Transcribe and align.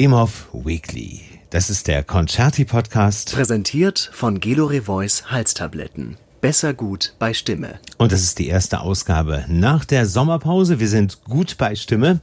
Wemhoff 0.00 0.46
Weekly. 0.52 1.22
Das 1.50 1.70
ist 1.70 1.88
der 1.88 2.04
Concerti-Podcast. 2.04 3.34
Präsentiert 3.34 4.10
von 4.12 4.38
Gelore 4.38 4.82
Voice 4.82 5.24
Halstabletten. 5.32 6.16
Besser 6.40 6.72
gut 6.72 7.14
bei 7.18 7.34
Stimme. 7.34 7.80
Und 7.96 8.12
das 8.12 8.22
ist 8.22 8.38
die 8.38 8.46
erste 8.46 8.80
Ausgabe 8.80 9.44
nach 9.48 9.84
der 9.84 10.06
Sommerpause. 10.06 10.78
Wir 10.78 10.86
sind 10.86 11.24
gut 11.24 11.56
bei 11.58 11.74
Stimme. 11.74 12.20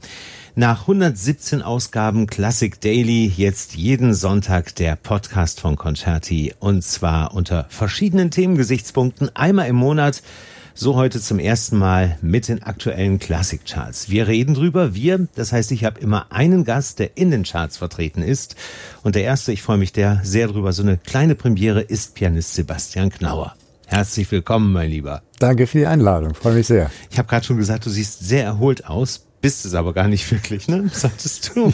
Nach 0.54 0.80
117 0.88 1.60
Ausgaben 1.60 2.26
Classic 2.26 2.80
Daily 2.80 3.26
jetzt 3.26 3.74
jeden 3.74 4.14
Sonntag 4.14 4.74
der 4.76 4.96
Podcast 4.96 5.60
von 5.60 5.76
Concerti 5.76 6.54
und 6.58 6.82
zwar 6.82 7.34
unter 7.34 7.66
verschiedenen 7.68 8.30
Themengesichtspunkten 8.30 9.36
einmal 9.36 9.68
im 9.68 9.76
Monat. 9.76 10.22
So 10.78 10.94
heute 10.94 11.22
zum 11.22 11.38
ersten 11.38 11.78
Mal 11.78 12.18
mit 12.20 12.48
den 12.48 12.62
aktuellen 12.62 13.18
Klassikcharts. 13.18 14.10
Wir 14.10 14.28
reden 14.28 14.52
drüber. 14.52 14.94
Wir, 14.94 15.26
das 15.34 15.50
heißt, 15.50 15.72
ich 15.72 15.86
habe 15.86 15.98
immer 16.00 16.30
einen 16.30 16.64
Gast, 16.64 16.98
der 16.98 17.16
in 17.16 17.30
den 17.30 17.44
Charts 17.44 17.78
vertreten 17.78 18.20
ist. 18.20 18.56
Und 19.02 19.14
der 19.14 19.24
erste, 19.24 19.52
ich 19.52 19.62
freue 19.62 19.78
mich 19.78 19.94
der 19.94 20.20
sehr 20.22 20.48
drüber, 20.48 20.74
so 20.74 20.82
eine 20.82 20.98
kleine 20.98 21.34
Premiere 21.34 21.80
ist 21.80 22.14
Pianist 22.14 22.52
Sebastian 22.52 23.08
Knauer. 23.08 23.54
Herzlich 23.86 24.30
willkommen, 24.30 24.70
mein 24.70 24.90
Lieber. 24.90 25.22
Danke 25.38 25.66
für 25.66 25.78
die 25.78 25.86
Einladung, 25.86 26.34
freue 26.34 26.52
mich 26.52 26.66
sehr. 26.66 26.90
Ich 27.10 27.18
habe 27.18 27.26
gerade 27.26 27.46
schon 27.46 27.56
gesagt, 27.56 27.86
du 27.86 27.90
siehst 27.90 28.28
sehr 28.28 28.44
erholt 28.44 28.86
aus 28.86 29.22
bist 29.42 29.64
es 29.64 29.74
aber 29.74 29.92
gar 29.92 30.08
nicht 30.08 30.28
wirklich, 30.32 30.66
ne? 30.66 30.88
Sagtest 30.92 31.52
du. 31.54 31.72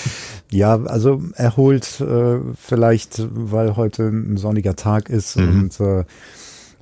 ja, 0.52 0.80
also 0.84 1.20
erholt 1.34 2.00
äh, 2.00 2.38
vielleicht, 2.54 3.20
weil 3.32 3.74
heute 3.74 4.04
ein 4.04 4.36
sonniger 4.36 4.76
Tag 4.76 5.08
ist 5.08 5.36
mhm. 5.36 5.48
und 5.48 5.80
äh, 5.80 6.04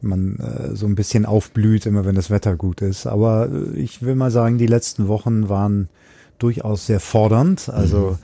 man 0.02 0.36
äh, 0.38 0.74
so 0.74 0.86
ein 0.86 0.95
bisschen 0.95 1.27
aufblüht, 1.27 1.86
immer 1.86 2.05
wenn 2.05 2.14
das 2.14 2.30
Wetter 2.30 2.56
gut 2.56 2.82
ist. 2.82 3.06
Aber 3.06 3.48
äh, 3.50 3.78
ich 3.78 4.02
will 4.02 4.14
mal 4.14 4.30
sagen, 4.30 4.59
die 4.59 4.66
letzten 4.66 5.09
Wochen 5.09 5.48
waren 5.48 5.88
durchaus 6.38 6.86
sehr 6.86 7.00
fordernd. 7.00 7.69
Also 7.69 7.98
mhm. 8.12 8.19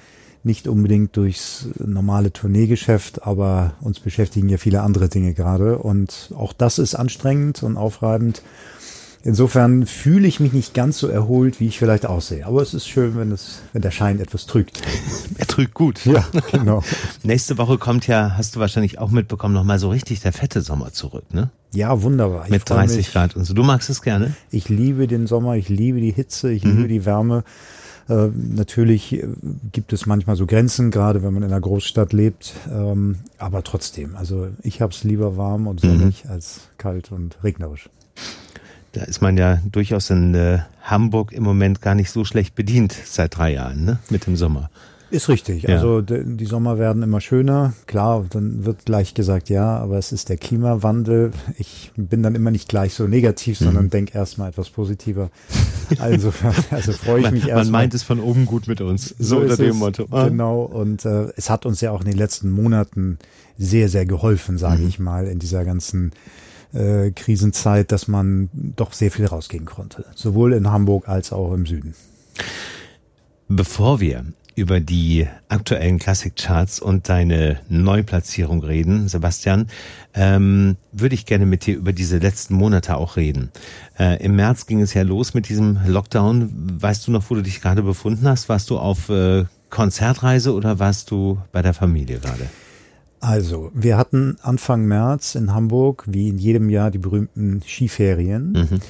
nicht 0.44 0.68
unbedingt 0.68 1.16
durchs 1.16 1.68
normale 1.78 2.32
Tourneegeschäft, 2.32 3.26
aber 3.26 3.74
uns 3.80 4.00
beschäftigen 4.00 4.48
ja 4.48 4.58
viele 4.58 4.82
andere 4.82 5.08
Dinge 5.08 5.34
gerade. 5.34 5.78
Und 5.78 6.32
auch 6.36 6.52
das 6.52 6.78
ist 6.78 6.94
anstrengend 6.94 7.62
und 7.62 7.76
aufreibend. 7.76 8.42
Insofern 9.24 9.86
fühle 9.86 10.26
ich 10.26 10.40
mich 10.40 10.52
nicht 10.52 10.74
ganz 10.74 10.98
so 10.98 11.06
erholt, 11.06 11.60
wie 11.60 11.68
ich 11.68 11.78
vielleicht 11.78 12.06
aussehe. 12.06 12.44
Aber 12.44 12.60
es 12.60 12.74
ist 12.74 12.88
schön, 12.88 13.16
wenn 13.16 13.30
es, 13.30 13.60
wenn 13.72 13.80
der 13.80 13.92
Schein 13.92 14.18
etwas 14.18 14.46
trügt. 14.46 14.82
er 15.38 15.46
trügt 15.46 15.74
gut. 15.74 16.04
Ja, 16.04 16.26
genau. 16.50 16.82
Nächste 17.22 17.56
Woche 17.56 17.78
kommt 17.78 18.08
ja, 18.08 18.34
hast 18.36 18.56
du 18.56 18.60
wahrscheinlich 18.60 18.98
auch 18.98 19.10
mitbekommen, 19.10 19.54
nochmal 19.54 19.78
so 19.78 19.90
richtig 19.90 20.20
der 20.20 20.32
fette 20.32 20.60
Sommer 20.60 20.92
zurück, 20.92 21.32
ne? 21.32 21.50
Ja, 21.74 22.02
wunderbar. 22.02 22.44
Ich 22.44 22.50
Mit 22.50 22.68
30 22.68 22.96
mich. 22.96 23.12
Grad 23.12 23.36
und 23.36 23.44
so. 23.44 23.54
Du 23.54 23.62
magst 23.62 23.88
es 23.88 24.02
gerne? 24.02 24.34
Ich 24.50 24.68
liebe 24.68 25.06
den 25.06 25.26
Sommer, 25.26 25.56
ich 25.56 25.68
liebe 25.68 26.00
die 26.00 26.12
Hitze, 26.12 26.52
ich 26.52 26.64
mhm. 26.64 26.76
liebe 26.76 26.88
die 26.88 27.04
Wärme. 27.06 27.44
Äh, 28.08 28.28
natürlich 28.34 29.14
äh, 29.14 29.26
gibt 29.72 29.92
es 29.92 30.06
manchmal 30.06 30.36
so 30.36 30.46
Grenzen, 30.46 30.90
gerade 30.90 31.22
wenn 31.22 31.32
man 31.32 31.42
in 31.42 31.50
einer 31.50 31.60
Großstadt 31.60 32.12
lebt. 32.12 32.54
Ähm, 32.70 33.20
aber 33.38 33.62
trotzdem, 33.62 34.16
also 34.16 34.48
ich 34.62 34.82
habe 34.82 34.92
es 34.92 35.04
lieber 35.04 35.36
warm 35.36 35.66
und 35.66 35.80
sonnig 35.80 36.24
mhm. 36.24 36.30
als 36.30 36.68
kalt 36.78 37.10
und 37.10 37.38
regnerisch. 37.42 37.88
Da 38.92 39.04
ist 39.04 39.22
man 39.22 39.38
ja 39.38 39.58
durchaus 39.70 40.10
in 40.10 40.34
äh, 40.34 40.58
Hamburg 40.82 41.32
im 41.32 41.44
Moment 41.44 41.80
gar 41.80 41.94
nicht 41.94 42.10
so 42.10 42.24
schlecht 42.24 42.54
bedient 42.54 42.92
seit 42.92 43.38
drei 43.38 43.54
Jahren, 43.54 43.84
ne? 43.86 43.98
Mit 44.10 44.26
dem 44.26 44.36
Sommer. 44.36 44.68
Ist 45.12 45.28
richtig. 45.28 45.64
Ja. 45.64 45.76
Also 45.76 46.00
die 46.00 46.46
Sommer 46.46 46.78
werden 46.78 47.02
immer 47.02 47.20
schöner. 47.20 47.74
Klar, 47.86 48.24
dann 48.30 48.64
wird 48.64 48.86
gleich 48.86 49.12
gesagt, 49.12 49.50
ja, 49.50 49.76
aber 49.76 49.98
es 49.98 50.10
ist 50.10 50.30
der 50.30 50.38
Klimawandel. 50.38 51.32
Ich 51.58 51.92
bin 51.96 52.22
dann 52.22 52.34
immer 52.34 52.50
nicht 52.50 52.66
gleich 52.66 52.94
so 52.94 53.06
negativ, 53.06 53.60
mhm. 53.60 53.64
sondern 53.66 53.90
denke 53.90 54.16
erstmal 54.16 54.48
etwas 54.48 54.70
positiver. 54.70 55.30
Also, 55.98 56.32
also 56.70 56.92
freue 56.92 57.20
ich 57.20 57.30
mich 57.30 57.42
erstmal. 57.42 57.64
Man 57.64 57.72
meint 57.72 57.94
es 57.94 58.02
von 58.02 58.20
oben 58.20 58.46
gut 58.46 58.66
mit 58.68 58.80
uns. 58.80 59.14
So, 59.18 59.36
so 59.36 59.40
unter 59.40 59.58
dem 59.58 59.76
Motto. 59.76 60.06
Ah. 60.10 60.28
Genau. 60.28 60.62
Und 60.62 61.04
äh, 61.04 61.26
es 61.36 61.50
hat 61.50 61.66
uns 61.66 61.82
ja 61.82 61.90
auch 61.90 62.00
in 62.00 62.06
den 62.06 62.16
letzten 62.16 62.50
Monaten 62.50 63.18
sehr, 63.58 63.90
sehr 63.90 64.06
geholfen, 64.06 64.56
sage 64.56 64.80
mhm. 64.80 64.88
ich 64.88 64.98
mal, 64.98 65.26
in 65.26 65.38
dieser 65.38 65.66
ganzen 65.66 66.12
äh, 66.72 67.10
Krisenzeit, 67.10 67.92
dass 67.92 68.08
man 68.08 68.48
doch 68.54 68.94
sehr 68.94 69.10
viel 69.10 69.26
rausgehen 69.26 69.66
konnte. 69.66 70.06
Sowohl 70.14 70.54
in 70.54 70.70
Hamburg 70.70 71.06
als 71.06 71.34
auch 71.34 71.52
im 71.52 71.66
Süden. 71.66 71.94
Bevor 73.48 74.00
wir 74.00 74.24
über 74.54 74.80
die 74.80 75.26
aktuellen 75.48 75.98
Klassikcharts 75.98 76.80
und 76.80 77.08
deine 77.08 77.60
Neuplatzierung 77.68 78.62
reden, 78.62 79.08
Sebastian, 79.08 79.68
ähm, 80.14 80.76
würde 80.92 81.14
ich 81.14 81.26
gerne 81.26 81.46
mit 81.46 81.66
dir 81.66 81.76
über 81.76 81.92
diese 81.92 82.18
letzten 82.18 82.54
Monate 82.54 82.96
auch 82.96 83.16
reden. 83.16 83.50
Äh, 83.98 84.22
Im 84.24 84.36
März 84.36 84.66
ging 84.66 84.80
es 84.80 84.94
ja 84.94 85.02
los 85.02 85.34
mit 85.34 85.48
diesem 85.48 85.78
Lockdown. 85.86 86.50
Weißt 86.80 87.06
du 87.06 87.12
noch, 87.12 87.24
wo 87.28 87.34
du 87.34 87.42
dich 87.42 87.60
gerade 87.60 87.82
befunden 87.82 88.28
hast? 88.28 88.48
Warst 88.48 88.70
du 88.70 88.78
auf 88.78 89.08
äh, 89.08 89.44
Konzertreise 89.70 90.52
oder 90.54 90.78
warst 90.78 91.10
du 91.10 91.38
bei 91.52 91.62
der 91.62 91.74
Familie 91.74 92.18
gerade? 92.18 92.48
Also, 93.20 93.70
wir 93.72 93.96
hatten 93.96 94.36
Anfang 94.42 94.84
März 94.84 95.36
in 95.36 95.54
Hamburg, 95.54 96.04
wie 96.08 96.28
in 96.28 96.38
jedem 96.38 96.68
Jahr, 96.68 96.90
die 96.90 96.98
berühmten 96.98 97.62
Skiferien. 97.64 98.52
Mhm. 98.52 98.80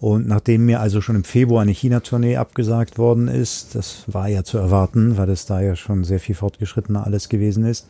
Und 0.00 0.28
nachdem 0.28 0.66
mir 0.66 0.80
also 0.80 1.00
schon 1.00 1.16
im 1.16 1.24
Februar 1.24 1.62
eine 1.62 1.72
China-Tournee 1.72 2.36
abgesagt 2.36 2.98
worden 2.98 3.28
ist, 3.28 3.74
das 3.74 4.04
war 4.06 4.28
ja 4.28 4.44
zu 4.44 4.58
erwarten, 4.58 5.16
weil 5.16 5.30
es 5.30 5.46
da 5.46 5.60
ja 5.60 5.74
schon 5.74 6.04
sehr 6.04 6.20
viel 6.20 6.34
fortgeschrittener 6.34 7.06
alles 7.06 7.28
gewesen 7.28 7.64
ist, 7.64 7.86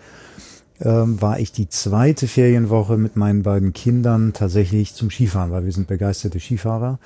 ähm, 0.81 1.21
war 1.21 1.41
ich 1.41 1.53
die 1.53 1.69
zweite 1.69 2.29
Ferienwoche 2.29 2.97
mit 2.97 3.17
meinen 3.17 3.43
beiden 3.43 3.73
Kindern 3.73 4.33
tatsächlich 4.35 4.95
zum 4.95 5.11
Skifahren, 5.11 5.51
weil 5.51 5.65
wir 5.65 5.73
sind 5.73 5.89
begeisterte 5.89 6.39
Skifahrer. 6.39 6.99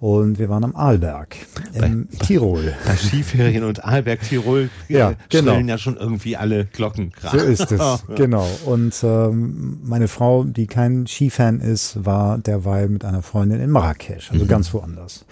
Und 0.00 0.38
wir 0.38 0.48
waren 0.48 0.64
am 0.64 0.74
Arlberg 0.74 1.36
in 1.74 2.08
bei, 2.08 2.24
Tirol. 2.24 2.72
Bei 2.86 2.96
Skiferien 2.96 3.64
und 3.64 3.84
Arlberg, 3.84 4.22
Tirol 4.22 4.70
ja, 4.88 5.12
genau. 5.28 5.58
ja 5.58 5.76
schon 5.76 5.98
irgendwie 5.98 6.38
alle 6.38 6.64
Glocken 6.64 7.12
gerade. 7.12 7.40
So 7.40 7.44
ist 7.44 7.70
es, 7.70 8.04
genau. 8.16 8.48
Und 8.64 8.94
ähm, 9.02 9.78
meine 9.82 10.08
Frau, 10.08 10.44
die 10.44 10.66
kein 10.66 11.06
Skifan 11.06 11.60
ist, 11.60 12.02
war 12.02 12.38
derweil 12.38 12.88
mit 12.88 13.04
einer 13.04 13.20
Freundin 13.20 13.60
in 13.60 13.70
Marrakesch, 13.70 14.32
also 14.32 14.44
mhm. 14.44 14.48
ganz 14.48 14.72
woanders. 14.72 15.26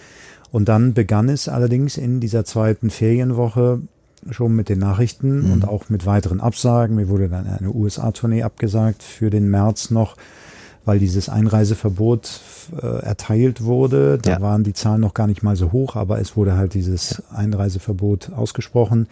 Und 0.51 0.69
dann 0.69 0.93
begann 0.93 1.29
es 1.29 1.47
allerdings 1.47 1.97
in 1.97 2.19
dieser 2.19 2.45
zweiten 2.45 2.91
Ferienwoche 2.91 3.81
schon 4.29 4.55
mit 4.55 4.69
den 4.69 4.79
Nachrichten 4.79 5.47
mhm. 5.47 5.51
und 5.51 5.67
auch 5.67 5.89
mit 5.89 6.05
weiteren 6.05 6.41
Absagen. 6.41 6.95
Mir 6.95 7.09
wurde 7.09 7.27
dann 7.27 7.47
eine 7.47 7.71
USA-Tournee 7.71 8.43
abgesagt 8.43 9.01
für 9.01 9.31
den 9.31 9.49
März 9.49 9.89
noch 9.89 10.15
weil 10.89 10.97
dieses 10.97 11.29
Einreiseverbot 11.29 12.39
äh, 12.81 13.03
erteilt 13.03 13.63
wurde. 13.63 14.17
Da 14.19 14.31
ja. 14.31 14.41
waren 14.41 14.63
die 14.63 14.73
Zahlen 14.73 15.01
noch 15.01 15.13
gar 15.13 15.27
nicht 15.27 15.43
mal 15.43 15.55
so 15.55 15.71
hoch, 15.71 15.95
aber 15.95 16.19
es 16.19 16.35
wurde 16.35 16.57
halt 16.57 16.73
dieses. 16.73 17.21
Einreiseverbot 17.31 18.31
ausgesprochen. 18.33 19.07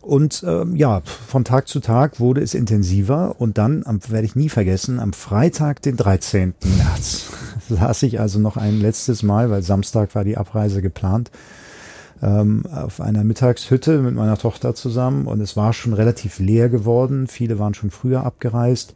Und 0.00 0.42
ähm, 0.48 0.74
ja, 0.74 1.02
von 1.04 1.44
Tag 1.44 1.68
zu 1.68 1.80
Tag 1.80 2.18
wurde 2.18 2.40
es 2.40 2.54
intensiver 2.54 3.34
und 3.38 3.58
dann, 3.58 3.82
am, 3.84 4.00
werde 4.08 4.24
ich 4.24 4.36
nie 4.36 4.48
vergessen, 4.48 4.98
am 4.98 5.12
Freitag, 5.12 5.82
den 5.82 5.98
13. 5.98 6.54
März, 6.78 7.26
saß 7.68 8.02
ich 8.04 8.18
also 8.18 8.38
noch 8.38 8.56
ein 8.56 8.80
letztes 8.80 9.22
Mal, 9.22 9.50
weil 9.50 9.62
Samstag 9.62 10.14
war 10.14 10.24
die 10.24 10.38
Abreise 10.38 10.80
geplant, 10.80 11.30
ähm, 12.22 12.64
auf 12.72 13.02
einer 13.02 13.22
Mittagshütte 13.22 13.98
mit 13.98 14.14
meiner 14.14 14.38
Tochter 14.38 14.74
zusammen 14.74 15.26
und 15.26 15.42
es 15.42 15.58
war 15.58 15.74
schon 15.74 15.92
relativ 15.92 16.38
leer 16.38 16.70
geworden. 16.70 17.26
Viele 17.26 17.58
waren 17.58 17.74
schon 17.74 17.90
früher 17.90 18.24
abgereist. 18.24 18.94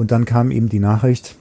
Und 0.00 0.12
dann 0.12 0.24
kam 0.24 0.50
eben 0.50 0.70
die 0.70 0.78
Nachricht, 0.78 1.36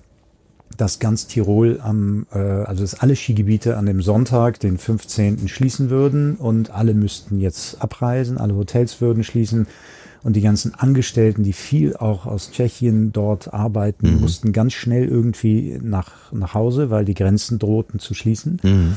dass 0.75 0.99
ganz 0.99 1.27
Tirol 1.27 1.79
am, 1.81 2.25
äh, 2.33 2.39
also 2.39 2.81
dass 2.83 2.93
alle 2.93 3.15
Skigebiete 3.15 3.77
an 3.77 3.85
dem 3.85 4.01
Sonntag, 4.01 4.59
den 4.59 4.77
15. 4.77 5.47
schließen 5.47 5.89
würden 5.89 6.35
und 6.35 6.69
alle 6.69 6.93
müssten 6.93 7.39
jetzt 7.39 7.81
abreisen, 7.81 8.37
alle 8.37 8.55
Hotels 8.55 8.99
würden 8.99 9.23
schließen 9.23 9.65
und 10.23 10.35
die 10.35 10.41
ganzen 10.41 10.73
Angestellten, 10.73 11.43
die 11.43 11.53
viel 11.53 11.95
auch 11.95 12.25
aus 12.25 12.51
Tschechien 12.51 13.13
dort 13.13 13.53
arbeiten, 13.53 14.15
mhm. 14.15 14.19
mussten 14.19 14.51
ganz 14.51 14.73
schnell 14.73 15.07
irgendwie 15.07 15.79
nach, 15.81 16.33
nach 16.33 16.53
Hause, 16.53 16.89
weil 16.89 17.05
die 17.05 17.13
Grenzen 17.13 17.59
drohten 17.59 18.01
zu 18.01 18.13
schließen. 18.13 18.59
Mhm. 18.61 18.95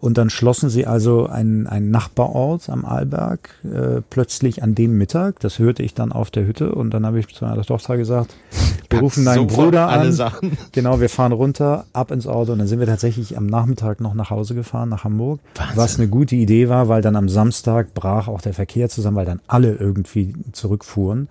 Und 0.00 0.16
dann 0.16 0.30
schlossen 0.30 0.70
sie 0.70 0.86
also 0.86 1.26
einen, 1.26 1.66
einen 1.66 1.90
Nachbarort 1.90 2.68
am 2.70 2.84
Arlberg 2.84 3.50
äh, 3.64 4.00
plötzlich 4.08 4.62
an 4.62 4.74
dem 4.74 4.96
Mittag. 4.96 5.40
Das 5.40 5.58
hörte 5.58 5.82
ich 5.82 5.94
dann 5.94 6.12
auf 6.12 6.30
der 6.30 6.46
Hütte 6.46 6.72
und 6.72 6.90
dann 6.90 7.04
habe 7.04 7.18
ich 7.18 7.34
zu 7.34 7.44
meiner 7.44 7.62
Tochter 7.62 7.96
gesagt, 7.96 8.34
wir 8.90 9.00
rufen 9.00 9.24
deinen 9.24 9.48
Bruder 9.48 9.88
an. 9.88 10.12
Sachen. 10.12 10.56
Genau, 10.72 11.00
wir 11.00 11.08
fahren 11.08 11.32
runter, 11.32 11.84
ab 11.92 12.12
ins 12.12 12.26
Auto 12.26 12.52
und 12.52 12.60
dann 12.60 12.68
sind 12.68 12.78
wir 12.78 12.86
tatsächlich 12.86 13.36
am 13.36 13.46
Nachmittag 13.46 14.00
noch 14.00 14.14
nach 14.14 14.30
Hause 14.30 14.54
gefahren, 14.54 14.88
nach 14.88 15.04
Hamburg. 15.04 15.40
Wahnsinn. 15.56 15.76
Was 15.76 15.98
eine 15.98 16.08
gute 16.08 16.36
Idee 16.36 16.68
war, 16.68 16.88
weil 16.88 17.02
dann 17.02 17.16
am 17.16 17.28
Samstag 17.28 17.92
brach 17.94 18.28
auch 18.28 18.40
der 18.40 18.54
Verkehr 18.54 18.88
zusammen, 18.88 19.16
weil 19.16 19.26
dann 19.26 19.40
alle 19.48 19.74
irgendwie 19.74 20.34
zurückfuhren. 20.52 21.28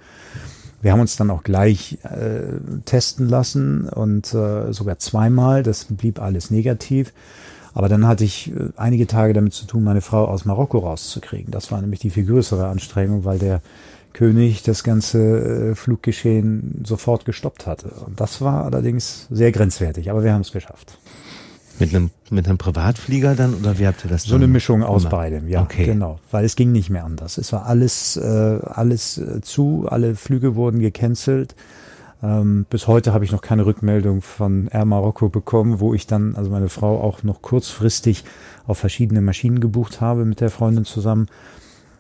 Wir 0.82 0.92
haben 0.92 1.00
uns 1.00 1.16
dann 1.16 1.32
auch 1.32 1.44
gleich 1.44 1.98
äh, 2.04 2.60
testen 2.86 3.28
lassen 3.28 3.90
und 3.90 4.34
äh, 4.34 4.72
sogar 4.72 5.00
zweimal. 5.00 5.64
Das 5.64 5.86
blieb 5.86 6.22
alles 6.22 6.52
negativ. 6.52 7.14
Aber 7.78 7.90
dann 7.90 8.08
hatte 8.08 8.24
ich 8.24 8.52
äh, 8.52 8.70
einige 8.76 9.06
Tage 9.06 9.34
damit 9.34 9.54
zu 9.54 9.68
tun, 9.68 9.84
meine 9.84 10.02
Frau 10.02 10.26
aus 10.26 10.46
Marokko 10.46 10.80
rauszukriegen. 10.80 11.52
Das 11.52 11.72
war 11.72 11.80
nämlich 11.80 12.00
die 12.00 12.10
viel 12.10 12.26
größere 12.26 12.68
Anstrengung, 12.68 13.24
weil 13.24 13.38
der 13.38 13.62
König 14.14 14.64
das 14.64 14.84
ganze 14.84 15.20
äh, 15.20 15.76
Fluggeschehen 15.76 16.84
sofort 16.84 17.26
gestoppt 17.26 17.68
hatte. 17.68 17.90
Und 18.08 18.20
das 18.20 18.42
war 18.42 18.66
allerdings 18.66 19.28
sehr 19.30 19.52
grenzwertig, 19.52 20.10
aber 20.10 20.24
wir 20.24 20.34
haben 20.34 20.42
es 20.42 20.52
geschafft. 20.52 20.98
Mit 21.78 21.94
einem, 21.94 22.10
mit 22.32 22.48
einem 22.48 22.58
Privatflieger 22.58 23.36
dann 23.36 23.54
oder 23.54 23.78
wie 23.78 23.86
habt 23.86 24.04
ihr 24.04 24.10
das 24.10 24.24
So 24.24 24.34
eine 24.34 24.48
Mischung 24.48 24.82
aus 24.82 25.08
beidem, 25.08 25.48
ja, 25.48 25.62
okay. 25.62 25.86
genau. 25.86 26.20
Weil 26.32 26.46
es 26.46 26.56
ging 26.56 26.72
nicht 26.72 26.90
mehr 26.90 27.06
anders. 27.06 27.38
Es 27.38 27.54
war 27.54 27.68
alles, 27.68 28.18
äh, 28.18 28.60
alles 28.64 29.20
äh, 29.20 29.42
zu, 29.42 29.86
alle 29.88 30.16
Flüge 30.16 30.56
wurden 30.56 30.80
gecancelt. 30.80 31.54
Ähm, 32.24 32.66
bis 32.70 32.88
heute 32.88 33.14
habe 33.14 33.26
ich 33.26 33.32
noch 33.32 33.42
keine 33.42 33.66
Rückmeldung 33.66 34.22
von 34.22 34.68
Air 34.70 34.86
Marokko 34.86 35.30
bekommen, 35.30 35.80
wo 35.80 35.94
ich 35.94 36.08
dann, 36.08 36.36
also 36.36 36.50
meine 36.50 36.70
Frau 36.70 37.00
auch 37.02 37.24
noch 37.24 37.42
kurzfristig 37.42 38.24
auf 38.66 38.80
verschiedene 38.80 39.22
Maschinen 39.22 39.60
gebucht 39.60 40.02
habe 40.02 40.26
mit 40.26 40.42
der 40.42 40.50
Freundin 40.50 40.86
zusammen. 40.86 41.28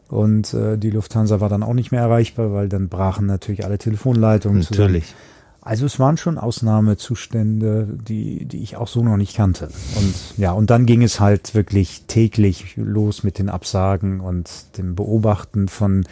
Und 0.09 0.53
äh, 0.53 0.77
die 0.77 0.89
Lufthansa 0.89 1.39
war 1.39 1.49
dann 1.49 1.63
auch 1.63 1.73
nicht 1.73 1.91
mehr 1.91 2.01
erreichbar, 2.01 2.53
weil 2.53 2.69
dann 2.69 2.87
brachen 2.89 3.25
natürlich 3.25 3.65
alle 3.65 3.77
Telefonleitungen 3.77 4.59
Natürlich. 4.59 5.07
Zusammen. 5.07 5.36
Also 5.67 5.85
es 5.85 5.99
waren 5.99 6.15
schon 6.15 6.37
Ausnahmezustände, 6.37 7.89
die, 8.07 8.45
die 8.45 8.63
ich 8.63 8.77
auch 8.77 8.87
so 8.87 9.03
noch 9.03 9.17
nicht 9.17 9.35
kannte. 9.35 9.67
Und 9.97 10.13
ja, 10.37 10.53
und 10.53 10.69
dann 10.69 10.85
ging 10.85 11.03
es 11.03 11.19
halt 11.19 11.55
wirklich 11.55 12.03
täglich 12.07 12.77
los 12.77 13.25
mit 13.25 13.37
den 13.37 13.49
Absagen 13.49 14.21
und 14.21 14.77
dem 14.77 14.95
Beobachten 14.95 15.67
von 15.67 16.05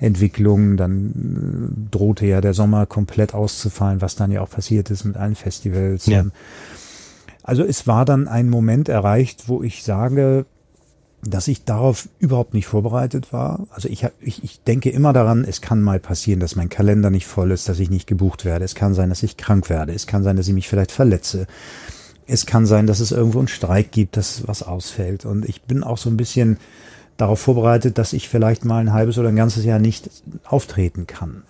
Entwicklungen. 0.00 0.76
Dann 0.76 1.78
äh, 1.88 1.96
drohte 1.96 2.26
ja 2.26 2.40
der 2.40 2.52
Sommer 2.52 2.84
komplett 2.86 3.32
auszufallen, 3.32 4.00
was 4.00 4.16
dann 4.16 4.32
ja 4.32 4.40
auch 4.40 4.50
passiert 4.50 4.90
ist 4.90 5.04
mit 5.04 5.16
allen 5.16 5.36
Festivals. 5.36 6.06
Ja. 6.06 6.24
Also 7.44 7.62
es 7.62 7.86
war 7.86 8.06
dann 8.06 8.26
ein 8.26 8.50
Moment 8.50 8.88
erreicht, 8.88 9.44
wo 9.46 9.62
ich 9.62 9.84
sage, 9.84 10.46
dass 11.22 11.48
ich 11.48 11.64
darauf 11.64 12.08
überhaupt 12.18 12.54
nicht 12.54 12.66
vorbereitet 12.66 13.32
war. 13.32 13.66
Also 13.70 13.88
ich, 13.88 14.06
ich, 14.20 14.44
ich 14.44 14.60
denke 14.62 14.90
immer 14.90 15.12
daran, 15.12 15.44
es 15.44 15.60
kann 15.60 15.82
mal 15.82 15.98
passieren, 15.98 16.40
dass 16.40 16.56
mein 16.56 16.68
Kalender 16.68 17.10
nicht 17.10 17.26
voll 17.26 17.50
ist, 17.50 17.68
dass 17.68 17.78
ich 17.78 17.90
nicht 17.90 18.06
gebucht 18.06 18.44
werde. 18.44 18.64
Es 18.64 18.74
kann 18.74 18.94
sein, 18.94 19.08
dass 19.08 19.22
ich 19.22 19.36
krank 19.36 19.68
werde. 19.68 19.92
Es 19.92 20.06
kann 20.06 20.22
sein, 20.22 20.36
dass 20.36 20.48
ich 20.48 20.54
mich 20.54 20.68
vielleicht 20.68 20.92
verletze. 20.92 21.46
Es 22.26 22.46
kann 22.46 22.66
sein, 22.66 22.86
dass 22.86 23.00
es 23.00 23.12
irgendwo 23.12 23.38
einen 23.38 23.48
Streik 23.48 23.92
gibt, 23.92 24.16
dass 24.16 24.46
was 24.46 24.62
ausfällt. 24.62 25.24
Und 25.24 25.48
ich 25.48 25.62
bin 25.62 25.82
auch 25.82 25.98
so 25.98 26.10
ein 26.10 26.16
bisschen 26.16 26.58
darauf 27.16 27.40
vorbereitet, 27.40 27.98
dass 27.98 28.12
ich 28.12 28.28
vielleicht 28.28 28.64
mal 28.64 28.80
ein 28.80 28.92
halbes 28.92 29.18
oder 29.18 29.28
ein 29.28 29.36
ganzes 29.36 29.64
Jahr 29.64 29.78
nicht 29.78 30.10
auftreten 30.44 31.06
kann. 31.06 31.42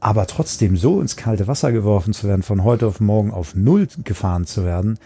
Aber 0.00 0.26
trotzdem 0.26 0.76
so 0.76 1.00
ins 1.00 1.16
kalte 1.16 1.48
Wasser 1.48 1.72
geworfen 1.72 2.12
zu 2.12 2.28
werden, 2.28 2.42
von 2.42 2.62
heute 2.62 2.86
auf 2.86 3.00
morgen 3.00 3.30
auf 3.30 3.54
Null 3.54 3.88
gefahren 4.04 4.46
zu 4.46 4.64
werden, 4.64 4.98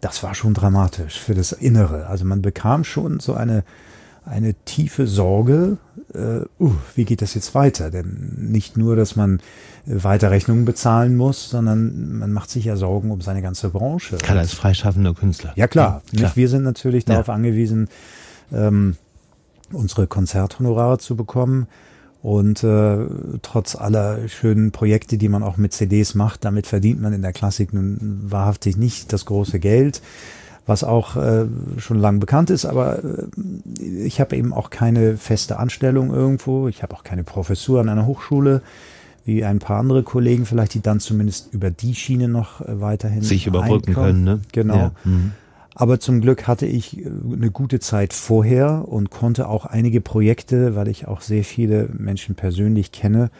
das 0.00 0.22
war 0.22 0.34
schon 0.34 0.54
dramatisch 0.54 1.18
für 1.18 1.34
das 1.34 1.52
Innere. 1.52 2.06
Also 2.06 2.24
man 2.24 2.42
bekam 2.42 2.84
schon 2.84 3.20
so 3.20 3.34
eine, 3.34 3.64
eine 4.24 4.54
tiefe 4.54 5.06
Sorge, 5.06 5.78
äh, 6.14 6.40
uh, 6.62 6.74
wie 6.94 7.04
geht 7.04 7.22
das 7.22 7.34
jetzt 7.34 7.54
weiter? 7.54 7.90
Denn 7.90 8.36
nicht 8.38 8.76
nur, 8.76 8.96
dass 8.96 9.16
man 9.16 9.40
weiter 9.86 10.30
Rechnungen 10.30 10.64
bezahlen 10.64 11.16
muss, 11.16 11.48
sondern 11.50 12.18
man 12.18 12.32
macht 12.32 12.50
sich 12.50 12.64
ja 12.64 12.76
Sorgen 12.76 13.10
um 13.10 13.20
seine 13.20 13.42
ganze 13.42 13.70
Branche. 13.70 14.16
Gerade 14.18 14.40
als 14.40 14.52
freischaffender 14.52 15.14
Künstler. 15.14 15.52
Ja 15.56 15.68
klar, 15.68 16.02
ja, 16.12 16.18
klar. 16.18 16.32
wir 16.36 16.48
sind 16.48 16.64
natürlich 16.64 17.04
darauf 17.04 17.28
ja. 17.28 17.34
angewiesen, 17.34 17.88
ähm, 18.52 18.96
unsere 19.72 20.06
Konzerthonorare 20.06 20.98
zu 20.98 21.16
bekommen. 21.16 21.66
Und 22.26 22.64
äh, 22.64 23.06
trotz 23.42 23.76
aller 23.76 24.26
schönen 24.26 24.72
Projekte, 24.72 25.16
die 25.16 25.28
man 25.28 25.44
auch 25.44 25.58
mit 25.58 25.72
CDs 25.72 26.16
macht, 26.16 26.44
damit 26.44 26.66
verdient 26.66 27.00
man 27.00 27.12
in 27.12 27.22
der 27.22 27.32
Klassik 27.32 27.72
nun 27.72 28.18
wahrhaftig 28.20 28.76
nicht 28.76 29.12
das 29.12 29.26
große 29.26 29.60
Geld, 29.60 30.02
was 30.66 30.82
auch 30.82 31.14
äh, 31.14 31.44
schon 31.78 32.00
lang 32.00 32.18
bekannt 32.18 32.50
ist. 32.50 32.64
Aber 32.64 32.98
äh, 33.04 33.84
ich 33.84 34.20
habe 34.20 34.34
eben 34.34 34.52
auch 34.52 34.70
keine 34.70 35.16
feste 35.18 35.60
Anstellung 35.60 36.12
irgendwo. 36.12 36.66
Ich 36.66 36.82
habe 36.82 36.96
auch 36.96 37.04
keine 37.04 37.22
Professur 37.22 37.80
an 37.80 37.88
einer 37.88 38.06
Hochschule 38.06 38.60
wie 39.24 39.44
ein 39.44 39.60
paar 39.60 39.78
andere 39.78 40.02
Kollegen 40.02 40.46
vielleicht, 40.46 40.74
die 40.74 40.82
dann 40.82 40.98
zumindest 40.98 41.54
über 41.54 41.70
die 41.70 41.94
Schiene 41.94 42.26
noch 42.26 42.60
äh, 42.60 42.80
weiterhin 42.80 43.22
sich 43.22 43.46
überbrücken 43.46 43.94
können. 43.94 44.24
Ne? 44.24 44.40
Genau. 44.50 44.74
Ja. 44.74 44.92
Mhm. 45.04 45.30
Aber 45.78 46.00
zum 46.00 46.22
Glück 46.22 46.48
hatte 46.48 46.64
ich 46.64 47.04
äh, 47.04 47.10
eine 47.32 47.50
gute 47.50 47.78
Zeit 47.78 48.14
vorher 48.14 48.88
und 48.88 49.10
konnte 49.10 49.48
auch 49.48 49.66
einige 49.66 50.00
Projekte, 50.00 50.74
weil 50.74 50.88
ich 50.88 51.06
auch 51.06 51.20
sehr 51.20 51.44
viele 51.44 51.90
Menschen 51.92 52.34
persönlich 52.34 52.92
kenne, 52.92 53.30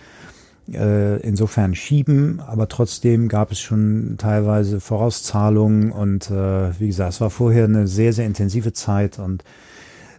äh, 0.71 1.19
insofern 1.23 1.75
schieben. 1.75 2.41
Aber 2.47 2.69
trotzdem 2.69 3.29
gab 3.29 3.53
es 3.53 3.61
schon 3.61 4.17
teilweise 4.19 4.81
Vorauszahlungen 4.81 5.91
und 5.91 6.31
äh, 6.31 6.79
wie 6.79 6.89
gesagt, 6.89 7.15
es 7.15 7.21
war 7.23 7.31
vorher 7.31 7.65
eine 7.65 7.89
sehr, 7.89 8.13
sehr 8.13 8.27
intensive 8.27 8.75
Zeit 8.75 9.19
und 9.19 9.43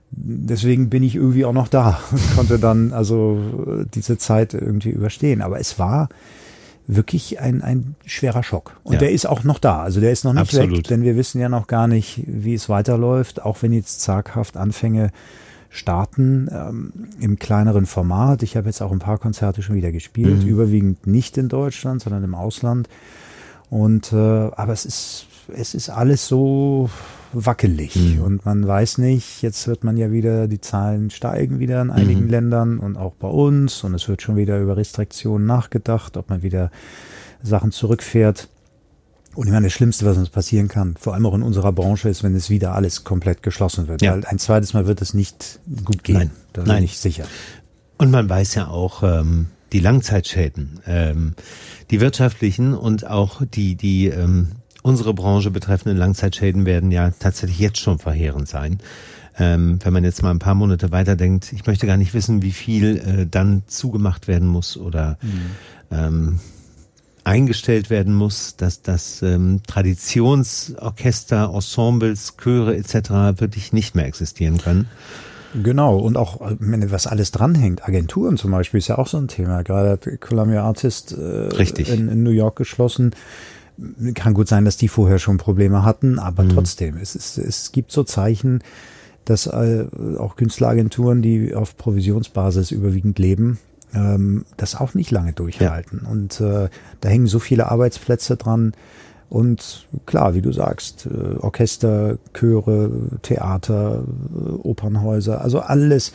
deswegen 0.09 0.89
bin 0.89 1.03
ich 1.03 1.15
irgendwie 1.15 1.45
auch 1.45 1.53
noch 1.53 1.67
da 1.67 1.99
und 2.11 2.35
konnte 2.35 2.57
dann 2.57 2.93
also 2.93 3.85
diese 3.93 4.17
Zeit 4.17 4.55
irgendwie 4.55 4.89
überstehen. 4.89 5.43
Aber 5.43 5.59
es 5.59 5.77
war 5.77 6.09
wirklich 6.87 7.39
ein, 7.39 7.61
ein 7.61 7.95
schwerer 8.05 8.43
Schock. 8.43 8.77
Und 8.83 8.93
ja. 8.93 8.99
der 8.99 9.11
ist 9.11 9.27
auch 9.27 9.43
noch 9.43 9.59
da. 9.59 9.81
Also 9.81 9.99
der 9.99 10.11
ist 10.11 10.23
noch 10.23 10.33
nicht 10.33 10.41
Absolut. 10.41 10.77
weg, 10.77 10.87
denn 10.87 11.03
wir 11.03 11.17
wissen 11.17 11.39
ja 11.39 11.49
noch 11.49 11.67
gar 11.67 11.87
nicht, 11.87 12.23
wie 12.25 12.53
es 12.53 12.69
weiterläuft, 12.69 13.43
auch 13.43 13.61
wenn 13.61 13.73
jetzt 13.73 14.01
zaghaft 14.01 14.55
Anfänge 14.55 15.11
starten 15.69 16.49
ähm, 16.49 16.93
im 17.19 17.37
kleineren 17.39 17.85
Format. 17.85 18.41
Ich 18.41 18.55
habe 18.55 18.67
jetzt 18.67 18.81
auch 18.81 18.93
ein 18.93 18.99
paar 18.99 19.17
Konzerte 19.17 19.61
schon 19.61 19.75
wieder 19.75 19.91
gespielt, 19.91 20.43
mhm. 20.43 20.49
überwiegend 20.49 21.05
nicht 21.05 21.37
in 21.37 21.49
Deutschland, 21.49 22.01
sondern 22.01 22.23
im 22.23 22.35
Ausland. 22.35 22.87
Und 23.69 24.13
äh, 24.13 24.15
aber 24.15 24.71
es 24.71 24.85
ist 24.85 25.27
es 25.53 25.73
ist 25.73 25.89
alles 25.89 26.27
so 26.27 26.89
wackelig 27.33 27.95
mhm. 27.95 28.21
und 28.21 28.45
man 28.45 28.67
weiß 28.67 28.97
nicht, 28.99 29.41
jetzt 29.41 29.67
wird 29.67 29.83
man 29.83 29.97
ja 29.97 30.11
wieder, 30.11 30.47
die 30.47 30.61
Zahlen 30.61 31.09
steigen 31.09 31.59
wieder 31.59 31.81
in 31.81 31.91
einigen 31.91 32.25
mhm. 32.25 32.29
Ländern 32.29 32.79
und 32.79 32.97
auch 32.97 33.13
bei 33.15 33.27
uns 33.27 33.83
und 33.83 33.93
es 33.93 34.07
wird 34.07 34.21
schon 34.21 34.35
wieder 34.35 34.59
über 34.59 34.77
Restriktionen 34.77 35.45
nachgedacht, 35.45 36.17
ob 36.17 36.29
man 36.29 36.41
wieder 36.41 36.71
Sachen 37.43 37.71
zurückfährt. 37.71 38.47
Und 39.35 39.45
ich 39.45 39.53
meine, 39.53 39.67
das 39.67 39.73
Schlimmste, 39.73 40.05
was 40.05 40.17
uns 40.17 40.29
passieren 40.29 40.67
kann, 40.67 40.95
vor 40.99 41.13
allem 41.13 41.25
auch 41.27 41.35
in 41.35 41.43
unserer 41.43 41.71
Branche, 41.71 42.09
ist, 42.09 42.23
wenn 42.23 42.33
es 42.33 42.49
wieder 42.49 42.73
alles 42.73 43.03
komplett 43.03 43.43
geschlossen 43.43 43.87
wird. 43.87 44.01
Ja. 44.01 44.13
Weil 44.13 44.25
ein 44.25 44.39
zweites 44.39 44.73
Mal 44.73 44.87
wird 44.87 44.99
es 45.01 45.13
nicht 45.13 45.59
gut 45.85 46.03
gehen. 46.03 46.17
Nein, 46.17 46.31
da 46.53 46.61
bin 46.63 46.71
Nein. 46.71 46.83
ich 46.83 46.97
sicher. 46.97 47.25
Und 47.99 48.09
man 48.09 48.27
weiß 48.27 48.55
ja 48.55 48.67
auch, 48.67 49.03
ähm, 49.03 49.47
die 49.73 49.79
Langzeitschäden, 49.79 50.79
ähm, 50.87 51.33
die 51.91 51.99
wirtschaftlichen 52.01 52.73
und 52.73 53.05
auch 53.05 53.41
die, 53.45 53.75
die 53.75 54.07
ähm, 54.07 54.49
unsere 54.87 55.13
Branche 55.13 55.51
betreffenden 55.51 55.97
Langzeitschäden 55.97 56.65
werden 56.65 56.91
ja 56.91 57.11
tatsächlich 57.11 57.59
jetzt 57.59 57.79
schon 57.79 57.99
verheerend 57.99 58.47
sein. 58.47 58.79
Ähm, 59.37 59.79
wenn 59.83 59.91
man 59.91 60.05
jetzt 60.05 60.23
mal 60.23 60.31
ein 60.31 60.39
paar 60.39 60.55
Monate 60.55 60.91
weiterdenkt, 60.91 61.51
ich 61.51 61.67
möchte 61.67 61.85
gar 61.85 61.97
nicht 61.97 62.13
wissen, 62.13 62.41
wie 62.41 62.53
viel 62.53 62.97
äh, 62.97 63.27
dann 63.29 63.63
zugemacht 63.67 64.29
werden 64.29 64.47
muss 64.47 64.77
oder 64.77 65.17
mhm. 65.21 65.41
ähm, 65.91 66.39
eingestellt 67.25 67.89
werden 67.89 68.15
muss, 68.15 68.55
dass 68.55 68.81
das 68.81 69.21
ähm, 69.21 69.59
Traditionsorchester, 69.67 71.51
Ensembles, 71.53 72.35
Chöre 72.37 72.77
etc. 72.77 73.39
wirklich 73.41 73.73
nicht 73.73 73.93
mehr 73.93 74.05
existieren 74.05 74.57
können. 74.57 74.87
Genau, 75.61 75.97
und 75.97 76.15
auch, 76.15 76.39
was 76.39 77.07
alles 77.07 77.31
dranhängt, 77.31 77.85
Agenturen 77.85 78.37
zum 78.37 78.51
Beispiel 78.51 78.77
ist 78.77 78.87
ja 78.87 78.97
auch 78.97 79.07
so 79.07 79.17
ein 79.17 79.27
Thema. 79.27 79.63
Gerade 79.63 79.91
hat 79.91 80.07
Columbia 80.21 80.63
Artist 80.63 81.11
äh, 81.11 81.49
in, 81.81 82.07
in 82.07 82.23
New 82.23 82.31
York 82.31 82.55
geschlossen 82.55 83.11
kann 84.15 84.33
gut 84.33 84.47
sein, 84.47 84.65
dass 84.65 84.77
die 84.77 84.87
vorher 84.87 85.19
schon 85.19 85.37
Probleme 85.37 85.83
hatten, 85.83 86.19
aber 86.19 86.43
mhm. 86.43 86.49
trotzdem, 86.49 86.97
es, 86.97 87.15
ist, 87.15 87.37
es 87.37 87.71
gibt 87.71 87.91
so 87.91 88.03
Zeichen, 88.03 88.63
dass 89.25 89.45
äh, 89.47 89.85
auch 90.17 90.35
Künstleragenturen, 90.35 91.21
die 91.21 91.53
auf 91.53 91.77
Provisionsbasis 91.77 92.71
überwiegend 92.71 93.19
leben, 93.19 93.59
ähm, 93.93 94.45
das 94.55 94.75
auch 94.75 94.93
nicht 94.93 95.11
lange 95.11 95.33
durchhalten. 95.33 96.01
Ja. 96.03 96.09
Und 96.09 96.41
äh, 96.41 96.69
da 97.01 97.09
hängen 97.09 97.27
so 97.27 97.39
viele 97.39 97.69
Arbeitsplätze 97.69 98.37
dran. 98.37 98.73
Und 99.29 99.87
klar, 100.05 100.33
wie 100.35 100.41
du 100.41 100.53
sagst, 100.53 101.07
äh, 101.07 101.35
Orchester, 101.37 102.17
Chöre, 102.33 102.89
Theater, 103.21 104.03
äh, 104.05 104.49
Opernhäuser, 104.63 105.41
also 105.41 105.59
alles, 105.59 106.13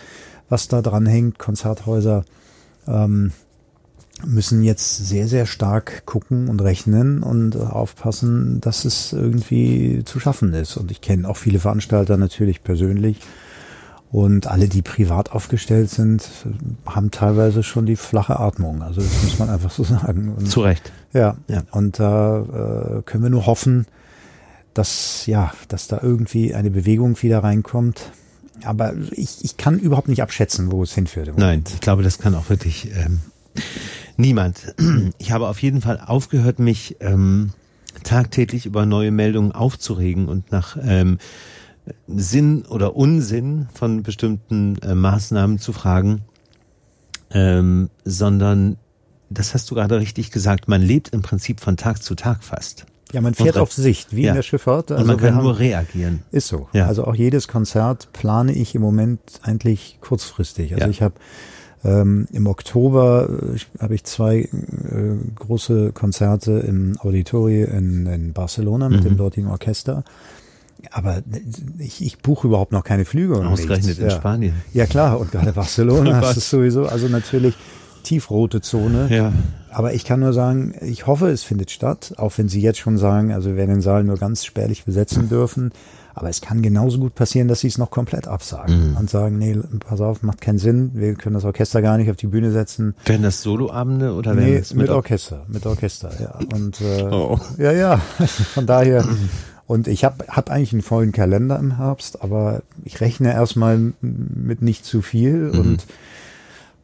was 0.48 0.68
da 0.68 0.80
dran 0.80 1.06
hängt, 1.06 1.38
Konzerthäuser, 1.38 2.24
ähm, 2.88 3.32
müssen 4.26 4.62
jetzt 4.62 5.06
sehr, 5.06 5.28
sehr 5.28 5.46
stark 5.46 6.06
gucken 6.06 6.48
und 6.48 6.60
rechnen 6.60 7.22
und 7.22 7.56
aufpassen, 7.56 8.60
dass 8.60 8.84
es 8.84 9.12
irgendwie 9.12 10.02
zu 10.04 10.20
schaffen 10.20 10.54
ist. 10.54 10.76
Und 10.76 10.90
ich 10.90 11.00
kenne 11.00 11.28
auch 11.28 11.36
viele 11.36 11.58
Veranstalter 11.58 12.16
natürlich 12.16 12.62
persönlich. 12.62 13.18
Und 14.10 14.46
alle, 14.46 14.68
die 14.68 14.82
privat 14.82 15.32
aufgestellt 15.32 15.88
sind, 15.88 16.28
haben 16.84 17.10
teilweise 17.10 17.62
schon 17.62 17.86
die 17.86 17.96
flache 17.96 18.38
Atmung. 18.38 18.82
Also 18.82 19.00
das 19.00 19.22
muss 19.22 19.38
man 19.38 19.48
einfach 19.48 19.70
so 19.70 19.84
sagen. 19.84 20.34
Und, 20.36 20.50
zu 20.50 20.60
Recht. 20.60 20.92
Ja. 21.14 21.36
ja. 21.48 21.62
Und 21.70 21.98
da 21.98 22.98
äh, 22.98 23.02
können 23.02 23.22
wir 23.22 23.30
nur 23.30 23.46
hoffen, 23.46 23.86
dass 24.74 25.26
ja, 25.26 25.52
dass 25.68 25.88
da 25.88 26.00
irgendwie 26.02 26.54
eine 26.54 26.70
Bewegung 26.70 27.20
wieder 27.22 27.42
reinkommt. 27.42 28.12
Aber 28.64 28.92
ich, 29.12 29.44
ich 29.44 29.56
kann 29.56 29.78
überhaupt 29.78 30.08
nicht 30.08 30.22
abschätzen, 30.22 30.70
wo 30.70 30.82
es 30.82 30.94
hinführt. 30.94 31.32
Nein, 31.36 31.64
ich 31.72 31.80
glaube, 31.80 32.02
das 32.02 32.18
kann 32.18 32.34
auch 32.34 32.48
wirklich 32.50 32.90
ähm, 32.94 33.20
Niemand. 34.16 34.74
Ich 35.18 35.30
habe 35.32 35.48
auf 35.48 35.60
jeden 35.62 35.80
Fall 35.80 36.00
aufgehört, 36.04 36.58
mich 36.58 36.96
ähm, 37.00 37.50
tagtäglich 38.04 38.66
über 38.66 38.86
neue 38.86 39.10
Meldungen 39.10 39.52
aufzuregen 39.52 40.28
und 40.28 40.50
nach 40.52 40.76
ähm, 40.82 41.18
Sinn 42.06 42.64
oder 42.66 42.96
Unsinn 42.96 43.68
von 43.74 44.02
bestimmten 44.02 44.76
äh, 44.82 44.94
Maßnahmen 44.94 45.58
zu 45.58 45.72
fragen, 45.72 46.22
ähm, 47.30 47.88
sondern, 48.04 48.76
das 49.30 49.54
hast 49.54 49.70
du 49.70 49.74
gerade 49.74 49.98
richtig 49.98 50.30
gesagt, 50.30 50.68
man 50.68 50.82
lebt 50.82 51.08
im 51.10 51.22
Prinzip 51.22 51.60
von 51.60 51.76
Tag 51.76 52.02
zu 52.02 52.14
Tag 52.14 52.44
fast. 52.44 52.84
Ja, 53.12 53.20
man 53.20 53.34
fährt 53.34 53.58
auf 53.58 53.72
Sicht, 53.72 54.14
wie 54.16 54.22
Ja. 54.22 54.30
in 54.30 54.36
der 54.36 54.42
Schifffahrt. 54.42 54.90
Und 54.90 54.98
man 55.00 55.10
Also 55.10 55.24
kann 55.24 55.34
haben- 55.36 55.44
nur 55.44 55.58
reagieren. 55.58 56.22
Ist 56.30 56.48
so. 56.48 56.68
Ja. 56.72 56.86
Also 56.86 57.04
auch 57.04 57.14
jedes 57.14 57.46
Konzert 57.48 58.08
plane 58.12 58.52
ich 58.52 58.74
im 58.74 58.80
Moment 58.82 59.20
eigentlich 59.42 59.98
kurzfristig. 60.00 60.72
Also 60.72 60.84
Ja. 60.84 60.90
ich 60.90 61.02
habe 61.02 61.14
ähm, 61.84 62.26
im 62.32 62.46
Oktober 62.46 63.28
äh, 63.54 63.82
habe 63.82 63.94
ich 63.94 64.04
zwei 64.04 64.40
äh, 64.40 64.48
große 65.36 65.92
Konzerte 65.92 66.52
im 66.52 66.96
Auditori 67.00 67.62
in, 67.62 68.06
in 68.06 68.32
Barcelona 68.32 68.88
mit 68.88 69.00
Mhm. 69.00 69.04
dem 69.04 69.16
dortigen 69.16 69.48
Orchester. 69.48 70.04
Aber 70.90 71.22
ich, 71.78 72.04
ich 72.04 72.18
buche 72.18 72.48
überhaupt 72.48 72.72
noch 72.72 72.82
keine 72.84 73.04
Flüge. 73.04 73.34
und 73.38 73.46
Ausgerechnet 73.46 73.86
nichts. 73.86 73.98
in 74.00 74.08
ja. 74.10 74.16
Spanien. 74.16 74.54
Ja 74.72 74.86
klar, 74.86 75.20
und 75.20 75.30
gerade 75.30 75.52
Barcelona 75.54 76.20
ist 76.30 76.36
es 76.36 76.50
sowieso, 76.50 76.86
also 76.86 77.08
natürlich 77.08 77.54
tiefrote 78.02 78.60
Zone. 78.60 79.06
Ja. 79.10 79.32
Aber 79.72 79.94
ich 79.94 80.04
kann 80.04 80.20
nur 80.20 80.32
sagen, 80.32 80.74
ich 80.80 81.06
hoffe, 81.06 81.28
es 81.30 81.42
findet 81.42 81.70
statt, 81.70 82.14
auch 82.18 82.32
wenn 82.36 82.48
Sie 82.48 82.60
jetzt 82.60 82.78
schon 82.78 82.98
sagen, 82.98 83.32
also 83.32 83.50
wir 83.50 83.56
werden 83.56 83.70
den 83.76 83.80
Saal 83.80 84.04
nur 84.04 84.18
ganz 84.18 84.44
spärlich 84.44 84.84
besetzen 84.84 85.28
dürfen. 85.28 85.70
Aber 86.14 86.28
es 86.28 86.42
kann 86.42 86.60
genauso 86.60 86.98
gut 86.98 87.14
passieren, 87.14 87.48
dass 87.48 87.60
Sie 87.60 87.68
es 87.68 87.78
noch 87.78 87.90
komplett 87.90 88.28
absagen 88.28 88.90
Mhm. 88.90 88.96
und 88.98 89.08
sagen, 89.08 89.38
nee, 89.38 89.58
pass 89.80 90.02
auf, 90.02 90.22
macht 90.22 90.42
keinen 90.42 90.58
Sinn, 90.58 90.90
wir 90.92 91.14
können 91.14 91.32
das 91.34 91.44
Orchester 91.46 91.80
gar 91.80 91.96
nicht 91.96 92.10
auf 92.10 92.16
die 92.16 92.26
Bühne 92.26 92.50
setzen. 92.52 92.94
Werden 93.06 93.22
das 93.22 93.40
Soloabende 93.40 94.12
oder 94.12 94.36
werden 94.36 94.50
Nee, 94.52 94.62
mit 94.74 94.90
Or- 94.90 94.96
Orchester, 94.96 95.44
mit 95.48 95.64
Orchester, 95.64 96.10
ja. 96.20 96.38
Und 96.54 96.80
äh, 96.82 97.02
Oh. 97.10 97.38
ja, 97.56 97.72
ja, 97.72 97.96
von 98.54 98.66
daher. 98.66 99.06
Und 99.66 99.88
ich 99.88 100.04
habe 100.04 100.26
hab 100.28 100.50
eigentlich 100.50 100.74
einen 100.74 100.82
vollen 100.82 101.12
Kalender 101.12 101.58
im 101.58 101.78
Herbst, 101.78 102.20
aber 102.22 102.60
ich 102.84 103.00
rechne 103.00 103.32
erstmal 103.32 103.92
mit 104.02 104.60
nicht 104.60 104.84
zu 104.84 105.00
viel 105.00 105.50
Mhm. 105.50 105.58
und 105.58 105.86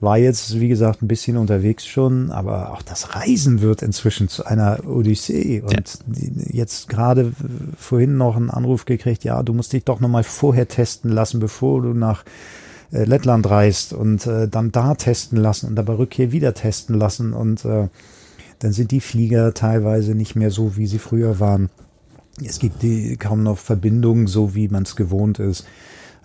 war 0.01 0.17
jetzt, 0.17 0.61
wie 0.61 0.69
gesagt, 0.69 1.03
ein 1.03 1.09
bisschen 1.09 1.37
unterwegs 1.37 1.85
schon, 1.85 2.31
aber 2.31 2.73
auch 2.73 2.83
das 2.83 3.17
Reisen 3.17 3.63
wird 3.63 3.83
inzwischen 3.83 4.29
zu 4.29 4.45
einer 4.45 4.87
Odyssee. 4.87 5.61
Und 5.61 5.73
Ja. 5.73 5.81
jetzt 6.53 6.89
gerade 6.89 7.33
vorhin 7.77 8.17
noch 8.17 8.37
einen 8.37 8.51
Anruf 8.51 8.85
gekriegt, 8.85 9.25
ja, 9.25 9.43
du 9.43 9.55
musst 9.55 9.73
dich 9.73 9.85
doch 9.85 9.99
nochmal 10.01 10.23
vorher 10.23 10.69
testen 10.69 11.11
lassen, 11.11 11.41
bevor 11.41 11.83
du 11.83 11.95
nach 11.95 12.25
äh, 12.93 13.05
Lettland 13.05 13.51
reist 13.51 13.93
und 13.93 14.25
äh, 14.27 14.47
dann 14.49 14.71
da 14.71 14.95
testen 14.95 15.39
lassen 15.39 15.67
und 15.67 15.75
dabei 15.75 15.95
Rückkehr 15.95 16.31
wieder 16.31 16.55
testen 16.55 16.97
lassen 16.97 17.33
und 17.33 17.65
äh, 17.65 17.89
dann 18.61 18.73
sind 18.73 18.93
die 18.93 19.01
Flieger 19.01 19.53
teilweise 19.53 20.15
nicht 20.15 20.37
mehr 20.37 20.51
so, 20.51 20.77
wie 20.77 20.87
sie 20.87 20.99
früher 20.99 21.41
waren. 21.41 21.71
Es 22.45 22.61
gibt 22.61 22.83
die, 22.83 23.17
kaum 23.17 23.43
noch 23.43 23.59
Verbindungen, 23.59 24.29
so 24.29 24.55
wie 24.55 24.69
man 24.69 24.85
es 24.85 24.95
gewohnt 24.95 25.41
ist. 25.41 25.65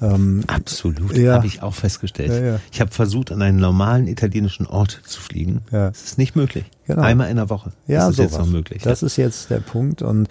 Ähm, 0.02 0.44
Absolut, 0.48 1.16
Ja. 1.18 1.34
habe 1.36 1.48
ich 1.48 1.62
auch 1.62 1.74
festgestellt. 1.74 2.32
Ja, 2.32 2.40
ja. 2.54 2.60
Ich 2.72 2.82
habe 2.82 2.92
versucht, 2.92 3.32
an 3.32 3.42
einen 3.42 3.58
normalen 3.60 4.08
italienischen 4.08 4.66
Ort 4.68 5.02
zu 5.06 5.22
fliegen. 5.22 5.62
Ja. 5.72 5.90
Es 5.90 6.04
ist 6.04 6.18
nicht 6.18 6.36
möglich. 6.36 6.66
Genau. 6.88 7.02
Einmal 7.02 7.30
in 7.30 7.38
der 7.38 7.50
Woche 7.50 7.72
ja, 7.88 8.08
ist 8.08 8.14
es 8.14 8.18
jetzt 8.18 8.38
noch 8.38 8.48
möglich. 8.48 8.82
Das 8.84 9.04
ist 9.04 9.18
jetzt 9.18 9.50
der 9.50 9.60
Punkt 9.60 10.02
und 10.02 10.28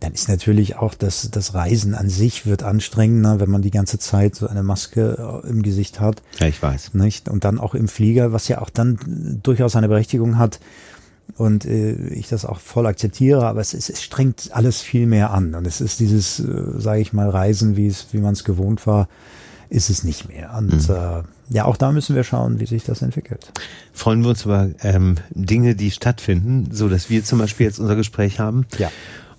dann 0.00 0.12
ist 0.12 0.28
natürlich 0.28 0.76
auch 0.76 0.94
das, 0.94 1.28
das 1.32 1.54
Reisen 1.54 1.94
an 1.94 2.08
sich 2.08 2.46
wird 2.46 2.62
anstrengender, 2.62 3.40
wenn 3.40 3.50
man 3.50 3.62
die 3.62 3.72
ganze 3.72 3.98
Zeit 3.98 4.36
so 4.36 4.46
eine 4.46 4.62
Maske 4.62 5.42
äh, 5.44 5.48
im 5.48 5.62
Gesicht 5.62 5.98
hat. 5.98 6.22
ja, 6.38 6.46
ich 6.46 6.62
weiß. 6.62 6.94
nicht? 6.94 7.28
Und 7.28 7.44
dann 7.44 7.58
auch 7.58 7.74
im 7.74 7.88
Flieger, 7.88 8.32
was 8.32 8.46
ja 8.46 8.60
auch 8.60 8.70
dann 8.70 9.40
durchaus 9.42 9.74
eine 9.74 9.88
Berechtigung 9.88 10.38
hat 10.38 10.60
und 11.36 11.64
äh, 11.64 11.92
ich 12.08 12.28
das 12.28 12.44
auch 12.44 12.58
voll 12.58 12.86
akzeptiere, 12.86 13.46
aber 13.46 13.60
es, 13.60 13.74
ist, 13.74 13.90
es 13.90 14.02
strengt 14.02 14.50
alles 14.52 14.80
viel 14.80 15.06
mehr 15.06 15.32
an 15.32 15.54
und 15.54 15.66
es 15.66 15.80
ist 15.80 16.00
dieses, 16.00 16.40
äh, 16.40 16.44
sage 16.78 17.00
ich 17.00 17.12
mal, 17.12 17.28
Reisen, 17.28 17.76
wie 17.76 17.86
es, 17.86 18.06
wie 18.12 18.18
man 18.18 18.32
es 18.32 18.44
gewohnt 18.44 18.86
war, 18.86 19.08
ist 19.70 19.90
es 19.90 20.02
nicht 20.02 20.28
mehr. 20.28 20.54
Und 20.56 20.88
äh, 20.88 21.22
ja, 21.50 21.64
auch 21.64 21.76
da 21.76 21.92
müssen 21.92 22.16
wir 22.16 22.24
schauen, 22.24 22.60
wie 22.60 22.66
sich 22.66 22.84
das 22.84 23.02
entwickelt. 23.02 23.52
Freuen 23.92 24.22
wir 24.22 24.30
uns 24.30 24.44
über 24.44 24.70
ähm, 24.82 25.16
Dinge, 25.30 25.74
die 25.74 25.90
stattfinden, 25.90 26.70
so 26.72 26.88
dass 26.88 27.10
wir 27.10 27.24
zum 27.24 27.38
Beispiel 27.38 27.66
jetzt 27.66 27.78
unser 27.78 27.96
Gespräch 27.96 28.40
haben. 28.40 28.66
Ja. 28.78 28.90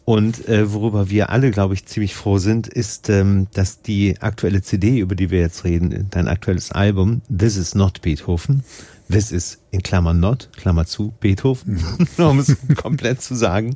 Und 0.05 0.47
äh, 0.47 0.73
worüber 0.73 1.09
wir 1.11 1.29
alle, 1.29 1.51
glaube 1.51 1.75
ich, 1.75 1.85
ziemlich 1.85 2.15
froh 2.15 2.39
sind, 2.39 2.67
ist, 2.67 3.09
ähm, 3.09 3.47
dass 3.53 3.83
die 3.83 4.19
aktuelle 4.21 4.63
CD, 4.63 4.97
über 4.97 5.13
die 5.13 5.29
wir 5.29 5.39
jetzt 5.39 5.65
reden, 5.65 6.07
dein 6.09 6.27
aktuelles 6.27 6.71
Album, 6.71 7.21
This 7.35 7.57
is 7.57 7.75
not 7.75 8.01
Beethoven, 8.01 8.63
This 9.11 9.31
is 9.31 9.57
in 9.71 9.81
Klammern 9.81 10.19
not, 10.19 10.49
Klammer 10.55 10.85
zu, 10.85 11.13
Beethoven, 11.19 11.83
um 12.17 12.37
es 12.37 12.55
komplett 12.75 13.23
zu 13.23 13.33
sagen, 13.33 13.75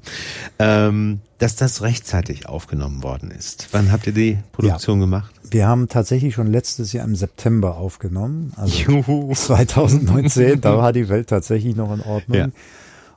ähm, 0.59 1.21
dass 1.39 1.55
das 1.55 1.81
rechtzeitig 1.81 2.47
aufgenommen 2.47 3.01
worden 3.01 3.31
ist. 3.31 3.69
Wann 3.71 3.91
habt 3.91 4.05
ihr 4.05 4.13
die 4.13 4.37
Produktion 4.51 4.99
gemacht? 4.99 5.33
Wir 5.49 5.67
haben 5.67 5.89
tatsächlich 5.89 6.35
schon 6.35 6.47
letztes 6.47 6.93
Jahr 6.93 7.03
im 7.05 7.15
September 7.15 7.77
aufgenommen, 7.77 8.53
also 8.57 8.77
Juhu. 8.77 9.33
2019, 9.35 10.61
da 10.61 10.77
war 10.77 10.93
die 10.93 11.09
Welt 11.09 11.29
tatsächlich 11.29 11.75
noch 11.75 11.91
in 11.91 12.01
Ordnung. 12.01 12.37
Ja. 12.37 12.47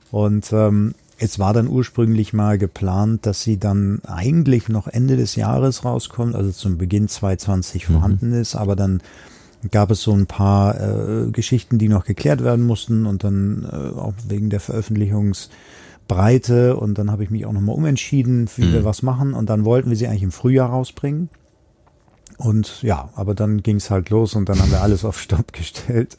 Und 0.09 0.51
ähm, 0.53 0.95
es 1.19 1.37
war 1.37 1.53
dann 1.53 1.67
ursprünglich 1.67 2.33
mal 2.33 2.57
geplant, 2.57 3.27
dass 3.27 3.43
sie 3.43 3.59
dann 3.59 4.01
eigentlich 4.05 4.69
noch 4.69 4.87
Ende 4.87 5.17
des 5.17 5.35
Jahres 5.35 5.85
rauskommt, 5.85 6.35
also 6.35 6.51
zum 6.51 6.79
Beginn 6.79 7.07
2020 7.07 7.85
vorhanden 7.85 8.33
ist, 8.33 8.55
aber 8.55 8.75
dann 8.75 9.01
gab 9.71 9.91
es 9.91 10.01
so 10.01 10.13
ein 10.13 10.25
paar 10.27 10.79
äh, 10.79 11.29
Geschichten, 11.31 11.77
die 11.77 11.89
noch 11.89 12.05
geklärt 12.05 12.43
werden 12.43 12.65
mussten 12.65 13.05
und 13.05 13.23
dann 13.23 13.67
äh, 13.71 13.97
auch 13.97 14.13
wegen 14.27 14.49
der 14.49 14.59
Veröffentlichungsbreite 14.59 16.75
und 16.77 16.97
dann 16.97 17.11
habe 17.11 17.23
ich 17.23 17.29
mich 17.29 17.45
auch 17.45 17.53
nochmal 17.53 17.75
umentschieden, 17.75 18.49
wie 18.55 18.71
wir 18.71 18.85
was 18.85 19.03
machen 19.03 19.33
und 19.33 19.49
dann 19.49 19.65
wollten 19.65 19.89
wir 19.89 19.97
sie 19.97 20.07
eigentlich 20.07 20.23
im 20.23 20.31
Frühjahr 20.31 20.69
rausbringen. 20.69 21.29
Und 22.37 22.83
ja, 22.83 23.09
aber 23.15 23.33
dann 23.33 23.63
ging 23.63 23.77
es 23.77 23.89
halt 23.89 24.11
los 24.11 24.35
und 24.35 24.47
dann 24.47 24.59
haben 24.59 24.69
wir 24.69 24.81
alles 24.81 25.03
auf 25.03 25.19
Stopp 25.19 25.53
gestellt 25.53 26.17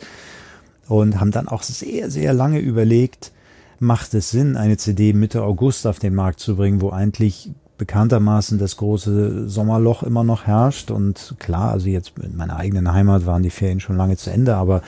und 0.88 1.20
haben 1.20 1.30
dann 1.30 1.46
auch 1.48 1.62
sehr, 1.62 2.10
sehr 2.10 2.34
lange 2.34 2.58
überlegt, 2.58 3.32
macht 3.78 4.14
es 4.14 4.30
Sinn, 4.30 4.56
eine 4.56 4.76
CD 4.76 5.12
Mitte 5.12 5.44
August 5.44 5.86
auf 5.86 6.00
den 6.00 6.14
Markt 6.14 6.40
zu 6.40 6.56
bringen, 6.56 6.80
wo 6.80 6.90
eigentlich 6.90 7.50
bekanntermaßen 7.78 8.58
das 8.58 8.76
große 8.76 9.48
Sommerloch 9.48 10.02
immer 10.02 10.24
noch 10.24 10.46
herrscht. 10.46 10.90
Und 10.90 11.36
klar, 11.38 11.70
also 11.70 11.88
jetzt 11.88 12.12
in 12.22 12.36
meiner 12.36 12.56
eigenen 12.56 12.92
Heimat 12.92 13.24
waren 13.24 13.42
die 13.42 13.50
Ferien 13.50 13.80
schon 13.80 13.96
lange 13.96 14.16
zu 14.16 14.30
Ende, 14.30 14.56
aber 14.56 14.82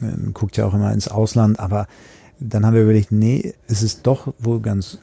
ähm, 0.00 0.32
guckt 0.32 0.56
ja 0.56 0.64
auch 0.64 0.74
immer 0.74 0.92
ins 0.92 1.08
Ausland. 1.08 1.58
Aber 1.58 1.86
dann 2.40 2.64
haben 2.64 2.74
wir 2.74 2.82
überlegt, 2.82 3.12
nee, 3.12 3.54
es 3.66 3.82
ist 3.82 4.06
doch 4.06 4.32
wohl 4.38 4.60
ganz, 4.60 4.98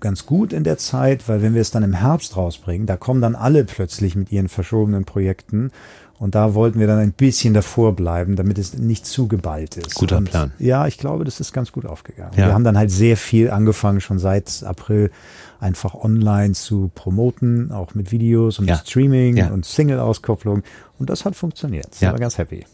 ganz 0.00 0.26
gut 0.26 0.52
in 0.52 0.64
der 0.64 0.78
Zeit, 0.78 1.28
weil 1.28 1.42
wenn 1.42 1.54
wir 1.54 1.60
es 1.60 1.70
dann 1.70 1.82
im 1.82 1.94
Herbst 1.94 2.36
rausbringen, 2.36 2.86
da 2.86 2.96
kommen 2.96 3.20
dann 3.20 3.34
alle 3.34 3.64
plötzlich 3.64 4.16
mit 4.16 4.32
ihren 4.32 4.48
verschobenen 4.48 5.04
Projekten. 5.04 5.70
Und 6.18 6.36
da 6.36 6.54
wollten 6.54 6.78
wir 6.78 6.86
dann 6.86 7.00
ein 7.00 7.12
bisschen 7.12 7.52
davor 7.52 7.96
bleiben, 7.96 8.36
damit 8.36 8.56
es 8.56 8.74
nicht 8.74 9.06
zu 9.06 9.26
geballt 9.26 9.76
ist. 9.76 9.96
Guter 9.96 10.18
Und 10.18 10.30
Plan. 10.30 10.52
Ja, 10.60 10.86
ich 10.86 10.96
glaube, 10.96 11.24
das 11.24 11.40
ist 11.40 11.52
ganz 11.52 11.72
gut 11.72 11.84
aufgegangen. 11.84 12.32
Ja. 12.36 12.46
Wir 12.46 12.54
haben 12.54 12.62
dann 12.62 12.78
halt 12.78 12.92
sehr 12.92 13.16
viel 13.16 13.50
angefangen, 13.50 14.00
schon 14.00 14.20
seit 14.20 14.62
April 14.62 15.10
einfach 15.62 15.94
online 15.94 16.52
zu 16.54 16.90
promoten, 16.94 17.70
auch 17.72 17.94
mit 17.94 18.10
Videos 18.12 18.58
und 18.58 18.66
Ja. 18.68 18.76
Streaming 18.78 19.36
Ja. 19.36 19.48
und 19.50 19.64
Single-Auskopplung. 19.64 20.62
Und 20.98 21.08
das 21.10 21.24
hat 21.24 21.36
funktioniert. 21.36 21.86
Ich 21.94 22.00
Ja. 22.00 22.12
war 22.12 22.18
ganz 22.18 22.36
happy. 22.38 22.64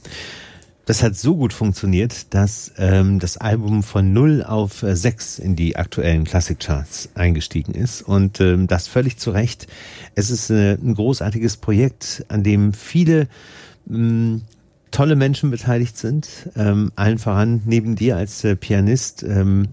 Das 0.87 1.03
hat 1.03 1.15
so 1.17 1.37
gut 1.37 1.53
funktioniert, 1.53 2.33
dass 2.33 2.73
ähm, 2.79 3.19
das 3.19 3.37
Album 3.37 3.83
von 3.83 4.15
0 4.15 4.43
auf 4.43 4.83
äh, 4.83 4.97
6 4.97 5.39
in 5.39 5.55
die 5.55 5.77
aktuellen 5.77 6.25
Classic-Charts 6.25 7.11
eingestiegen 7.15 7.75
ist. 7.75 8.01
Und 8.01 8.41
ähm, 8.41 8.67
das 8.69 8.89
völlig 8.89 9.19
zu 9.19 9.31
Recht. 9.31 9.67
Es 10.15 10.31
ist 10.31 10.49
äh, 10.49 10.79
ein 10.83 10.95
großartiges 10.95 11.59
Projekt, 11.59 12.25
an 12.29 12.43
dem 12.43 12.73
viele 12.73 13.29
mh, 13.85 14.41
tolle 14.91 15.15
Menschen 15.15 15.51
beteiligt 15.51 15.99
sind. 15.99 16.27
Ähm, 16.57 16.91
allen 16.97 17.19
voran 17.19 17.61
neben 17.67 17.95
dir 17.95 18.17
als 18.17 18.43
äh, 18.45 18.57
Pianist 18.57 19.23
ähm, 19.23 19.69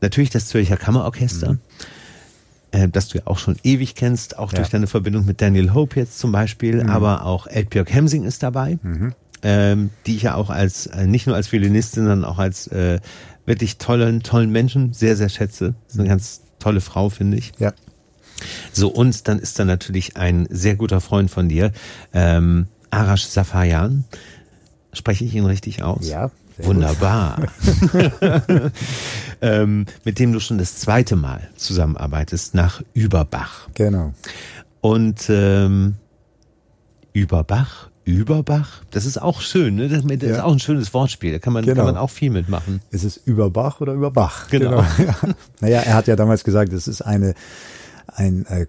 natürlich 0.00 0.30
das 0.30 0.46
Zürcher 0.46 0.76
Kammerorchester. 0.76 1.58
Äh, 2.72 2.88
das 2.88 3.08
du 3.08 3.18
ja 3.18 3.26
auch 3.26 3.38
schon 3.38 3.56
ewig 3.62 3.94
kennst, 3.94 4.38
auch 4.38 4.52
Ja. 4.52 4.58
durch 4.58 4.70
deine 4.70 4.86
Verbindung 4.86 5.26
mit 5.26 5.40
Daniel 5.40 5.74
Hope 5.74 5.98
jetzt 5.98 6.18
zum 6.18 6.32
Beispiel, 6.32 6.82
aber 6.88 7.24
auch 7.26 7.46
Elbjörg 7.46 7.92
Hemsing 7.92 8.24
ist 8.24 8.42
dabei, 8.42 8.78
ähm, 9.42 9.90
die 10.06 10.16
ich 10.16 10.22
ja 10.22 10.34
auch 10.34 10.50
als, 10.50 10.86
äh, 10.86 11.06
nicht 11.06 11.26
nur 11.26 11.36
als 11.36 11.50
Violinistin, 11.50 12.02
sondern 12.04 12.24
auch 12.24 12.38
als 12.38 12.66
äh, 12.68 13.00
wirklich 13.46 13.78
tollen, 13.78 14.22
tollen 14.22 14.50
Menschen 14.50 14.92
sehr, 14.92 15.16
sehr 15.16 15.28
schätze. 15.30 15.74
Ist 15.88 15.98
eine 15.98 16.08
ganz 16.08 16.42
tolle 16.58 16.80
Frau, 16.80 17.08
finde 17.08 17.38
ich. 17.38 17.52
Ja. 17.58 17.72
So, 18.72 18.88
und 18.88 19.28
dann 19.28 19.38
ist 19.38 19.58
da 19.58 19.64
natürlich 19.64 20.16
ein 20.16 20.46
sehr 20.50 20.76
guter 20.76 21.00
Freund 21.00 21.30
von 21.30 21.48
dir, 21.48 21.72
ähm, 22.12 22.68
Arash 22.90 23.24
Safayan. 23.24 24.04
Spreche 24.92 25.24
ich 25.24 25.34
ihn 25.34 25.44
richtig 25.46 25.82
aus? 25.82 26.08
Ja, 26.08 26.30
sehr 26.60 26.68
Wunderbar. 26.68 27.46
ähm, 29.40 29.86
mit 30.04 30.18
dem 30.18 30.32
du 30.32 30.40
schon 30.40 30.58
das 30.58 30.76
zweite 30.76 31.16
Mal 31.16 31.48
zusammenarbeitest 31.56 32.54
nach 32.54 32.82
Überbach. 32.94 33.68
Genau. 33.74 34.12
Und 34.80 35.26
ähm, 35.28 35.96
Überbach, 37.12 37.88
Überbach, 38.04 38.82
das 38.90 39.04
ist 39.04 39.20
auch 39.20 39.40
schön, 39.40 39.76
ne? 39.76 39.88
Das, 39.88 40.04
ist 40.04 40.22
Ja. 40.22 40.44
auch 40.44 40.52
ein 40.52 40.58
schönes 40.58 40.92
Wortspiel. 40.94 41.32
Da 41.32 41.38
kann 41.38 41.52
man, 41.52 41.64
Genau. 41.64 41.76
kann 41.84 41.94
man 41.94 41.96
auch 41.96 42.10
viel 42.10 42.30
mitmachen. 42.30 42.80
Ist 42.90 43.04
es 43.04 43.16
über 43.16 43.50
Bach 43.50 43.80
oder 43.80 43.92
über 43.92 44.10
Bach? 44.10 44.48
Genau. 44.48 44.80
Ja. 44.98 45.16
Naja, 45.60 45.80
er 45.80 45.94
hat 45.94 46.06
ja 46.06 46.16
damals 46.16 46.44
gesagt, 46.44 46.72
es 46.72 46.88
ist 46.88 47.02
eine, 47.02 47.34
ein 48.06 48.46
äh, 48.46 48.66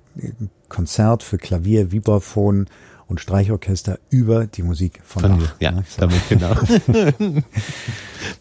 Konzert 0.69 1.23
für 1.23 1.37
Klavier, 1.37 1.91
Vibraphon 1.91 2.67
und 3.11 3.19
Streichorchester 3.19 3.99
über 4.09 4.47
die 4.47 4.63
Musik 4.63 5.01
von, 5.03 5.21
von 5.21 5.39
Bach. 5.39 5.55
Ja, 5.59 5.71
ne? 5.71 5.83
so. 5.87 5.99
damit 5.99 6.21
genau. 6.29 6.55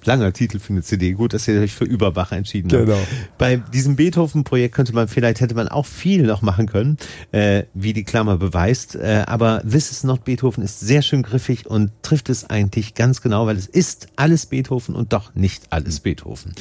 Langer 0.05 0.33
Titel 0.33 0.59
für 0.61 0.73
eine 0.73 0.83
CD. 0.83 1.12
Gut, 1.12 1.35
dass 1.35 1.49
ihr 1.49 1.61
euch 1.61 1.75
für 1.75 1.85
Überbach 1.85 2.33
entschieden 2.33 2.69
genau. 2.69 2.93
habt. 2.93 3.07
Bei 3.37 3.57
diesem 3.57 3.97
Beethoven-Projekt 3.97 4.75
könnte 4.75 4.95
man, 4.95 5.09
vielleicht 5.09 5.41
hätte 5.41 5.55
man 5.55 5.69
auch 5.69 5.87
viel 5.87 6.23
noch 6.23 6.41
machen 6.41 6.67
können, 6.67 6.99
äh, 7.33 7.65
wie 7.75 7.93
die 7.93 8.05
Klammer 8.05 8.37
beweist. 8.37 8.95
Äh, 8.95 9.25
aber 9.27 9.62
This 9.69 9.91
is 9.91 10.05
not 10.05 10.25
Beethoven 10.25 10.62
ist 10.62 10.81
sehr 10.81 11.03
schön 11.03 11.23
griffig 11.23 11.67
und 11.67 11.91
trifft 12.03 12.29
es 12.29 12.49
eigentlich 12.49 12.95
ganz 12.95 13.21
genau, 13.21 13.47
weil 13.47 13.57
es 13.57 13.67
ist 13.67 14.07
alles 14.17 14.47
Beethoven 14.47 14.95
und 14.95 15.12
doch 15.12 15.35
nicht 15.35 15.65
alles 15.71 16.00
Beethoven. 16.00 16.53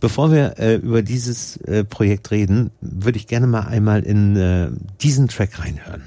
Bevor 0.00 0.32
wir 0.32 0.58
äh, 0.58 0.76
über 0.76 1.02
dieses 1.02 1.58
äh, 1.58 1.84
Projekt 1.84 2.30
reden, 2.30 2.70
würde 2.80 3.18
ich 3.18 3.26
gerne 3.26 3.46
mal 3.46 3.66
einmal 3.66 4.02
in 4.02 4.36
äh, 4.36 4.70
diesen 5.02 5.28
Track 5.28 5.58
reinhören. 5.58 6.02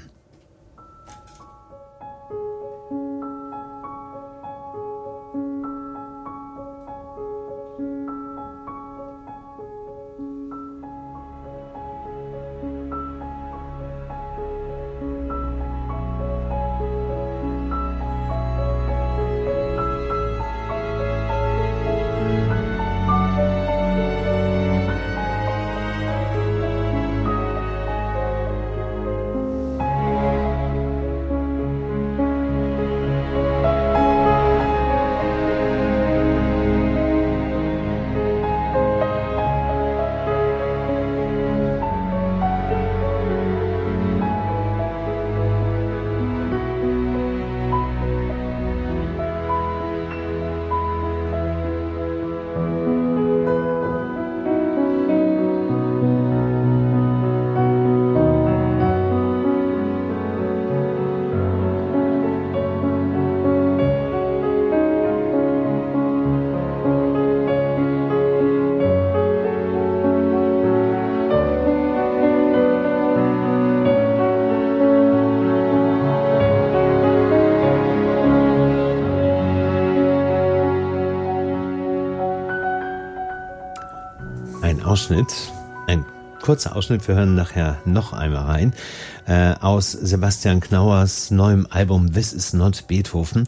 Ausschnitt, 85.04 85.52
ein 85.86 86.02
kurzer 86.40 86.74
Ausschnitt, 86.74 87.06
wir 87.06 87.14
hören 87.14 87.34
nachher 87.34 87.76
noch 87.84 88.14
einmal 88.14 88.46
rein, 88.46 88.72
äh, 89.26 89.52
aus 89.60 89.92
Sebastian 89.92 90.60
Knauers 90.60 91.30
neuem 91.30 91.66
Album 91.68 92.14
This 92.14 92.32
is 92.32 92.54
Not 92.54 92.86
Beethoven, 92.86 93.46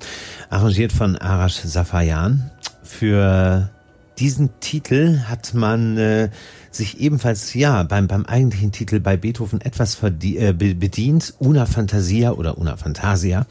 arrangiert 0.51 0.93
von 0.93 1.17
Arash 1.17 1.55
Safayan. 1.55 2.51
Für 2.83 3.71
diesen 4.19 4.51
Titel 4.61 5.21
hat 5.21 5.55
man 5.55 5.97
äh, 5.97 6.29
sich 6.71 7.01
ebenfalls 7.01 7.55
ja 7.55 7.85
beim 7.85 8.07
beim 8.07 8.27
eigentlichen 8.27 8.71
Titel 8.71 9.01
bei 9.01 9.17
Beethoven 9.17 9.63
etwas 9.63 10.03
äh, 10.03 10.53
bedient, 10.53 11.33
Una 11.39 11.65
Fantasia 11.65 12.33
oder 12.33 12.59
Una 12.59 12.77
Fantasia. 12.77 13.47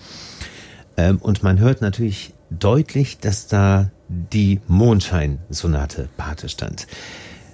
Ähm, 0.95 1.17
und 1.17 1.41
man 1.41 1.57
hört 1.57 1.81
natürlich 1.81 2.35
deutlich, 2.51 3.17
dass 3.17 3.47
da 3.47 3.89
die 4.09 4.61
Mondschein-Sonate 4.67 6.07
Pate 6.17 6.49
stand. 6.49 6.85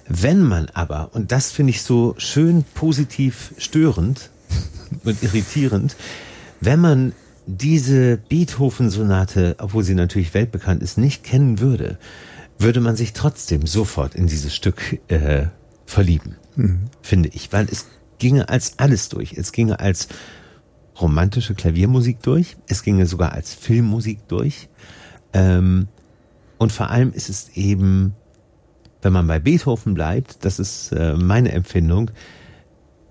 Wenn 0.08 0.42
man 0.42 0.68
aber, 0.70 1.10
und 1.14 1.32
das 1.32 1.52
finde 1.52 1.70
ich 1.70 1.82
so 1.82 2.14
schön 2.18 2.64
positiv 2.74 3.54
störend 3.58 4.30
und 5.04 5.22
irritierend, 5.22 5.96
wenn 6.60 6.80
man 6.80 7.12
diese 7.46 8.18
Beethoven-Sonate, 8.28 9.56
obwohl 9.58 9.82
sie 9.82 9.94
natürlich 9.94 10.34
weltbekannt 10.34 10.82
ist, 10.82 10.98
nicht 10.98 11.24
kennen 11.24 11.58
würde, 11.60 11.98
würde 12.58 12.80
man 12.80 12.96
sich 12.96 13.12
trotzdem 13.12 13.66
sofort 13.66 14.14
in 14.14 14.26
dieses 14.26 14.54
Stück 14.54 15.00
äh, 15.08 15.46
verlieben, 15.86 16.36
mhm. 16.56 16.84
finde 17.02 17.30
ich, 17.30 17.52
weil 17.52 17.66
es 17.70 17.86
ginge 18.18 18.48
als 18.48 18.78
alles 18.78 19.08
durch. 19.08 19.32
Es 19.32 19.50
ginge 19.50 19.80
als 19.80 20.08
romantische 21.00 21.54
Klaviermusik 21.54 22.22
durch, 22.22 22.56
es 22.68 22.82
ginge 22.82 23.06
sogar 23.06 23.32
als 23.32 23.54
Filmmusik 23.54 24.28
durch. 24.28 24.68
Ähm, 25.32 25.88
und 26.58 26.70
vor 26.70 26.90
allem 26.90 27.12
ist 27.12 27.28
es 27.28 27.48
eben 27.56 28.14
wenn 29.02 29.12
man 29.12 29.26
bei 29.26 29.38
Beethoven 29.38 29.94
bleibt, 29.94 30.44
das 30.44 30.58
ist 30.58 30.92
äh, 30.92 31.14
meine 31.14 31.52
Empfindung, 31.52 32.10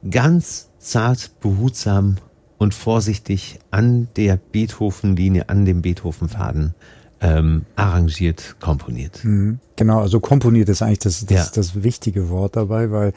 ganz 0.09 0.69
zart, 0.79 1.31
behutsam 1.41 2.17
und 2.57 2.73
vorsichtig 2.73 3.59
an 3.69 4.07
der 4.15 4.37
Beethoven-Linie, 4.37 5.49
an 5.49 5.65
dem 5.65 5.81
Beethoven-Faden 5.81 6.73
ähm, 7.21 7.65
arrangiert, 7.75 8.55
komponiert. 8.59 9.23
Mhm. 9.23 9.59
Genau, 9.75 9.99
also 10.01 10.19
komponiert 10.19 10.69
ist 10.69 10.81
eigentlich 10.81 10.99
das, 10.99 11.25
das, 11.25 11.47
ja. 11.47 11.51
das 11.53 11.83
wichtige 11.83 12.29
Wort 12.29 12.55
dabei, 12.55 12.91
weil 12.91 13.13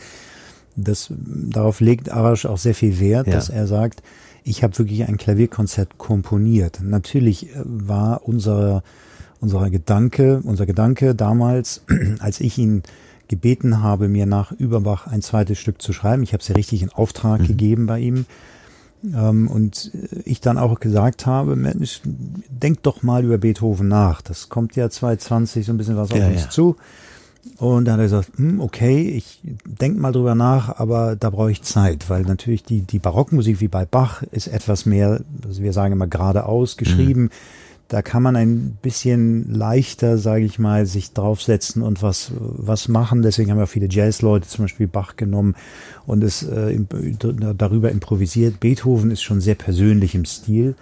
das 0.77 1.13
darauf 1.17 1.81
legt 1.81 2.11
Arash 2.11 2.47
auch 2.47 2.59
sehr 2.59 2.75
viel 2.75 2.99
Wert, 3.01 3.27
ja. 3.27 3.35
dass 3.35 3.49
er 3.49 3.67
sagt, 3.67 4.03
ich 4.43 4.63
habe 4.63 4.77
wirklich 4.79 5.07
ein 5.07 5.17
Klavierkonzert 5.17 5.97
komponiert. 5.97 6.81
Natürlich 6.83 7.51
äh, 7.51 7.63
war 7.65 8.23
unser 8.25 8.83
unser 9.45 9.69
Gedanke, 9.69 10.41
unser 10.43 10.65
Gedanke 10.65 11.15
damals, 11.15 11.83
als 12.19 12.41
ich 12.41 12.59
ihn 12.59 12.83
gebeten 13.29 13.83
habe, 13.83 14.09
mir 14.09 14.27
nach 14.27 14.53
Überbach 14.53 15.07
ein 15.07 15.23
zweites 15.23 15.59
Stück 15.59 15.81
zu 15.81 15.93
schreiben. 15.93 16.23
Ich 16.23 16.33
habe 16.33 16.41
es 16.41 16.49
ja 16.49 16.55
richtig 16.55 16.83
in 16.83 16.91
Auftrag 16.91 17.41
mhm. 17.41 17.47
gegeben 17.47 17.87
bei 17.87 18.01
ihm. 18.01 18.27
Ähm, 19.15 19.49
und 19.49 19.93
ich 20.25 20.41
dann 20.41 20.57
auch 20.57 20.81
gesagt 20.81 21.27
habe, 21.27 21.57
Mensch, 21.57 22.01
denk 22.05 22.83
doch 22.83 23.03
mal 23.03 23.23
über 23.23 23.37
Beethoven 23.37 23.87
nach. 23.87 24.23
Das 24.23 24.49
kommt 24.49 24.77
ja 24.77 24.89
2020 24.89 25.67
so 25.67 25.73
ein 25.73 25.77
bisschen 25.77 25.97
was 25.97 26.11
auf 26.11 26.19
ja, 26.19 26.29
uns 26.29 26.45
ja. 26.45 26.51
zu. 26.51 26.77
Und 27.59 27.85
dann 27.85 27.95
hat 27.95 28.01
er 28.01 28.05
gesagt, 28.05 28.31
hm, 28.37 28.61
okay, 28.61 29.11
ich 29.11 29.43
denk 29.67 29.99
mal 29.99 30.13
drüber 30.13 30.35
nach, 30.35 30.79
aber 30.79 31.17
da 31.17 31.29
brauche 31.29 31.51
ich 31.51 31.61
Zeit, 31.61 32.09
weil 32.09 32.23
natürlich 32.23 32.63
die, 32.63 32.81
die 32.81 32.99
Barockmusik 32.99 33.61
wie 33.61 33.69
bei 33.69 33.85
Bach 33.85 34.23
ist 34.23 34.47
etwas 34.47 34.87
mehr, 34.87 35.21
also 35.47 35.63
wir 35.63 35.75
sagen 35.75 35.93
immer 35.93 36.07
geradeaus 36.07 36.79
geschrieben. 36.79 37.25
Mhm 37.25 37.31
da 37.89 38.03
kann 38.03 38.23
man 38.23 38.35
ein 38.35 38.79
bisschen 38.81 39.53
leichter, 39.53 40.17
sage 40.17 40.45
ich 40.45 40.59
mal, 40.59 40.87
sich 40.87 41.13
draufsetzen 41.13 41.83
und 41.83 42.03
was 42.03 42.33
was 42.39 42.89
machen. 42.89 43.23
Deswegen 43.23 43.51
haben 43.51 43.59
wir 43.59 43.67
viele 43.67 43.89
Jazzleute 43.91 44.49
zum 44.49 44.65
Beispiel 44.65 44.89
Bach 44.89 45.17
genommen 45.17 45.55
und 46.07 46.25
es 46.25 46.43
äh, 46.43 46.79
darüber 47.57 47.91
improvisiert. 47.91 48.61
Beethoven 48.61 49.11
ist 49.11 49.23
schon 49.23 49.41
sehr 49.41 49.55
persönlich 49.55 50.15
im 50.15 50.25
Stil. 50.25 50.77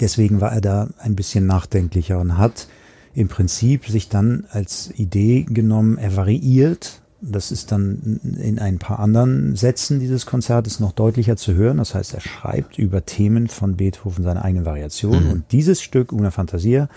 Deswegen 0.00 0.40
war 0.40 0.52
er 0.52 0.60
da 0.60 0.88
ein 0.98 1.16
bisschen 1.16 1.46
nachdenklicher 1.46 2.18
und 2.18 2.38
hat 2.38 2.68
im 3.14 3.28
Prinzip 3.28 3.86
sich 3.86 4.08
dann 4.08 4.44
als 4.50 4.92
Idee 4.96 5.42
genommen, 5.42 5.98
er 5.98 6.16
variiert 6.16 7.02
das 7.20 7.50
ist 7.50 7.72
dann 7.72 8.20
in 8.38 8.58
ein 8.58 8.78
paar 8.78 9.00
anderen 9.00 9.56
Sätzen 9.56 9.98
dieses 9.98 10.24
Konzertes 10.24 10.78
noch 10.78 10.92
deutlicher 10.92 11.36
zu 11.36 11.54
hören. 11.54 11.78
Das 11.78 11.94
heißt, 11.94 12.14
er 12.14 12.20
schreibt 12.20 12.78
über 12.78 13.04
Themen 13.04 13.48
von 13.48 13.76
Beethoven 13.76 14.22
seine 14.24 14.44
eigenen 14.44 14.64
Variationen. 14.64 15.24
Mhm. 15.24 15.30
Und 15.30 15.52
dieses 15.52 15.82
Stück, 15.82 16.12
Una 16.12 16.30
Fantasia, 16.30 16.88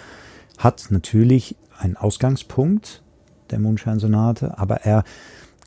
hat 0.57 0.88
natürlich 0.89 1.55
einen 1.79 1.97
Ausgangspunkt 1.97 3.01
der 3.49 3.60
Mondscheinsonate, 3.60 4.57
aber 4.57 4.81
er 4.81 5.03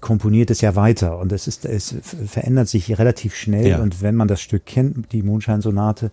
komponiert 0.00 0.50
es 0.50 0.60
ja 0.60 0.76
weiter 0.76 1.18
und 1.18 1.32
es 1.32 1.48
ist, 1.48 1.64
es 1.64 1.94
verändert 2.26 2.68
sich 2.68 2.98
relativ 2.98 3.34
schnell. 3.34 3.68
Ja. 3.68 3.78
Und 3.80 4.02
wenn 4.02 4.14
man 4.14 4.28
das 4.28 4.40
Stück 4.40 4.66
kennt, 4.66 5.12
die 5.12 5.22
Mondscheinsonate, 5.22 6.12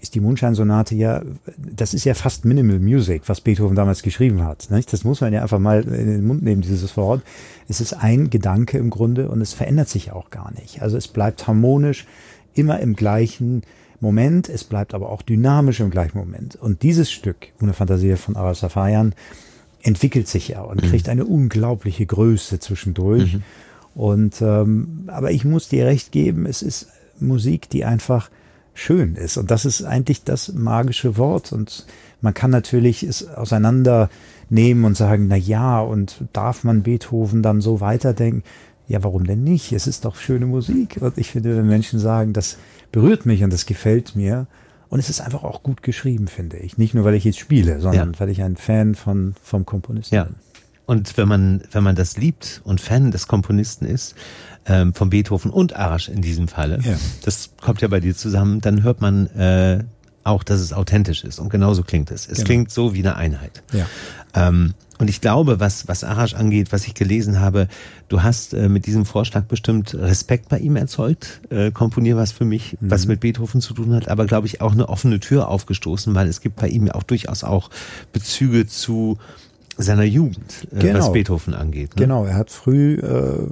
ist 0.00 0.14
die 0.14 0.20
Mondscheinsonate 0.20 0.94
ja, 0.94 1.22
das 1.56 1.94
ist 1.94 2.04
ja 2.04 2.14
fast 2.14 2.44
Minimal 2.44 2.78
Music, 2.78 3.22
was 3.26 3.40
Beethoven 3.40 3.76
damals 3.76 4.02
geschrieben 4.02 4.42
hat. 4.44 4.70
Nicht? 4.70 4.92
Das 4.92 5.04
muss 5.04 5.20
man 5.20 5.32
ja 5.32 5.42
einfach 5.42 5.58
mal 5.58 5.82
in 5.82 6.06
den 6.06 6.26
Mund 6.26 6.42
nehmen, 6.42 6.62
dieses 6.62 6.96
Wort. 6.96 7.22
Es 7.68 7.80
ist 7.80 7.92
ein 7.92 8.30
Gedanke 8.30 8.78
im 8.78 8.90
Grunde 8.90 9.28
und 9.28 9.40
es 9.40 9.52
verändert 9.52 9.88
sich 9.88 10.12
auch 10.12 10.30
gar 10.30 10.52
nicht. 10.52 10.82
Also 10.82 10.96
es 10.96 11.08
bleibt 11.08 11.46
harmonisch, 11.46 12.06
immer 12.54 12.80
im 12.80 12.96
gleichen 12.96 13.62
Moment, 14.00 14.48
es 14.48 14.64
bleibt 14.64 14.94
aber 14.94 15.10
auch 15.10 15.22
dynamisch 15.22 15.80
im 15.80 15.90
gleichen 15.90 16.18
Moment. 16.18 16.56
Und 16.56 16.82
dieses 16.82 17.10
Stück, 17.10 17.48
Una 17.60 17.74
Fantasie 17.74 18.16
von 18.16 18.36
Aras 18.36 18.60
Safayan, 18.60 19.14
entwickelt 19.82 20.28
sich 20.28 20.48
ja 20.48 20.62
und 20.62 20.82
mhm. 20.82 20.88
kriegt 20.88 21.08
eine 21.08 21.24
unglaubliche 21.24 22.06
Größe 22.06 22.58
zwischendurch. 22.58 23.34
Mhm. 23.34 23.42
Und 23.94 24.40
ähm, 24.40 25.04
aber 25.08 25.30
ich 25.30 25.44
muss 25.44 25.68
dir 25.68 25.86
recht 25.86 26.12
geben, 26.12 26.46
es 26.46 26.62
ist 26.62 26.88
Musik, 27.18 27.68
die 27.68 27.84
einfach 27.84 28.30
schön 28.80 29.14
ist. 29.14 29.36
Und 29.36 29.50
das 29.50 29.64
ist 29.64 29.82
eigentlich 29.82 30.24
das 30.24 30.52
magische 30.52 31.16
Wort. 31.16 31.52
Und 31.52 31.86
man 32.20 32.34
kann 32.34 32.50
natürlich 32.50 33.02
es 33.02 33.28
auseinandernehmen 33.28 34.84
und 34.84 34.96
sagen, 34.96 35.26
na 35.28 35.36
ja, 35.36 35.80
und 35.80 36.24
darf 36.32 36.64
man 36.64 36.82
Beethoven 36.82 37.42
dann 37.42 37.60
so 37.60 37.80
weiterdenken? 37.80 38.42
Ja, 38.88 39.04
warum 39.04 39.26
denn 39.26 39.44
nicht? 39.44 39.72
Es 39.72 39.86
ist 39.86 40.04
doch 40.04 40.16
schöne 40.16 40.46
Musik. 40.46 40.98
Und 41.00 41.18
ich 41.18 41.30
finde, 41.30 41.56
wenn 41.56 41.66
Menschen 41.66 41.98
sagen, 42.00 42.32
das 42.32 42.56
berührt 42.90 43.26
mich 43.26 43.44
und 43.44 43.52
das 43.52 43.66
gefällt 43.66 44.16
mir, 44.16 44.46
und 44.88 44.98
es 44.98 45.08
ist 45.08 45.20
einfach 45.20 45.44
auch 45.44 45.62
gut 45.62 45.84
geschrieben, 45.84 46.26
finde 46.26 46.56
ich. 46.56 46.76
Nicht 46.76 46.94
nur, 46.94 47.04
weil 47.04 47.14
ich 47.14 47.22
jetzt 47.22 47.38
spiele, 47.38 47.80
sondern 47.80 48.12
ja. 48.12 48.20
weil 48.20 48.28
ich 48.28 48.42
ein 48.42 48.56
Fan 48.56 48.96
von, 48.96 49.34
vom 49.40 49.64
Komponisten 49.64 50.16
ja. 50.16 50.24
bin. 50.24 50.34
Und 50.84 51.16
wenn 51.16 51.28
man, 51.28 51.62
wenn 51.70 51.84
man 51.84 51.94
das 51.94 52.16
liebt 52.16 52.60
und 52.64 52.80
Fan 52.80 53.12
des 53.12 53.28
Komponisten 53.28 53.86
ist, 53.86 54.16
ähm, 54.66 54.94
von 54.94 55.10
Beethoven 55.10 55.50
und 55.50 55.76
Arash 55.76 56.08
in 56.08 56.22
diesem 56.22 56.48
Falle, 56.48 56.80
ja. 56.82 56.96
das 57.24 57.50
kommt 57.60 57.80
ja 57.82 57.88
bei 57.88 58.00
dir 58.00 58.14
zusammen, 58.16 58.60
dann 58.60 58.82
hört 58.82 59.00
man 59.00 59.26
äh, 59.28 59.84
auch, 60.24 60.42
dass 60.44 60.60
es 60.60 60.72
authentisch 60.72 61.24
ist. 61.24 61.38
Und 61.38 61.48
genauso 61.48 61.82
klingt 61.82 62.10
es. 62.10 62.26
Es 62.28 62.38
genau. 62.38 62.46
klingt 62.46 62.70
so 62.70 62.94
wie 62.94 63.00
eine 63.00 63.16
Einheit. 63.16 63.62
Ja. 63.72 63.86
Ähm, 64.34 64.74
und 64.98 65.08
ich 65.08 65.22
glaube, 65.22 65.60
was, 65.60 65.88
was 65.88 66.04
Arash 66.04 66.34
angeht, 66.34 66.72
was 66.72 66.86
ich 66.86 66.92
gelesen 66.92 67.40
habe, 67.40 67.68
du 68.08 68.22
hast 68.22 68.52
äh, 68.52 68.68
mit 68.68 68.86
diesem 68.86 69.06
Vorschlag 69.06 69.44
bestimmt 69.44 69.94
Respekt 69.94 70.50
bei 70.50 70.58
ihm 70.58 70.76
erzeugt. 70.76 71.40
Äh, 71.48 71.70
komponier 71.70 72.16
was 72.16 72.32
für 72.32 72.44
mich, 72.44 72.76
mhm. 72.78 72.90
was 72.90 73.06
mit 73.06 73.20
Beethoven 73.20 73.62
zu 73.62 73.72
tun 73.72 73.94
hat, 73.94 74.08
aber 74.08 74.26
glaube 74.26 74.46
ich 74.46 74.60
auch 74.60 74.72
eine 74.72 74.90
offene 74.90 75.18
Tür 75.18 75.48
aufgestoßen, 75.48 76.14
weil 76.14 76.28
es 76.28 76.42
gibt 76.42 76.56
bei 76.56 76.68
ihm 76.68 76.90
auch 76.90 77.02
durchaus 77.02 77.44
auch 77.44 77.70
Bezüge 78.12 78.66
zu 78.66 79.16
seiner 79.82 80.04
Jugend, 80.04 80.68
äh, 80.72 80.78
genau. 80.78 80.98
was 80.98 81.12
Beethoven 81.12 81.54
angeht. 81.54 81.96
Ne? 81.96 82.02
Genau, 82.02 82.24
er 82.24 82.34
hat 82.34 82.50
früh 82.50 82.94
äh, 82.94 83.46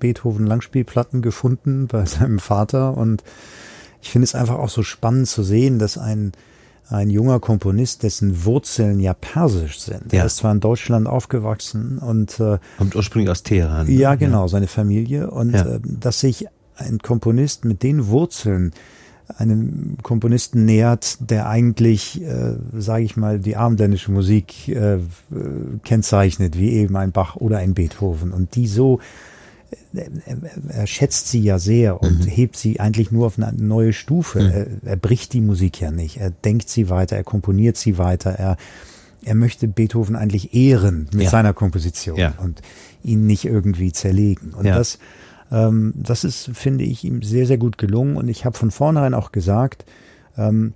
Beethoven 0.00 0.46
Langspielplatten 0.46 1.22
gefunden 1.22 1.86
bei 1.86 2.04
seinem 2.06 2.38
Vater 2.38 2.96
und 2.96 3.22
ich 4.00 4.10
finde 4.10 4.24
es 4.24 4.34
einfach 4.34 4.58
auch 4.58 4.68
so 4.68 4.82
spannend 4.82 5.28
zu 5.28 5.42
sehen, 5.42 5.78
dass 5.78 5.98
ein 5.98 6.32
ein 6.90 7.08
junger 7.08 7.40
Komponist, 7.40 8.02
dessen 8.02 8.44
Wurzeln 8.44 9.00
ja 9.00 9.14
persisch 9.14 9.80
sind. 9.80 10.12
Ja. 10.12 10.20
Er 10.20 10.26
ist 10.26 10.36
zwar 10.36 10.52
in 10.52 10.60
Deutschland 10.60 11.06
aufgewachsen 11.06 11.98
und 11.98 12.38
äh, 12.40 12.58
kommt 12.76 12.94
ursprünglich 12.94 13.30
aus 13.30 13.42
Teheran. 13.42 13.90
Ja, 13.90 14.14
genau, 14.16 14.42
ja. 14.42 14.48
seine 14.48 14.66
Familie 14.66 15.30
und 15.30 15.54
ja. 15.54 15.64
äh, 15.64 15.80
dass 15.82 16.20
sich 16.20 16.46
ein 16.76 16.98
Komponist 16.98 17.64
mit 17.64 17.82
den 17.82 18.08
Wurzeln 18.08 18.72
einem 19.38 19.96
Komponisten 20.02 20.64
nähert, 20.64 21.18
der 21.30 21.48
eigentlich, 21.48 22.22
äh, 22.22 22.56
sage 22.76 23.04
ich 23.04 23.16
mal, 23.16 23.38
die 23.38 23.56
abendländische 23.56 24.12
Musik 24.12 24.68
äh, 24.68 24.98
kennzeichnet, 25.82 26.58
wie 26.58 26.72
eben 26.72 26.96
ein 26.96 27.12
Bach 27.12 27.36
oder 27.36 27.58
ein 27.58 27.74
Beethoven 27.74 28.32
und 28.32 28.54
die 28.54 28.66
so 28.66 29.00
er 30.68 30.86
schätzt 30.86 31.28
sie 31.28 31.40
ja 31.40 31.58
sehr 31.58 32.00
und 32.02 32.24
mhm. 32.24 32.28
hebt 32.28 32.56
sie 32.56 32.80
eigentlich 32.80 33.12
nur 33.12 33.26
auf 33.26 33.38
eine 33.38 33.52
neue 33.56 33.92
Stufe. 33.92 34.40
Mhm. 34.40 34.50
Er, 34.50 34.66
er, 34.90 34.96
bricht 34.96 35.32
die 35.32 35.40
Musik 35.40 35.80
ja 35.80 35.90
nicht. 35.90 36.18
Er 36.18 36.30
denkt 36.30 36.68
sie 36.68 36.90
weiter, 36.90 37.16
er 37.16 37.24
komponiert 37.24 37.76
sie 37.76 37.98
weiter. 37.98 38.30
Er, 38.30 38.56
er 39.24 39.34
möchte 39.34 39.68
Beethoven 39.68 40.16
eigentlich 40.16 40.54
ehren 40.54 41.08
mit 41.12 41.24
ja. 41.24 41.30
seiner 41.30 41.52
Komposition 41.52 42.16
ja. 42.16 42.34
und 42.38 42.60
ihn 43.02 43.26
nicht 43.26 43.44
irgendwie 43.44 43.92
zerlegen. 43.92 44.52
Und 44.54 44.66
ja. 44.66 44.76
das, 44.76 44.98
ähm, 45.50 45.92
das 45.96 46.24
ist, 46.24 46.50
finde 46.54 46.84
ich, 46.84 47.04
ihm 47.04 47.22
sehr, 47.22 47.46
sehr 47.46 47.58
gut 47.58 47.78
gelungen. 47.78 48.16
Und 48.16 48.28
ich 48.28 48.44
habe 48.44 48.56
von 48.56 48.70
vornherein 48.70 49.14
auch 49.14 49.32
gesagt, 49.32 49.84
ähm, 50.36 50.74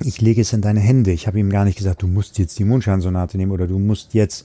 ich 0.00 0.20
lege 0.20 0.42
es 0.42 0.52
in 0.52 0.60
deine 0.60 0.80
Hände. 0.80 1.10
Ich 1.12 1.26
habe 1.26 1.38
ihm 1.38 1.50
gar 1.50 1.64
nicht 1.64 1.78
gesagt, 1.78 2.02
du 2.02 2.06
musst 2.06 2.38
jetzt 2.38 2.58
die 2.58 2.64
Mondscheinsonate 2.64 3.36
nehmen 3.36 3.52
oder 3.52 3.66
du 3.66 3.78
musst 3.78 4.14
jetzt 4.14 4.44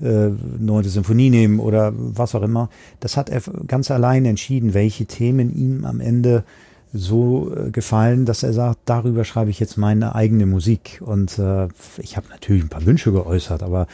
äh, 0.00 0.30
neunte 0.58 0.90
Symphonie 0.90 1.30
nehmen 1.30 1.58
oder 1.58 1.92
was 1.94 2.34
auch 2.34 2.42
immer. 2.42 2.70
Das 3.00 3.16
hat 3.16 3.28
er 3.28 3.40
ganz 3.66 3.90
allein 3.90 4.24
entschieden, 4.24 4.74
welche 4.74 5.06
Themen 5.06 5.54
ihm 5.54 5.84
am 5.84 6.00
Ende 6.00 6.44
so 6.92 7.52
äh, 7.54 7.70
gefallen, 7.70 8.26
dass 8.26 8.42
er 8.42 8.52
sagt, 8.52 8.80
darüber 8.84 9.24
schreibe 9.24 9.50
ich 9.50 9.58
jetzt 9.58 9.76
meine 9.76 10.14
eigene 10.14 10.46
Musik. 10.46 11.00
Und 11.04 11.38
äh, 11.38 11.68
ich 11.98 12.16
habe 12.16 12.28
natürlich 12.30 12.62
ein 12.62 12.68
paar 12.68 12.86
Wünsche 12.86 13.12
geäußert, 13.12 13.62
aber 13.62 13.86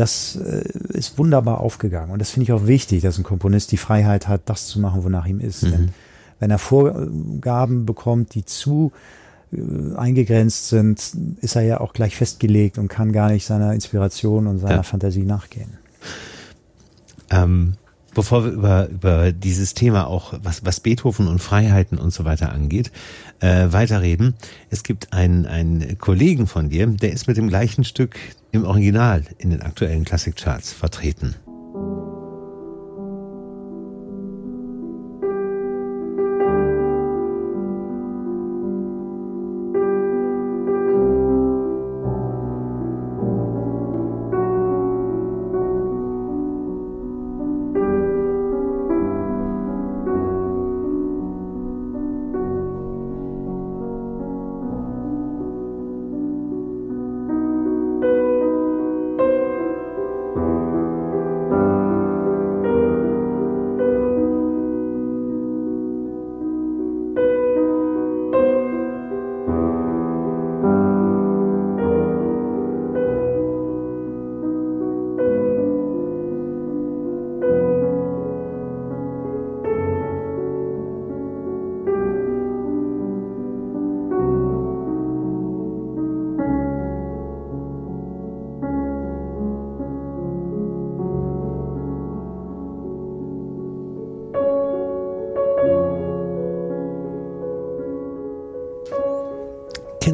das 0.00 0.36
äh, 0.36 0.62
ist 0.88 1.18
wunderbar 1.18 1.60
aufgegangen. 1.60 2.10
Und 2.10 2.20
das 2.20 2.30
finde 2.30 2.44
ich 2.44 2.52
auch 2.52 2.66
wichtig, 2.66 3.02
dass 3.02 3.18
ein 3.18 3.22
Komponist 3.22 3.70
die 3.70 3.76
Freiheit 3.76 4.28
hat, 4.28 4.42
das 4.46 4.66
zu 4.66 4.80
machen, 4.80 5.04
wonach 5.04 5.26
ihm 5.26 5.40
ist. 5.40 5.62
Mhm. 5.62 5.70
Denn 5.70 5.88
wenn 6.38 6.50
er 6.50 6.58
Vorgaben 6.58 7.84
bekommt, 7.84 8.34
die 8.34 8.46
zu 8.46 8.92
äh, 9.52 9.96
eingegrenzt 9.96 10.68
sind, 10.68 11.12
ist 11.42 11.54
er 11.54 11.62
ja 11.62 11.80
auch 11.80 11.92
gleich 11.92 12.16
festgelegt 12.16 12.78
und 12.78 12.88
kann 12.88 13.12
gar 13.12 13.30
nicht 13.30 13.44
seiner 13.44 13.74
Inspiration 13.74 14.46
und 14.46 14.58
seiner 14.58 14.76
ja. 14.76 14.82
Fantasie 14.82 15.24
nachgehen. 15.24 15.76
Ähm, 17.28 17.74
bevor 18.14 18.44
wir 18.44 18.52
über, 18.52 18.88
über 18.88 19.32
dieses 19.32 19.74
Thema 19.74 20.06
auch, 20.06 20.34
was, 20.42 20.64
was 20.64 20.80
Beethoven 20.80 21.28
und 21.28 21.40
Freiheiten 21.40 21.98
und 21.98 22.12
so 22.12 22.24
weiter 22.24 22.52
angeht, 22.52 22.90
äh, 23.40 23.66
weiterreden. 23.70 24.34
Es 24.70 24.82
gibt 24.82 25.12
einen, 25.12 25.46
einen 25.46 25.98
Kollegen 25.98 26.46
von 26.46 26.70
dir, 26.70 26.86
der 26.86 27.12
ist 27.12 27.26
mit 27.26 27.36
dem 27.36 27.48
gleichen 27.48 27.84
Stück 27.84 28.16
im 28.52 28.64
Original 28.64 29.24
in 29.38 29.50
den 29.50 29.62
aktuellen 29.62 30.04
Klassikcharts 30.04 30.72
vertreten. 30.72 31.36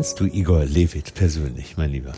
Kennst 0.07 0.21
du 0.21 0.27
Igor 0.27 0.65
Levit 0.65 1.15
persönlich, 1.15 1.77
mein 1.77 1.91
Lieber? 1.91 2.13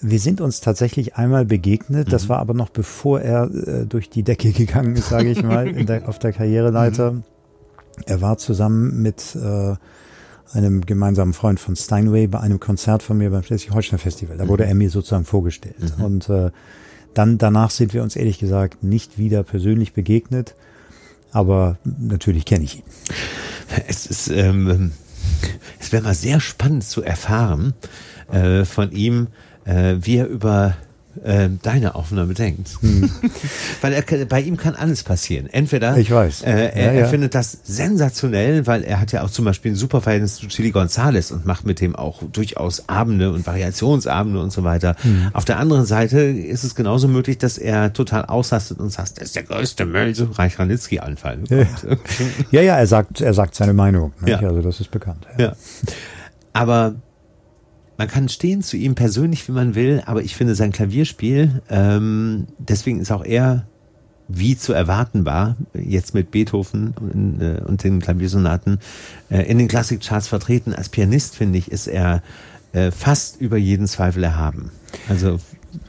Wir 0.00 0.18
sind 0.18 0.40
uns 0.40 0.60
tatsächlich 0.60 1.14
einmal 1.14 1.44
begegnet. 1.44 2.12
Das 2.12 2.24
mhm. 2.24 2.28
war 2.30 2.38
aber 2.40 2.54
noch 2.54 2.70
bevor 2.70 3.20
er 3.20 3.44
äh, 3.54 3.86
durch 3.86 4.10
die 4.10 4.24
Decke 4.24 4.50
gegangen 4.50 4.96
ist, 4.96 5.10
sage 5.10 5.30
ich 5.30 5.40
mal, 5.44 5.72
der, 5.84 6.08
auf 6.08 6.18
der 6.18 6.32
Karriereleiter. 6.32 7.12
Mhm. 7.12 7.22
Er 8.06 8.20
war 8.20 8.36
zusammen 8.38 9.00
mit 9.00 9.36
äh, 9.36 9.76
einem 10.54 10.80
gemeinsamen 10.80 11.34
Freund 11.34 11.60
von 11.60 11.76
Steinway 11.76 12.26
bei 12.26 12.40
einem 12.40 12.58
Konzert 12.58 13.04
von 13.04 13.16
mir 13.16 13.30
beim 13.30 13.44
Schleswig-Holstein 13.44 14.00
Festival. 14.00 14.36
Da 14.36 14.48
wurde 14.48 14.64
mhm. 14.64 14.70
er 14.70 14.74
mir 14.74 14.90
sozusagen 14.90 15.24
vorgestellt. 15.24 15.96
Mhm. 15.96 16.04
Und 16.04 16.28
äh, 16.28 16.50
dann 17.14 17.38
danach 17.38 17.70
sind 17.70 17.94
wir 17.94 18.02
uns 18.02 18.16
ehrlich 18.16 18.40
gesagt 18.40 18.82
nicht 18.82 19.18
wieder 19.18 19.44
persönlich 19.44 19.92
begegnet. 19.92 20.56
Aber 21.30 21.78
natürlich 21.84 22.44
kenne 22.44 22.64
ich 22.64 22.78
ihn. 22.78 22.84
Es 23.86 24.04
ist 24.06 24.28
ähm, 24.28 24.90
wäre 25.94 26.02
mal 26.02 26.14
sehr 26.14 26.40
spannend 26.40 26.82
zu 26.82 27.04
erfahren 27.04 27.72
äh, 28.32 28.64
von 28.64 28.90
ihm, 28.90 29.28
äh, 29.64 29.94
wie 30.00 30.16
er 30.16 30.26
über 30.26 30.74
äh, 31.22 31.48
deine 31.62 31.94
Aufnahme 31.94 32.34
denkt. 32.34 32.70
Hm. 32.80 33.10
weil 33.80 33.92
er, 33.92 34.02
bei 34.26 34.40
ihm 34.40 34.56
kann 34.56 34.74
alles 34.74 35.02
passieren. 35.02 35.46
Entweder 35.46 35.96
ich 35.96 36.10
weiß. 36.10 36.42
Äh, 36.42 36.50
er, 36.50 36.76
ja, 36.76 36.92
ja. 36.92 37.00
er 37.00 37.06
findet 37.08 37.34
das 37.34 37.58
sensationell, 37.64 38.66
weil 38.66 38.82
er 38.82 39.00
hat 39.00 39.12
ja 39.12 39.22
auch 39.22 39.30
zum 39.30 39.44
Beispiel 39.44 39.72
ein 39.72 39.76
super 39.76 40.00
Verhältnis 40.00 40.36
zu 40.36 40.48
Chili 40.48 40.70
Gonzales 40.70 41.30
und 41.30 41.46
macht 41.46 41.64
mit 41.64 41.80
dem 41.80 41.94
auch 41.94 42.22
durchaus 42.22 42.88
Abende 42.88 43.32
und 43.32 43.46
Variationsabende 43.46 44.40
und 44.40 44.52
so 44.52 44.64
weiter. 44.64 44.96
Hm. 45.02 45.30
Auf 45.32 45.44
der 45.44 45.58
anderen 45.58 45.86
Seite 45.86 46.20
ist 46.20 46.64
es 46.64 46.74
genauso 46.74 47.08
möglich, 47.08 47.38
dass 47.38 47.58
er 47.58 47.92
total 47.92 48.24
ausrastet 48.24 48.78
und 48.78 48.90
sagt, 48.90 49.18
das 49.18 49.24
ist 49.24 49.36
der 49.36 49.44
größte 49.44 49.86
Müll, 49.86 50.14
so 50.14 50.24
Reich 50.24 50.58
Ranitzky-Anfall. 50.58 51.40
Ja. 51.48 51.66
ja, 52.50 52.60
ja, 52.62 52.76
er 52.76 52.86
sagt, 52.86 53.20
er 53.20 53.34
sagt 53.34 53.54
seine 53.54 53.72
Meinung. 53.72 54.12
Ja. 54.26 54.38
Also 54.38 54.62
das 54.62 54.80
ist 54.80 54.90
bekannt. 54.90 55.26
Ja. 55.38 55.54
Aber 56.52 56.94
man 57.96 58.08
kann 58.08 58.28
stehen 58.28 58.62
zu 58.62 58.76
ihm 58.76 58.94
persönlich, 58.94 59.46
wie 59.48 59.52
man 59.52 59.74
will, 59.74 60.02
aber 60.06 60.22
ich 60.22 60.36
finde 60.36 60.54
sein 60.54 60.72
Klavierspiel, 60.72 61.62
ähm, 61.70 62.46
deswegen 62.58 63.00
ist 63.00 63.12
auch 63.12 63.24
er 63.24 63.66
wie 64.26 64.56
zu 64.56 64.72
erwarten 64.72 65.26
war, 65.26 65.56
jetzt 65.74 66.14
mit 66.14 66.30
Beethoven 66.30 66.94
und, 66.98 67.40
äh, 67.40 67.60
und 67.64 67.84
den 67.84 68.00
Klaviersonaten 68.00 68.80
äh, 69.30 69.42
in 69.42 69.58
den 69.58 69.68
Klassikcharts 69.68 70.28
vertreten. 70.28 70.74
Als 70.74 70.88
Pianist, 70.88 71.36
finde 71.36 71.58
ich, 71.58 71.70
ist 71.70 71.86
er 71.86 72.22
äh, 72.72 72.90
fast 72.90 73.40
über 73.40 73.56
jeden 73.56 73.86
Zweifel 73.86 74.24
erhaben. 74.24 74.70
Also 75.08 75.40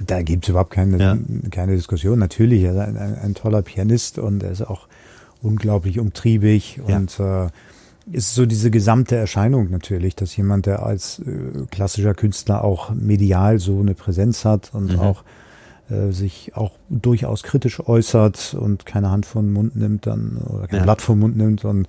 da 0.06 0.22
gibt 0.22 0.46
es 0.46 0.50
überhaupt 0.50 0.72
keine, 0.72 1.00
ja. 1.00 1.18
keine 1.52 1.76
Diskussion. 1.76 2.20
Natürlich, 2.20 2.64
er 2.64 2.74
ist 2.74 2.80
ein, 2.80 2.98
ein, 2.98 3.16
ein, 3.16 3.36
toller 3.36 3.62
Pianist 3.62 4.20
und 4.20 4.44
er 4.44 4.52
ist 4.52 4.62
auch 4.62 4.88
unglaublich 5.42 6.00
umtriebig 6.00 6.82
ja. 6.88 6.98
und 6.98 7.20
äh, 7.20 7.48
ist 8.12 8.36
so 8.36 8.46
diese 8.46 8.72
gesamte 8.72 9.16
Erscheinung 9.16 9.70
natürlich, 9.72 10.16
dass 10.16 10.36
jemand, 10.36 10.66
der 10.66 10.84
als 10.84 11.20
äh, 11.20 11.66
klassischer 11.72 12.14
Künstler 12.14 12.64
auch 12.64 12.92
medial 12.92 13.60
so 13.60 13.80
eine 13.80 13.96
Präsenz 13.96 14.46
hat 14.46 14.74
und 14.74 14.94
mhm. 14.94 15.00
auch 15.00 15.24
äh, 15.90 16.12
sich 16.12 16.52
auch 16.56 16.72
durchaus 16.90 17.44
kritisch 17.44 17.80
äußert 17.80 18.56
und 18.60 18.86
keine 18.86 19.10
Hand 19.12 19.26
vom 19.26 19.54
Mund 19.54 19.76
nimmt 19.76 20.08
dann 20.08 20.38
oder 20.38 20.68
kein 20.68 20.80
ja. 20.80 20.84
Blatt 20.84 21.02
vom 21.02 21.20
Mund 21.20 21.38
nimmt 21.38 21.66
und 21.66 21.88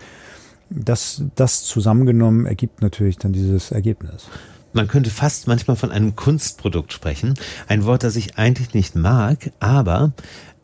das, 0.71 1.23
das 1.35 1.65
zusammengenommen 1.65 2.47
ergibt 2.47 2.83
natürlich 2.83 3.19
dann 3.19 3.33
dieses 3.33 3.71
Ergebnis. 3.71 4.29
Man 4.73 4.89
könnte 4.89 5.11
fast 5.11 5.47
manchmal 5.47 5.77
von 5.77 5.91
einem 5.91 6.17
Kunstprodukt 6.17 6.93
sprechen. 6.93 7.35
Ein 7.69 7.85
Wort, 7.85 8.03
das 8.03 8.17
ich 8.17 8.37
eigentlich 8.37 8.75
nicht 8.75 8.95
mag, 8.95 9.51
aber 9.61 10.13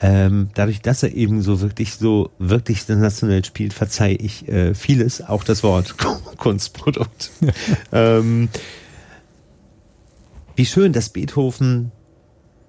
ähm, 0.03 0.51
dadurch, 0.55 0.83
dass 0.83 1.05
er 1.05 1.15
eben 1.15 1.43
so 1.43 1.61
wirklich 1.61 1.95
so 1.95 2.31
wirklich 2.39 2.83
sensationell 2.83 3.45
spielt, 3.45 3.73
verzeihe 3.73 4.17
ich 4.17 4.49
äh, 4.49 4.75
vieles, 4.75 5.23
auch 5.23 5.45
das 5.45 5.63
Wort 5.63 5.95
Kunstprodukt. 6.39 7.31
ähm, 7.93 8.49
wie 10.57 10.67
schön, 10.67 10.93
dass 10.93 11.11
Beethoven 11.11 11.93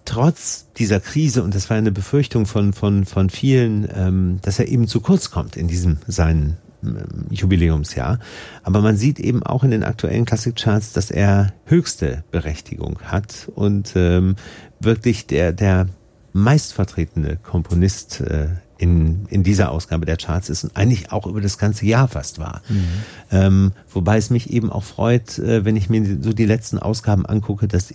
trotz 0.05 0.67
dieser 0.77 0.99
Krise, 0.99 1.43
und 1.43 1.55
das 1.55 1.69
war 1.71 1.77
eine 1.77 1.91
Befürchtung 1.91 2.45
von, 2.45 2.71
von, 2.71 3.03
von 3.05 3.31
vielen, 3.31 3.87
ähm, 3.95 4.39
dass 4.43 4.59
er 4.59 4.67
eben 4.67 4.87
zu 4.87 5.01
kurz 5.01 5.31
kommt 5.31 5.55
in 5.55 5.67
diesem 5.67 5.97
seinen 6.05 6.57
ähm, 6.83 7.25
Jubiläumsjahr. 7.31 8.19
Aber 8.61 8.81
man 8.81 8.95
sieht 8.95 9.19
eben 9.19 9.41
auch 9.41 9.63
in 9.63 9.71
den 9.71 9.83
aktuellen 9.83 10.25
Klassikcharts, 10.25 10.93
dass 10.93 11.09
er 11.09 11.51
höchste 11.65 12.23
Berechtigung 12.29 12.99
hat 13.03 13.49
und 13.55 13.93
ähm, 13.95 14.35
wirklich 14.79 15.25
der, 15.25 15.51
der 15.51 15.87
meistvertretene 16.33 17.37
Komponist 17.37 18.21
äh, 18.21 18.47
in, 18.77 19.27
in 19.29 19.43
dieser 19.43 19.71
Ausgabe 19.71 20.05
der 20.05 20.17
Charts 20.17 20.49
ist 20.49 20.63
und 20.63 20.75
eigentlich 20.75 21.11
auch 21.11 21.25
über 21.25 21.39
das 21.39 21.57
ganze 21.57 21.85
Jahr 21.85 22.07
fast 22.07 22.39
war. 22.39 22.61
Mhm. 22.67 22.85
Ähm, 23.31 23.71
wobei 23.89 24.17
es 24.17 24.29
mich 24.29 24.51
eben 24.51 24.71
auch 24.71 24.83
freut, 24.83 25.39
äh, 25.39 25.63
wenn 25.63 25.75
ich 25.75 25.89
mir 25.89 26.17
so 26.21 26.33
die 26.33 26.45
letzten 26.45 26.79
Ausgaben 26.79 27.25
angucke, 27.25 27.67
dass 27.67 27.93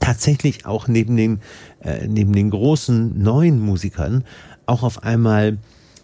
tatsächlich 0.00 0.66
auch 0.66 0.88
neben 0.88 1.16
den, 1.16 1.40
äh, 1.82 2.06
neben 2.08 2.32
den 2.32 2.50
großen 2.50 3.22
neuen 3.22 3.60
Musikern 3.60 4.24
auch 4.66 4.82
auf 4.82 5.02
einmal 5.02 5.58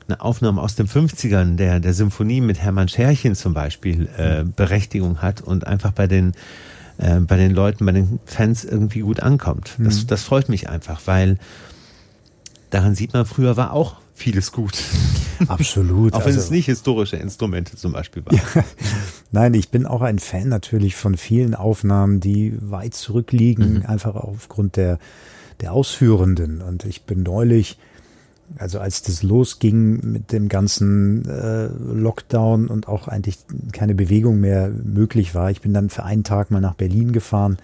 eine 0.06 0.20
Aufnahme 0.20 0.60
aus 0.60 0.74
den 0.74 0.86
50ern 0.86 1.56
der, 1.56 1.80
der 1.80 1.94
Symphonie 1.94 2.40
mit 2.40 2.58
Hermann 2.60 2.88
Scherchen 2.88 3.34
zum 3.34 3.54
Beispiel 3.54 4.08
äh, 4.16 4.44
Berechtigung 4.44 5.22
hat 5.22 5.40
und 5.40 5.66
einfach 5.66 5.92
bei 5.92 6.06
den 6.06 6.32
äh, 7.00 7.20
bei 7.20 7.36
den 7.36 7.52
Leuten, 7.52 7.86
bei 7.86 7.92
den 7.92 8.20
Fans 8.26 8.64
irgendwie 8.64 9.00
gut 9.00 9.20
ankommt. 9.20 9.76
Das, 9.78 10.02
mhm. 10.02 10.06
das 10.08 10.22
freut 10.22 10.48
mich 10.48 10.68
einfach, 10.68 11.00
weil 11.06 11.38
daran 12.70 12.94
sieht 12.94 13.14
man, 13.14 13.26
früher 13.26 13.56
war 13.56 13.72
auch 13.72 13.96
vieles 14.14 14.52
gut. 14.52 14.78
Absolut. 15.48 16.12
auch 16.12 16.20
wenn 16.20 16.26
also, 16.26 16.40
es 16.40 16.50
nicht 16.50 16.66
historische 16.66 17.16
Instrumente 17.16 17.76
zum 17.76 17.92
Beispiel 17.92 18.24
waren. 18.26 18.36
Ja. 18.36 18.64
Nein, 19.32 19.54
ich 19.54 19.70
bin 19.70 19.86
auch 19.86 20.02
ein 20.02 20.18
Fan 20.18 20.48
natürlich 20.48 20.94
von 20.94 21.16
vielen 21.16 21.54
Aufnahmen, 21.54 22.20
die 22.20 22.54
weit 22.60 22.94
zurückliegen, 22.94 23.78
mhm. 23.78 23.86
einfach 23.86 24.14
aufgrund 24.14 24.76
der, 24.76 24.98
der 25.60 25.72
Ausführenden. 25.72 26.60
Und 26.60 26.84
ich 26.84 27.04
bin 27.04 27.22
neulich, 27.22 27.78
also 28.58 28.80
als 28.80 29.02
das 29.02 29.22
losging 29.22 30.00
mit 30.02 30.32
dem 30.32 30.48
ganzen 30.48 31.28
äh, 31.28 31.66
Lockdown 31.66 32.68
und 32.68 32.88
auch 32.88 33.08
eigentlich 33.08 33.38
keine 33.72 33.94
Bewegung 33.94 34.40
mehr 34.40 34.70
möglich 34.70 35.34
war, 35.34 35.50
ich 35.50 35.60
bin 35.60 35.72
dann 35.72 35.90
für 35.90 36.04
einen 36.04 36.24
Tag 36.24 36.50
mal 36.50 36.60
nach 36.60 36.74
Berlin 36.74 37.12
gefahren 37.12 37.58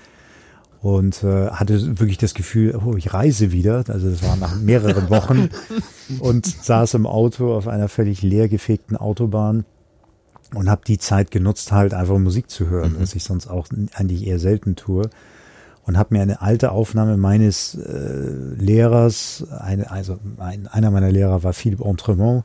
und 0.82 1.24
äh, 1.24 1.48
hatte 1.50 1.98
wirklich 1.98 2.18
das 2.18 2.34
Gefühl, 2.34 2.76
oh, 2.76 2.96
ich 2.96 3.12
reise 3.12 3.50
wieder. 3.50 3.84
Also 3.88 4.08
das 4.10 4.22
war 4.22 4.36
nach 4.36 4.56
mehreren 4.60 5.10
Wochen 5.10 5.48
und 6.20 6.46
saß 6.46 6.94
im 6.94 7.06
Auto 7.06 7.54
auf 7.54 7.66
einer 7.66 7.88
völlig 7.88 8.22
leergefegten 8.22 8.96
Autobahn 8.96 9.64
und 10.54 10.70
habe 10.70 10.82
die 10.86 10.98
Zeit 10.98 11.30
genutzt, 11.30 11.72
halt 11.72 11.92
einfach 11.92 12.18
Musik 12.18 12.50
zu 12.50 12.68
hören, 12.68 12.92
mhm. 12.92 13.00
was 13.00 13.14
ich 13.14 13.24
sonst 13.24 13.48
auch 13.48 13.66
eigentlich 13.94 14.26
eher 14.26 14.38
selten 14.38 14.76
tue. 14.76 15.10
Und 15.86 15.96
habe 15.96 16.14
mir 16.14 16.22
eine 16.22 16.42
alte 16.42 16.72
Aufnahme 16.72 17.16
meines 17.16 17.76
äh, 17.76 18.58
Lehrers, 18.58 19.46
eine, 19.60 19.90
also 19.90 20.18
ein, 20.38 20.66
einer 20.66 20.90
meiner 20.90 21.12
Lehrer 21.12 21.44
war 21.44 21.52
Philippe 21.52 21.84
Entremont, 21.84 22.44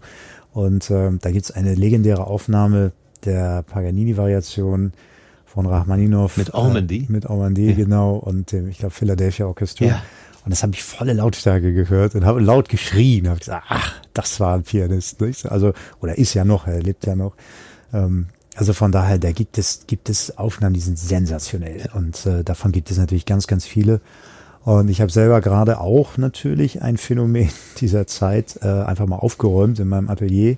und 0.54 0.90
äh, 0.90 1.10
da 1.20 1.32
gibt's 1.32 1.52
eine 1.52 1.76
legendäre 1.76 2.28
Aufnahme 2.28 2.92
der 3.26 3.64
Paganini-Variation 3.64 4.94
von 5.46 5.66
Rachmaninoff. 5.66 6.38
Mit 6.38 6.54
Ormandy? 6.54 7.06
Äh, 7.08 7.12
mit 7.12 7.26
Ormandy, 7.26 7.70
ja. 7.70 7.76
genau. 7.76 8.16
Und 8.16 8.52
dem, 8.52 8.70
ich 8.70 8.80
glaube, 8.80 8.94
Philadelphia 8.94 9.46
Orchestra. 9.46 9.86
Ja. 9.86 10.04
Und 10.44 10.52
das 10.52 10.64
habe 10.64 10.74
ich 10.74 10.84
volle 10.84 11.14
Lautstärke 11.14 11.74
gehört 11.74 12.16
und 12.16 12.26
habe 12.26 12.40
laut 12.40 12.68
geschrien. 12.68 13.30
Habe 13.30 13.40
gesagt, 13.40 13.66
ach, 13.70 14.02
das 14.14 14.40
war 14.40 14.56
ein 14.56 14.64
Pianist. 14.64 15.22
Nicht? 15.22 15.46
Also, 15.50 15.74
oder 16.02 16.18
ist 16.18 16.34
ja 16.34 16.46
noch, 16.46 16.68
er 16.68 16.82
lebt 16.82 17.06
ja 17.06 17.16
noch. 17.16 17.36
Ähm, 17.94 18.28
also 18.56 18.74
von 18.74 18.92
daher, 18.92 19.18
da 19.18 19.32
gibt 19.32 19.58
es, 19.58 19.86
gibt 19.88 20.10
es 20.10 20.38
Aufnahmen, 20.38 20.74
die 20.74 20.82
sind 20.82 21.00
sensationell. 21.00 21.90
Und 21.94 22.26
äh, 22.26 22.44
davon 22.44 22.72
gibt 22.72 22.92
es 22.92 22.98
natürlich 22.98 23.26
ganz, 23.26 23.48
ganz 23.48 23.66
viele. 23.66 24.02
Und 24.64 24.90
ich 24.90 25.02
habe 25.02 25.12
selber 25.12 25.42
gerade 25.42 25.80
auch 25.80 26.18
natürlich 26.18 26.82
ein 26.82 26.98
Phänomen 26.98 27.50
dieser 27.80 28.08
Zeit 28.08 28.60
äh, 28.62 28.68
einfach 28.68 29.08
mal 29.08 29.18
aufgeräumt 29.18 29.80
in 29.80 29.88
meinem 29.88 30.10
Atelier 30.10 30.58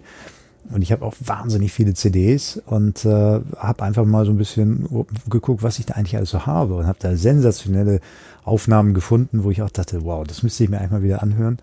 und 0.71 0.81
ich 0.81 0.91
habe 0.91 1.05
auch 1.05 1.15
wahnsinnig 1.19 1.73
viele 1.73 1.93
CDs 1.93 2.61
und 2.65 3.03
äh, 3.05 3.09
habe 3.09 3.83
einfach 3.83 4.05
mal 4.05 4.25
so 4.25 4.31
ein 4.31 4.37
bisschen 4.37 4.87
geguckt, 5.29 5.61
was 5.61 5.79
ich 5.79 5.85
da 5.85 5.95
eigentlich 5.95 6.15
alles 6.15 6.29
so 6.29 6.45
habe 6.45 6.75
und 6.75 6.87
habe 6.87 6.97
da 7.01 7.17
sensationelle 7.17 7.99
Aufnahmen 8.45 8.93
gefunden, 8.93 9.43
wo 9.43 9.51
ich 9.51 9.61
auch 9.61 9.69
dachte, 9.69 10.03
wow, 10.05 10.25
das 10.25 10.41
müsste 10.41 10.63
ich 10.63 10.69
mir 10.69 10.79
eigentlich 10.79 10.91
mal 10.91 11.03
wieder 11.03 11.21
anhören. 11.21 11.59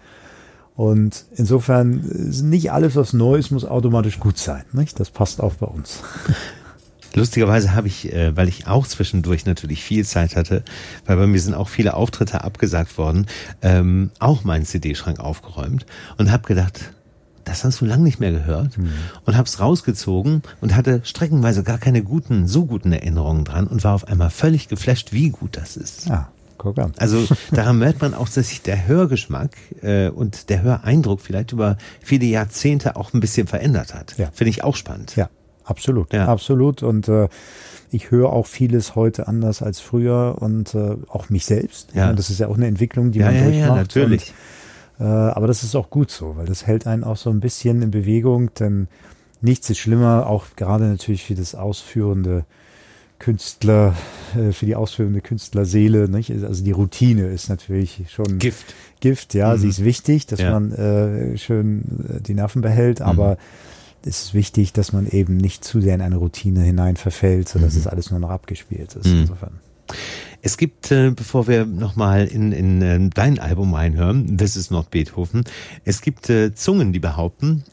Und 0.76 1.26
insofern 1.34 2.00
nicht 2.00 2.72
alles, 2.72 2.96
was 2.96 3.12
neu 3.12 3.36
ist, 3.36 3.50
muss 3.50 3.64
automatisch 3.64 4.18
gut 4.18 4.38
sein. 4.38 4.64
Nicht? 4.72 4.98
Das 4.98 5.10
passt 5.10 5.40
auch 5.40 5.54
bei 5.54 5.66
uns. 5.66 6.02
Lustigerweise 7.14 7.74
habe 7.74 7.88
ich, 7.88 8.12
äh, 8.12 8.36
weil 8.36 8.48
ich 8.48 8.66
auch 8.66 8.86
zwischendurch 8.86 9.44
natürlich 9.44 9.82
viel 9.82 10.04
Zeit 10.04 10.36
hatte, 10.36 10.62
weil 11.06 11.16
bei 11.16 11.26
mir 11.26 11.40
sind 11.40 11.54
auch 11.54 11.68
viele 11.68 11.94
Auftritte 11.94 12.44
abgesagt 12.44 12.98
worden, 12.98 13.26
ähm, 13.62 14.10
auch 14.20 14.44
meinen 14.44 14.64
CD-Schrank 14.64 15.18
aufgeräumt 15.18 15.86
und 16.18 16.30
habe 16.30 16.46
gedacht, 16.46 16.92
das 17.44 17.64
hast 17.64 17.80
du 17.80 17.84
lange 17.84 18.04
nicht 18.04 18.20
mehr 18.20 18.30
gehört 18.30 18.78
mhm. 18.78 18.92
und 19.24 19.36
hab's 19.36 19.58
rausgezogen 19.58 20.42
und 20.60 20.76
hatte 20.76 21.00
streckenweise 21.02 21.64
gar 21.64 21.78
keine 21.78 22.02
guten, 22.02 22.46
so 22.46 22.64
guten 22.64 22.92
Erinnerungen 22.92 23.44
dran 23.44 23.66
und 23.66 23.82
war 23.82 23.94
auf 23.94 24.06
einmal 24.06 24.30
völlig 24.30 24.68
geflasht, 24.68 25.12
wie 25.12 25.30
gut 25.30 25.56
das 25.56 25.76
ist. 25.76 26.08
Ja. 26.08 26.30
Guck 26.60 26.78
an. 26.78 26.92
Also 26.98 27.26
daran 27.52 27.78
merkt 27.78 28.02
man 28.02 28.12
auch, 28.12 28.28
dass 28.28 28.48
sich 28.50 28.60
der 28.60 28.86
Hörgeschmack 28.86 29.52
äh, 29.80 30.10
und 30.10 30.50
der 30.50 30.60
Höreindruck 30.60 31.22
vielleicht 31.22 31.52
über 31.52 31.78
viele 32.02 32.26
Jahrzehnte 32.26 32.96
auch 32.96 33.14
ein 33.14 33.20
bisschen 33.20 33.46
verändert 33.46 33.94
hat. 33.94 34.18
Ja. 34.18 34.28
Finde 34.30 34.50
ich 34.50 34.62
auch 34.62 34.76
spannend. 34.76 35.16
Ja, 35.16 35.30
absolut. 35.64 36.12
Ja. 36.12 36.26
Absolut. 36.26 36.82
Und 36.82 37.08
äh, 37.08 37.28
ich 37.90 38.10
höre 38.10 38.30
auch 38.30 38.46
vieles 38.46 38.94
heute 38.94 39.26
anders 39.26 39.62
als 39.62 39.80
früher 39.80 40.36
und 40.38 40.74
äh, 40.74 40.96
auch 41.08 41.30
mich 41.30 41.46
selbst. 41.46 41.94
Ja. 41.94 42.10
Und 42.10 42.18
das 42.18 42.28
ist 42.28 42.40
ja 42.40 42.48
auch 42.48 42.56
eine 42.56 42.66
Entwicklung, 42.66 43.10
die 43.10 43.20
ja, 43.20 43.26
man 43.26 43.36
ja, 43.36 43.44
durchmacht. 43.44 43.68
Ja, 43.68 43.76
natürlich. 43.76 44.34
Und 44.98 45.06
äh, 45.06 45.08
aber 45.08 45.46
das 45.46 45.62
ist 45.62 45.74
auch 45.74 45.88
gut 45.88 46.10
so, 46.10 46.36
weil 46.36 46.44
das 46.44 46.66
hält 46.66 46.86
einen 46.86 47.04
auch 47.04 47.16
so 47.16 47.30
ein 47.30 47.40
bisschen 47.40 47.80
in 47.80 47.90
Bewegung, 47.90 48.52
denn 48.52 48.86
nichts 49.40 49.70
ist 49.70 49.78
schlimmer, 49.78 50.26
auch 50.26 50.44
gerade 50.56 50.84
natürlich 50.84 51.24
für 51.24 51.34
das 51.34 51.54
ausführende 51.54 52.44
Künstler, 53.20 53.94
äh, 54.34 54.50
für 54.50 54.66
die 54.66 54.74
ausführende 54.74 55.20
Künstlerseele. 55.20 56.08
Nicht? 56.08 56.32
Also 56.42 56.64
die 56.64 56.72
Routine 56.72 57.28
ist 57.28 57.48
natürlich 57.48 58.02
schon 58.08 58.40
Gift. 58.40 58.74
Gift, 58.98 59.34
ja, 59.34 59.54
mhm. 59.54 59.58
sie 59.58 59.68
ist 59.68 59.84
wichtig, 59.84 60.26
dass 60.26 60.40
ja. 60.40 60.50
man 60.50 60.72
äh, 60.72 61.38
schön 61.38 61.82
äh, 62.08 62.20
die 62.20 62.34
Nerven 62.34 62.62
behält, 62.62 62.98
mhm. 62.98 63.06
aber 63.06 63.38
es 64.04 64.22
ist 64.22 64.34
wichtig, 64.34 64.72
dass 64.72 64.92
man 64.92 65.06
eben 65.06 65.36
nicht 65.36 65.62
zu 65.62 65.80
sehr 65.80 65.94
in 65.94 66.00
eine 66.00 66.16
Routine 66.16 66.62
hinein 66.62 66.96
verfällt, 66.96 67.48
sodass 67.48 67.74
mhm. 67.74 67.80
es 67.80 67.86
alles 67.86 68.10
nur 68.10 68.18
noch 68.18 68.30
abgespielt 68.30 68.94
ist. 68.94 69.06
Mhm. 69.06 69.20
Insofern. 69.20 69.52
Es 70.42 70.56
gibt, 70.56 70.90
äh, 70.90 71.10
bevor 71.10 71.46
wir 71.46 71.66
nochmal 71.66 72.26
in, 72.26 72.52
in 72.52 72.82
äh, 72.82 73.10
dein 73.12 73.38
Album 73.38 73.74
reinhören, 73.74 74.38
This 74.38 74.56
is 74.56 74.70
not 74.70 74.90
Beethoven, 74.90 75.44
es 75.84 76.00
gibt 76.00 76.30
äh, 76.30 76.54
Zungen, 76.54 76.92
die 76.92 77.00
behaupten, 77.00 77.64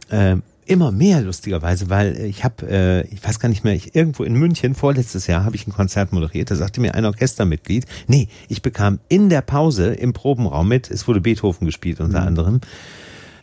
immer 0.68 0.92
mehr 0.92 1.22
lustigerweise, 1.22 1.90
weil 1.90 2.20
ich 2.22 2.44
habe, 2.44 2.68
äh, 2.70 3.08
ich 3.08 3.24
weiß 3.24 3.40
gar 3.40 3.50
nicht 3.50 3.64
mehr, 3.64 3.74
ich 3.74 3.96
irgendwo 3.96 4.24
in 4.24 4.34
München 4.34 4.76
vorletztes 4.76 5.28
Jahr 5.28 5.46
habe 5.46 5.56
ich 5.56 5.68
ein 5.68 5.74
Konzert 5.74 6.12
moderiert. 6.12 6.52
Da 6.52 6.56
sagte 6.56 6.82
mir 6.82 6.96
ein 6.96 7.06
Orchestermitglied, 7.06 7.86
nee, 8.08 8.28
ich 8.50 8.62
bekam 8.62 9.00
in 9.08 9.30
der 9.30 9.42
Pause 9.42 9.94
im 9.94 10.14
Probenraum 10.14 10.68
mit, 10.68 10.92
es 10.92 11.08
wurde 11.08 11.22
Beethoven 11.22 11.66
gespielt 11.66 12.00
unter 12.00 12.22
mhm. 12.22 12.28
anderem, 12.28 12.62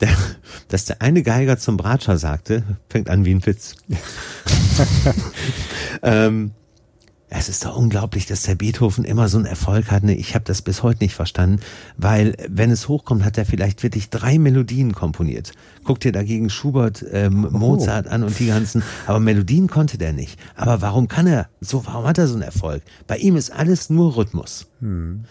der, 0.00 0.10
dass 0.68 0.84
der 0.84 1.02
eine 1.02 1.22
Geiger 1.22 1.58
zum 1.58 1.76
Bratscher 1.76 2.18
sagte, 2.18 2.62
fängt 2.88 3.08
an 3.08 3.24
wie 3.24 3.34
ein 3.34 3.44
Witz. 3.46 3.76
ähm, 6.02 6.52
Es 7.30 7.48
ist 7.48 7.64
doch 7.64 7.76
unglaublich, 7.76 8.26
dass 8.26 8.42
der 8.42 8.54
Beethoven 8.54 9.04
immer 9.04 9.28
so 9.28 9.38
einen 9.38 9.46
Erfolg 9.46 9.90
hat. 9.90 10.04
Ne? 10.04 10.14
Ich 10.14 10.34
habe 10.34 10.44
das 10.44 10.62
bis 10.62 10.82
heute 10.82 11.02
nicht 11.02 11.14
verstanden, 11.14 11.60
weil 11.96 12.36
wenn 12.48 12.70
es 12.70 12.86
hochkommt, 12.86 13.24
hat 13.24 13.38
er 13.38 13.46
vielleicht 13.46 13.82
wirklich 13.82 14.10
drei 14.10 14.38
Melodien 14.38 14.92
komponiert. 14.92 15.52
Guck 15.84 16.00
dir 16.00 16.12
dagegen 16.12 16.50
Schubert, 16.50 17.04
ähm, 17.10 17.46
oh. 17.46 17.56
Mozart 17.56 18.06
an 18.06 18.22
und 18.22 18.38
die 18.38 18.46
ganzen, 18.46 18.82
aber 19.06 19.20
Melodien 19.20 19.68
konnte 19.68 19.98
der 19.98 20.12
nicht. 20.12 20.38
Aber 20.54 20.80
warum 20.80 21.08
kann 21.08 21.26
er? 21.26 21.48
So, 21.60 21.84
warum 21.86 22.06
hat 22.06 22.18
er 22.18 22.28
so 22.28 22.34
einen 22.34 22.42
Erfolg? 22.42 22.82
Bei 23.06 23.16
ihm 23.16 23.36
ist 23.36 23.50
alles 23.50 23.90
nur 23.90 24.16
Rhythmus. 24.16 24.66
Hm. 24.80 25.24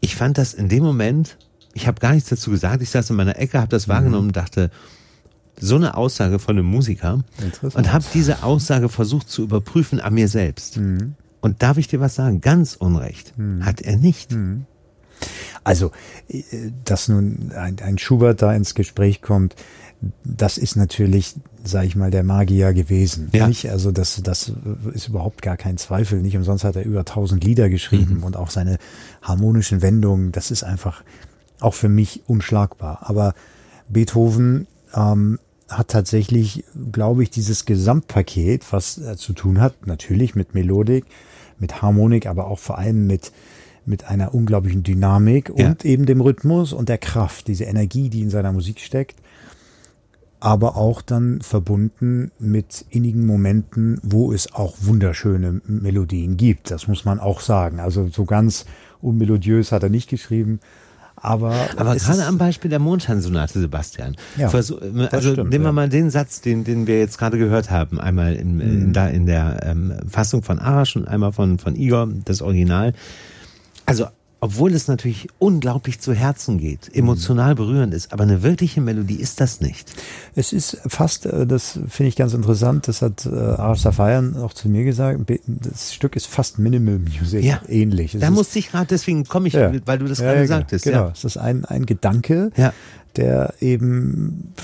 Ich 0.00 0.16
fand 0.16 0.38
das 0.38 0.54
in 0.54 0.68
dem 0.68 0.82
Moment, 0.82 1.38
ich 1.72 1.86
habe 1.86 2.00
gar 2.00 2.12
nichts 2.12 2.28
dazu 2.28 2.50
gesagt. 2.50 2.82
Ich 2.82 2.90
saß 2.90 3.10
in 3.10 3.16
meiner 3.16 3.38
Ecke, 3.38 3.58
habe 3.58 3.68
das 3.68 3.84
hm. 3.84 3.94
wahrgenommen 3.94 4.28
und 4.28 4.36
dachte, 4.36 4.70
so 5.60 5.76
eine 5.76 5.96
Aussage 5.96 6.38
von 6.38 6.56
einem 6.56 6.66
Musiker 6.66 7.22
und 7.74 7.92
habe 7.92 8.04
diese 8.14 8.42
Aussage 8.42 8.88
versucht 8.88 9.28
zu 9.28 9.42
überprüfen 9.42 10.00
an 10.00 10.14
mir 10.14 10.28
selbst. 10.28 10.76
Mhm. 10.78 11.14
Und 11.40 11.62
darf 11.62 11.78
ich 11.78 11.88
dir 11.88 12.00
was 12.00 12.14
sagen? 12.14 12.40
Ganz 12.40 12.74
Unrecht 12.74 13.36
mhm. 13.38 13.64
hat 13.64 13.80
er 13.80 13.96
nicht. 13.96 14.32
Mhm. 14.32 14.66
Also, 15.64 15.92
äh, 16.28 16.42
dass 16.84 17.08
nun 17.08 17.52
ein, 17.54 17.76
ein 17.80 17.98
Schubert 17.98 18.42
da 18.42 18.54
ins 18.54 18.74
Gespräch 18.74 19.22
kommt, 19.22 19.54
das 20.24 20.56
ist 20.56 20.76
natürlich, 20.76 21.34
sage 21.62 21.86
ich 21.86 21.96
mal, 21.96 22.10
der 22.10 22.24
Magier 22.24 22.72
gewesen. 22.72 23.28
Ja. 23.32 23.46
Nicht? 23.46 23.68
Also 23.68 23.92
das, 23.92 24.22
das 24.22 24.52
ist 24.94 25.08
überhaupt 25.08 25.42
gar 25.42 25.58
kein 25.58 25.76
Zweifel. 25.76 26.22
Nicht 26.22 26.36
umsonst 26.36 26.64
hat 26.64 26.76
er 26.76 26.84
über 26.84 27.04
tausend 27.04 27.44
Lieder 27.44 27.68
geschrieben 27.68 28.18
mhm. 28.18 28.22
und 28.24 28.36
auch 28.36 28.50
seine 28.50 28.78
harmonischen 29.20 29.82
Wendungen. 29.82 30.32
Das 30.32 30.50
ist 30.50 30.62
einfach 30.62 31.02
auch 31.60 31.74
für 31.74 31.90
mich 31.90 32.22
unschlagbar. 32.26 33.00
Aber 33.02 33.34
Beethoven 33.88 34.66
ähm, 34.94 35.38
hat 35.70 35.88
tatsächlich, 35.88 36.64
glaube 36.92 37.22
ich, 37.22 37.30
dieses 37.30 37.64
Gesamtpaket, 37.64 38.72
was 38.72 38.98
äh, 38.98 39.16
zu 39.16 39.32
tun 39.32 39.60
hat, 39.60 39.86
natürlich 39.86 40.34
mit 40.34 40.54
Melodik, 40.54 41.06
mit 41.58 41.80
Harmonik, 41.80 42.26
aber 42.26 42.48
auch 42.48 42.58
vor 42.58 42.78
allem 42.78 43.06
mit 43.06 43.32
mit 43.86 44.04
einer 44.04 44.34
unglaublichen 44.34 44.82
Dynamik 44.82 45.52
ja. 45.56 45.68
und 45.68 45.84
eben 45.84 46.06
dem 46.06 46.20
Rhythmus 46.20 46.72
und 46.72 46.88
der 46.88 46.98
Kraft, 46.98 47.48
diese 47.48 47.64
Energie, 47.64 48.10
die 48.10 48.20
in 48.20 48.30
seiner 48.30 48.52
Musik 48.52 48.78
steckt, 48.78 49.16
aber 50.38 50.76
auch 50.76 51.02
dann 51.02 51.42
verbunden 51.42 52.30
mit 52.38 52.86
innigen 52.90 53.26
Momenten, 53.26 53.98
wo 54.02 54.32
es 54.32 54.54
auch 54.54 54.76
wunderschöne 54.80 55.60
Melodien 55.66 56.36
gibt. 56.36 56.70
Das 56.70 56.88
muss 56.88 57.04
man 57.04 57.20
auch 57.20 57.40
sagen. 57.40 57.80
Also 57.80 58.08
so 58.08 58.24
ganz 58.24 58.64
unmelodiös 59.02 59.72
hat 59.72 59.82
er 59.82 59.90
nicht 59.90 60.08
geschrieben, 60.08 60.60
aber, 61.22 61.54
aber 61.76 61.96
gerade 61.96 62.24
am 62.24 62.38
Beispiel 62.38 62.70
der 62.70 62.78
Mondscheinsonate, 62.78 63.60
Sebastian. 63.60 64.16
Ja, 64.36 64.48
Versuch, 64.48 64.80
also 65.10 65.32
stimmt, 65.32 65.50
nehmen 65.50 65.64
wir 65.64 65.68
ja. 65.68 65.72
mal 65.72 65.88
den 65.88 66.10
Satz, 66.10 66.40
den, 66.40 66.64
den 66.64 66.86
wir 66.86 66.98
jetzt 66.98 67.18
gerade 67.18 67.38
gehört 67.38 67.70
haben, 67.70 68.00
einmal 68.00 68.34
in, 68.34 68.54
mhm. 68.54 68.60
in, 68.60 68.92
da 68.92 69.06
in 69.08 69.26
der 69.26 69.60
ähm, 69.64 69.94
Fassung 70.08 70.42
von 70.42 70.58
Arash 70.58 70.96
und 70.96 71.06
einmal 71.06 71.32
von, 71.32 71.58
von 71.58 71.76
Igor, 71.76 72.08
das 72.24 72.40
Original. 72.40 72.94
Also 73.86 74.06
obwohl 74.40 74.72
es 74.72 74.88
natürlich 74.88 75.28
unglaublich 75.38 76.00
zu 76.00 76.14
Herzen 76.14 76.58
geht, 76.58 76.94
emotional 76.94 77.54
berührend 77.54 77.92
ist, 77.92 78.12
aber 78.12 78.22
eine 78.24 78.42
wirkliche 78.42 78.80
Melodie 78.80 79.16
ist 79.16 79.40
das 79.40 79.60
nicht. 79.60 79.92
Es 80.34 80.52
ist 80.52 80.78
fast, 80.86 81.26
äh, 81.26 81.46
das 81.46 81.78
finde 81.88 82.08
ich 82.08 82.16
ganz 82.16 82.32
interessant, 82.32 82.88
das 82.88 83.02
hat 83.02 83.26
äh, 83.26 83.30
Arash 83.30 83.80
Safayan 83.80 84.36
auch 84.36 84.54
zu 84.54 84.68
mir 84.68 84.84
gesagt, 84.84 85.20
das 85.46 85.94
Stück 85.94 86.16
ist 86.16 86.26
fast 86.26 86.58
Minimal 86.58 86.98
Music 86.98 87.44
ja. 87.44 87.60
ähnlich. 87.68 88.14
Es 88.14 88.20
da 88.20 88.30
musste 88.30 88.58
ich 88.58 88.70
gerade, 88.70 88.86
deswegen 88.86 89.24
komme 89.24 89.48
ich, 89.48 89.54
ja. 89.54 89.72
weil 89.84 89.98
du 89.98 90.06
das 90.06 90.18
ja, 90.18 90.26
gerade 90.26 90.40
ja, 90.40 90.46
genau. 90.46 90.58
sagtest. 90.58 90.84
Genau, 90.84 91.04
ja. 91.04 91.12
es 91.14 91.24
ist 91.24 91.36
ein, 91.36 91.64
ein 91.64 91.86
Gedanke, 91.86 92.50
ja 92.56 92.72
der 93.16 93.54
eben 93.60 94.54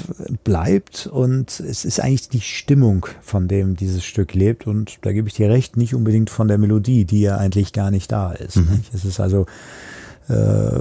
bleibt 0.45 1.07
und 1.07 1.61
es 1.61 1.85
ist 1.85 2.01
eigentlich 2.01 2.29
die 2.29 2.41
Stimmung, 2.41 3.07
von 3.21 3.49
dem 3.49 3.77
dieses 3.77 4.05
Stück 4.05 4.35
lebt 4.35 4.67
und 4.67 4.99
da 5.03 5.13
gebe 5.13 5.29
ich 5.29 5.35
dir 5.35 5.51
recht, 5.51 5.77
nicht 5.77 5.95
unbedingt 5.95 6.31
von 6.31 6.49
der 6.49 6.59
Melodie, 6.59 7.05
die 7.05 7.21
ja 7.21 7.37
eigentlich 7.37 7.73
gar 7.73 7.91
nicht 7.91 8.13
da 8.13 8.33
ist. 8.33 8.57
Mhm. 8.57 8.83
Es 8.93 9.05
ist 9.05 9.21
also 9.21 9.47
äh, 10.29 10.81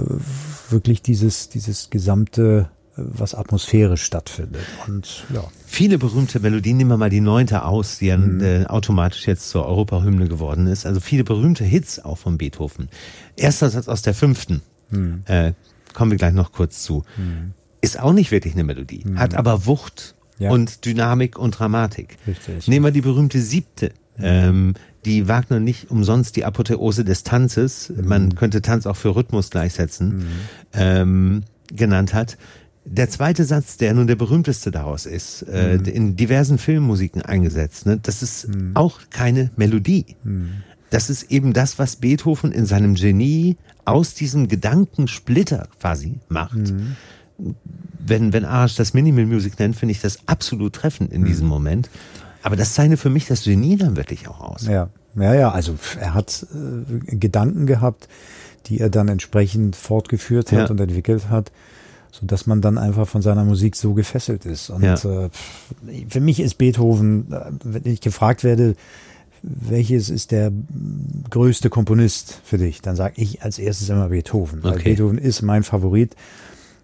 wirklich 0.70 1.02
dieses, 1.02 1.48
dieses 1.48 1.90
gesamte 1.90 2.68
was 2.96 3.34
atmosphärisch 3.34 4.02
stattfindet. 4.02 4.62
Und 4.86 5.24
ja. 5.32 5.44
Viele 5.66 5.98
berühmte 5.98 6.40
Melodien, 6.40 6.78
nehmen 6.78 6.90
wir 6.90 6.96
mal 6.96 7.10
die 7.10 7.20
neunte 7.20 7.64
aus, 7.64 7.98
die 7.98 8.06
ja 8.06 8.16
mhm. 8.16 8.40
äh, 8.40 8.64
automatisch 8.66 9.26
jetzt 9.26 9.50
zur 9.50 9.66
Europahymne 9.66 10.28
geworden 10.28 10.66
ist. 10.66 10.86
Also 10.86 11.00
viele 11.00 11.24
berühmte 11.24 11.64
Hits 11.64 12.02
auch 12.02 12.16
von 12.18 12.38
Beethoven. 12.38 12.88
Erster 13.36 13.68
Satz 13.68 13.88
aus 13.88 14.02
der 14.02 14.14
fünften. 14.14 14.62
Mhm. 14.90 15.22
Äh, 15.26 15.52
kommen 15.96 16.12
wir 16.12 16.18
gleich 16.18 16.34
noch 16.34 16.52
kurz 16.52 16.82
zu. 16.82 17.02
Mhm. 17.16 17.54
Ist 17.80 17.98
auch 17.98 18.12
nicht 18.12 18.30
wirklich 18.30 18.54
eine 18.54 18.64
Melodie, 18.64 19.02
mhm. 19.04 19.18
hat 19.18 19.34
aber 19.34 19.66
Wucht 19.66 20.14
ja. 20.38 20.50
und 20.50 20.84
Dynamik 20.84 21.38
und 21.38 21.58
Dramatik. 21.58 22.18
Richtig. 22.26 22.68
Nehmen 22.68 22.84
wir 22.84 22.92
die 22.92 23.00
berühmte 23.00 23.40
siebte, 23.40 23.92
mhm. 24.18 24.24
ähm, 24.24 24.74
die 25.06 25.26
Wagner 25.26 25.58
nicht 25.58 25.90
umsonst 25.90 26.36
die 26.36 26.44
Apotheose 26.44 27.04
des 27.04 27.22
Tanzes, 27.22 27.88
mhm. 27.88 28.08
man 28.08 28.34
könnte 28.34 28.60
Tanz 28.60 28.86
auch 28.86 28.96
für 28.96 29.16
Rhythmus 29.16 29.50
gleichsetzen, 29.50 30.18
mhm. 30.18 30.26
ähm, 30.74 31.42
genannt 31.72 32.12
hat. 32.12 32.36
Der 32.84 33.08
zweite 33.08 33.44
Satz, 33.44 33.78
der 33.78 33.94
nun 33.94 34.06
der 34.06 34.16
berühmteste 34.16 34.70
daraus 34.70 35.06
ist, 35.06 35.42
äh, 35.48 35.76
in 35.76 36.14
diversen 36.14 36.58
Filmmusiken 36.58 37.22
eingesetzt, 37.22 37.86
ne, 37.86 37.98
das 38.00 38.22
ist 38.22 38.48
auch 38.74 39.00
keine 39.10 39.50
Melodie. 39.56 40.14
Das 40.90 41.10
ist 41.10 41.32
eben 41.32 41.52
das, 41.52 41.80
was 41.80 41.96
Beethoven 41.96 42.52
in 42.52 42.64
seinem 42.64 42.94
Genie 42.94 43.56
aus 43.86 44.14
diesem 44.14 44.48
Gedankensplitter 44.48 45.68
quasi 45.80 46.18
macht. 46.28 46.56
Mhm. 46.56 46.96
Wenn, 47.98 48.32
wenn 48.32 48.44
Arash 48.44 48.76
das 48.76 48.94
Minimal 48.94 49.26
Music 49.26 49.58
nennt, 49.58 49.76
finde 49.76 49.92
ich 49.92 50.00
das 50.00 50.26
absolut 50.26 50.74
treffend 50.74 51.12
in 51.12 51.22
mhm. 51.22 51.26
diesem 51.26 51.48
Moment. 51.48 51.88
Aber 52.42 52.56
das 52.56 52.74
zeichnet 52.74 53.00
für 53.00 53.10
mich 53.10 53.26
das 53.26 53.44
Genie 53.44 53.76
dann 53.76 53.96
wirklich 53.96 54.28
auch 54.28 54.40
aus. 54.40 54.66
Ja, 54.66 54.88
ja, 55.16 55.34
ja. 55.34 55.50
Also 55.50 55.76
er 56.00 56.14
hat 56.14 56.46
äh, 56.52 57.16
Gedanken 57.16 57.66
gehabt, 57.66 58.08
die 58.66 58.80
er 58.80 58.90
dann 58.90 59.08
entsprechend 59.08 59.76
fortgeführt 59.76 60.52
hat 60.52 60.58
ja. 60.58 60.66
und 60.66 60.80
entwickelt 60.80 61.28
hat, 61.28 61.52
so 62.10 62.26
dass 62.26 62.46
man 62.46 62.60
dann 62.60 62.78
einfach 62.78 63.08
von 63.08 63.22
seiner 63.22 63.44
Musik 63.44 63.76
so 63.76 63.94
gefesselt 63.94 64.44
ist. 64.44 64.70
Und 64.70 64.82
ja. 64.82 64.94
äh, 64.94 65.30
für 66.08 66.20
mich 66.20 66.40
ist 66.40 66.58
Beethoven, 66.58 67.32
äh, 67.32 67.50
wenn 67.64 67.92
ich 67.92 68.00
gefragt 68.00 68.44
werde, 68.44 68.76
welches 69.46 70.10
ist 70.10 70.32
der 70.32 70.52
größte 71.30 71.70
Komponist 71.70 72.40
für 72.44 72.58
dich? 72.58 72.82
Dann 72.82 72.96
sage 72.96 73.14
ich 73.16 73.42
als 73.42 73.58
erstes 73.58 73.88
immer 73.88 74.08
Beethoven. 74.08 74.60
Okay. 74.60 74.70
Weil 74.70 74.82
Beethoven 74.82 75.18
ist 75.18 75.42
mein 75.42 75.62
Favorit 75.62 76.16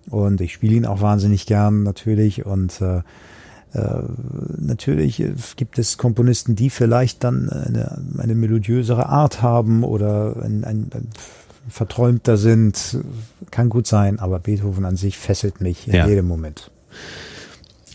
und 0.08 0.40
ich 0.40 0.52
spiele 0.52 0.76
ihn 0.76 0.86
auch 0.86 1.00
wahnsinnig 1.00 1.46
gern 1.46 1.82
natürlich 1.82 2.46
und 2.46 2.80
äh, 2.80 2.98
äh, 3.74 4.02
natürlich 4.58 5.22
gibt 5.56 5.78
es 5.78 5.98
Komponisten, 5.98 6.56
die 6.56 6.70
vielleicht 6.70 7.24
dann 7.24 7.48
eine, 7.48 8.02
eine 8.18 8.34
melodiösere 8.34 9.06
Art 9.06 9.42
haben 9.42 9.82
oder 9.82 10.36
ein, 10.42 10.64
ein, 10.64 10.90
ein 10.92 11.08
verträumter 11.68 12.36
sind, 12.36 12.98
kann 13.50 13.68
gut 13.68 13.86
sein, 13.86 14.18
aber 14.18 14.38
Beethoven 14.38 14.84
an 14.84 14.96
sich 14.96 15.18
fesselt 15.18 15.60
mich 15.60 15.88
in 15.88 15.94
ja. 15.94 16.06
jedem 16.06 16.26
Moment. 16.26 16.70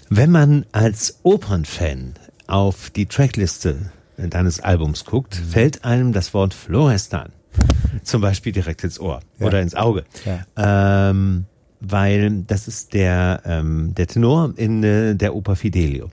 Wenn 0.10 0.32
man 0.32 0.66
als 0.72 1.20
Opernfan 1.24 2.14
auf 2.48 2.90
die 2.90 3.08
Trackliste 3.08 3.92
deines 4.18 4.60
Albums 4.60 5.06
guckt, 5.06 5.40
mhm. 5.40 5.50
fällt 5.50 5.86
einem 5.86 6.14
das 6.14 6.34
Wort 6.34 6.54
Florestan 6.54 7.30
zum 8.04 8.22
Beispiel 8.22 8.52
direkt 8.52 8.84
ins 8.84 9.00
Ohr 9.00 9.22
ja. 9.40 9.46
oder 9.46 9.62
ins 9.62 9.76
Auge. 9.76 10.04
Ja. 10.26 11.10
Ähm, 11.10 11.46
weil 11.80 12.44
das 12.48 12.68
ist 12.68 12.94
der, 12.94 13.42
ähm, 13.46 13.94
der 13.96 14.08
Tenor 14.08 14.54
in 14.56 14.84
äh, 14.84 15.16
der 15.16 15.36
Oper 15.36 15.56
Fidelio, 15.56 16.10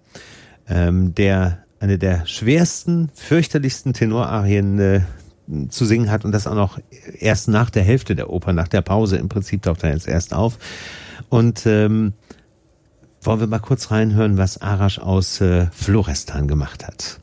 ähm, 0.69 1.15
der 1.15 1.65
eine 1.81 1.99
der 1.99 2.27
schwersten, 2.27 3.11
fürchterlichsten 3.15 3.93
Tenorarien 3.93 4.79
äh, 4.79 5.01
zu 5.69 5.85
singen 5.85 6.11
hat 6.11 6.25
und 6.25 6.33
das 6.33 6.47
auch 6.47 6.55
noch 6.55 6.79
erst 7.19 7.49
nach 7.49 7.71
der 7.71 7.83
Hälfte 7.83 8.15
der 8.15 8.31
Oper, 8.31 8.53
nach 8.53 8.69
der 8.69 8.81
Pause 8.83 9.17
im 9.17 9.29
Prinzip 9.29 9.63
taucht 9.63 9.83
er 9.83 9.91
jetzt 9.91 10.09
erst 10.09 10.33
auf. 10.33 10.59
Und 11.29 11.67
ähm, 11.67 12.15
wollen 13.21 13.41
wir 13.41 13.47
mal 13.47 13.59
kurz 13.59 13.91
reinhören, 13.91 14.39
was 14.39 14.61
Arash 14.61 14.99
aus 14.99 15.41
äh, 15.41 15.67
Florestan 15.73 16.49
gemacht 16.49 16.87
hat. 16.87 17.21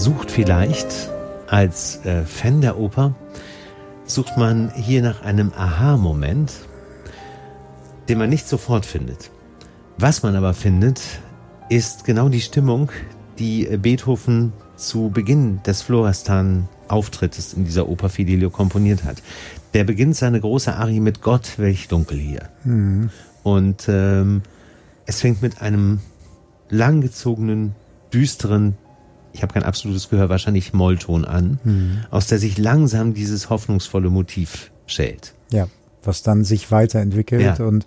Sucht 0.00 0.30
vielleicht 0.30 1.10
als 1.46 2.02
äh, 2.06 2.24
Fan 2.24 2.62
der 2.62 2.78
Oper, 2.78 3.14
sucht 4.06 4.38
man 4.38 4.72
hier 4.72 5.02
nach 5.02 5.20
einem 5.22 5.52
Aha-Moment, 5.54 6.54
den 8.08 8.16
man 8.16 8.30
nicht 8.30 8.48
sofort 8.48 8.86
findet. 8.86 9.30
Was 9.98 10.22
man 10.22 10.36
aber 10.36 10.54
findet, 10.54 11.02
ist 11.68 12.04
genau 12.04 12.30
die 12.30 12.40
Stimmung, 12.40 12.90
die 13.38 13.66
äh, 13.66 13.76
Beethoven 13.76 14.54
zu 14.74 15.10
Beginn 15.10 15.62
des 15.64 15.82
Florestan-Auftrittes 15.82 17.52
in 17.52 17.66
dieser 17.66 17.86
Oper 17.86 18.08
Fidelio 18.08 18.48
komponiert 18.48 19.04
hat. 19.04 19.22
Der 19.74 19.84
beginnt 19.84 20.16
seine 20.16 20.40
große 20.40 20.74
Arie 20.74 21.00
mit 21.00 21.20
Gott, 21.20 21.58
welch 21.58 21.88
dunkel 21.88 22.18
hier. 22.18 22.48
Mhm. 22.64 23.10
Und 23.42 23.84
ähm, 23.86 24.40
es 25.04 25.20
fängt 25.20 25.42
mit 25.42 25.60
einem 25.60 26.00
langgezogenen, 26.70 27.74
düsteren, 28.14 28.78
ich 29.32 29.42
habe 29.42 29.52
kein 29.52 29.62
absolutes 29.62 30.08
Gehör, 30.08 30.28
wahrscheinlich 30.28 30.72
Mollton 30.72 31.24
an, 31.24 31.58
mhm. 31.64 31.98
aus 32.10 32.26
der 32.26 32.38
sich 32.38 32.58
langsam 32.58 33.14
dieses 33.14 33.50
hoffnungsvolle 33.50 34.10
Motiv 34.10 34.70
schält. 34.86 35.34
Ja, 35.50 35.68
was 36.02 36.22
dann 36.22 36.44
sich 36.44 36.70
weiterentwickelt 36.70 37.58
ja. 37.58 37.64
und 37.64 37.86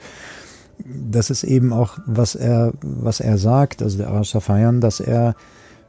das 0.86 1.30
ist 1.30 1.44
eben 1.44 1.72
auch, 1.72 2.00
was 2.06 2.36
er, 2.36 2.74
was 2.82 3.20
er 3.20 3.38
sagt, 3.38 3.82
also 3.82 3.98
der 3.98 4.10
Arash 4.10 4.32
Safayan, 4.32 4.82
dass 4.82 5.00
er 5.00 5.36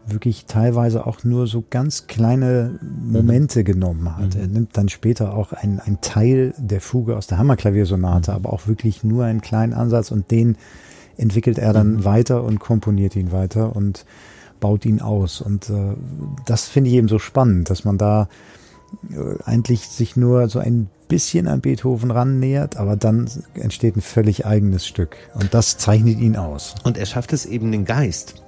wirklich 0.06 0.44
teilweise 0.46 1.06
auch 1.06 1.24
nur 1.24 1.46
so 1.46 1.64
ganz 1.68 2.06
kleine 2.06 2.78
Momente 2.82 3.60
mhm. 3.60 3.64
genommen 3.64 4.16
hat. 4.16 4.34
Mhm. 4.34 4.40
Er 4.40 4.46
nimmt 4.48 4.76
dann 4.76 4.88
später 4.88 5.34
auch 5.34 5.52
einen, 5.52 5.80
einen 5.80 6.00
Teil 6.00 6.52
der 6.58 6.80
Fuge 6.80 7.16
aus 7.16 7.26
der 7.26 7.38
Hammerklaviersonate, 7.38 8.30
mhm. 8.30 8.36
aber 8.36 8.52
auch 8.52 8.66
wirklich 8.66 9.02
nur 9.02 9.24
einen 9.24 9.40
kleinen 9.40 9.72
Ansatz 9.72 10.10
und 10.10 10.30
den 10.30 10.56
entwickelt 11.16 11.58
er 11.58 11.72
dann 11.72 11.94
mhm. 11.94 12.04
weiter 12.04 12.42
und 12.44 12.58
komponiert 12.60 13.16
ihn 13.16 13.32
weiter 13.32 13.74
und 13.74 14.04
baut 14.60 14.84
ihn 14.84 15.00
aus. 15.00 15.40
Und 15.40 15.70
äh, 15.70 15.94
das 16.46 16.68
finde 16.68 16.90
ich 16.90 16.96
eben 16.96 17.08
so 17.08 17.18
spannend, 17.18 17.70
dass 17.70 17.84
man 17.84 17.98
da 17.98 18.28
äh, 19.10 19.42
eigentlich 19.44 19.88
sich 19.88 20.16
nur 20.16 20.48
so 20.48 20.58
ein 20.58 20.88
bisschen 21.08 21.48
an 21.48 21.60
Beethoven 21.60 22.10
rannähert, 22.10 22.76
aber 22.76 22.96
dann 22.96 23.28
entsteht 23.54 23.96
ein 23.96 24.00
völlig 24.00 24.46
eigenes 24.46 24.86
Stück. 24.86 25.16
Und 25.34 25.54
das 25.54 25.78
zeichnet 25.78 26.18
ihn 26.18 26.36
aus. 26.36 26.74
Und 26.82 26.98
er 26.98 27.06
schafft 27.06 27.32
es 27.32 27.46
eben, 27.46 27.72
den 27.72 27.84
Geist 27.84 28.42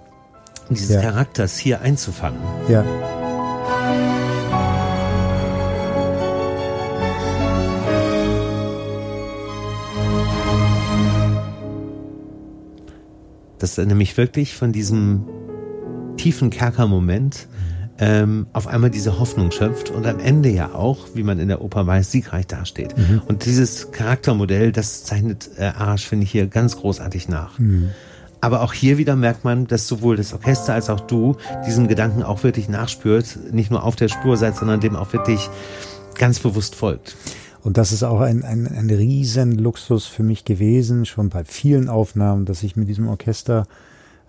dieses 0.70 0.90
ja. 0.90 1.00
Charakters 1.00 1.56
hier 1.58 1.80
einzufangen. 1.80 2.40
Ja. 2.68 2.84
Dass 13.58 13.78
er 13.78 13.86
nämlich 13.86 14.16
wirklich 14.16 14.54
von 14.54 14.72
diesem 14.72 15.24
tiefen 16.16 16.50
Kerkermoment 16.50 17.48
ähm, 17.98 18.46
auf 18.52 18.66
einmal 18.66 18.90
diese 18.90 19.18
Hoffnung 19.18 19.50
schöpft 19.50 19.90
und 19.90 20.06
am 20.06 20.20
Ende 20.20 20.50
ja 20.50 20.74
auch, 20.74 21.08
wie 21.14 21.22
man 21.22 21.38
in 21.38 21.48
der 21.48 21.62
Oper 21.62 21.86
weiß, 21.86 22.10
siegreich 22.10 22.46
dasteht. 22.46 22.96
Mhm. 22.96 23.22
Und 23.26 23.46
dieses 23.46 23.90
Charaktermodell, 23.90 24.72
das 24.72 25.04
zeichnet 25.04 25.50
äh, 25.56 25.64
Arash, 25.64 26.06
finde 26.06 26.24
ich, 26.24 26.30
hier 26.30 26.46
ganz 26.46 26.76
großartig 26.76 27.28
nach. 27.28 27.58
Mhm. 27.58 27.90
Aber 28.40 28.62
auch 28.62 28.74
hier 28.74 28.98
wieder 28.98 29.16
merkt 29.16 29.44
man, 29.44 29.66
dass 29.66 29.88
sowohl 29.88 30.16
das 30.16 30.34
Orchester 30.34 30.74
als 30.74 30.90
auch 30.90 31.00
du 31.00 31.36
diesem 31.66 31.88
Gedanken 31.88 32.22
auch 32.22 32.42
wirklich 32.42 32.68
nachspürt, 32.68 33.52
nicht 33.52 33.70
nur 33.70 33.82
auf 33.82 33.96
der 33.96 34.08
Spur 34.08 34.36
seid, 34.36 34.56
sondern 34.56 34.80
dem 34.80 34.94
auch 34.94 35.12
wirklich 35.12 35.48
ganz 36.16 36.38
bewusst 36.38 36.74
folgt. 36.74 37.16
Und 37.62 37.78
das 37.78 37.92
ist 37.92 38.04
auch 38.04 38.20
ein, 38.20 38.44
ein, 38.44 38.66
ein 38.68 38.90
Riesenluxus 38.90 40.06
für 40.06 40.22
mich 40.22 40.44
gewesen, 40.44 41.06
schon 41.06 41.30
bei 41.30 41.44
vielen 41.44 41.88
Aufnahmen, 41.88 42.44
dass 42.44 42.62
ich 42.62 42.76
mit 42.76 42.88
diesem 42.88 43.08
Orchester 43.08 43.66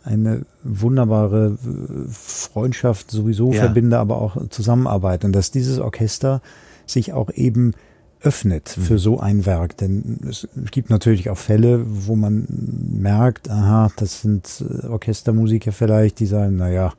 eine 0.08 0.46
wunderbare 0.64 1.58
äh, 1.64 2.10
Freundschaft 2.10 3.12
sowieso 3.12 3.52
ja. 3.52 3.62
verbinde, 3.62 4.00
aber 4.00 4.22
auch 4.22 4.50
Zusammenarbeit. 4.50 5.26
Und 5.26 5.34
dass 5.34 5.52
dieses 5.52 5.80
Orchester 5.80 6.42
sich 6.86 7.14
auch 7.14 7.30
eben 7.32 7.74
öffnet 8.22 8.70
für 8.70 8.94
mhm. 8.94 9.00
so 9.00 9.20
ein 9.20 9.46
Werk. 9.46 9.78
Denn 9.78 10.20
es 10.28 10.48
gibt 10.72 10.90
natürlich 10.90 11.30
auch 11.30 11.38
Fälle, 11.38 11.84
wo 11.88 12.16
man 12.16 12.48
merkt, 12.50 13.50
aha, 13.50 13.92
das 13.98 14.22
sind 14.22 14.64
äh, 14.68 14.88
Orchestermusiker 14.88 15.72
vielleicht, 15.72 16.20
die 16.20 16.26
sagen, 16.26 16.56
naja, 16.56 16.94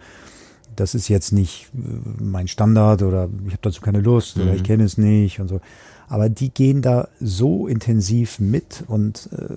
das 0.76 0.94
ist 0.94 1.08
jetzt 1.08 1.32
nicht 1.32 1.70
äh, 1.74 2.22
mein 2.22 2.46
Standard 2.46 3.02
oder 3.02 3.28
ich 3.46 3.52
habe 3.52 3.62
dazu 3.62 3.80
keine 3.80 4.00
Lust 4.00 4.36
mhm. 4.36 4.44
oder 4.44 4.54
ich 4.54 4.62
mhm. 4.62 4.66
kenne 4.66 4.84
es 4.84 4.98
nicht 4.98 5.40
und 5.40 5.48
so. 5.48 5.60
Aber 6.08 6.28
die 6.28 6.50
gehen 6.50 6.80
da 6.80 7.08
so 7.20 7.66
intensiv 7.66 8.38
mit 8.38 8.84
und 8.86 9.28
äh, 9.32 9.54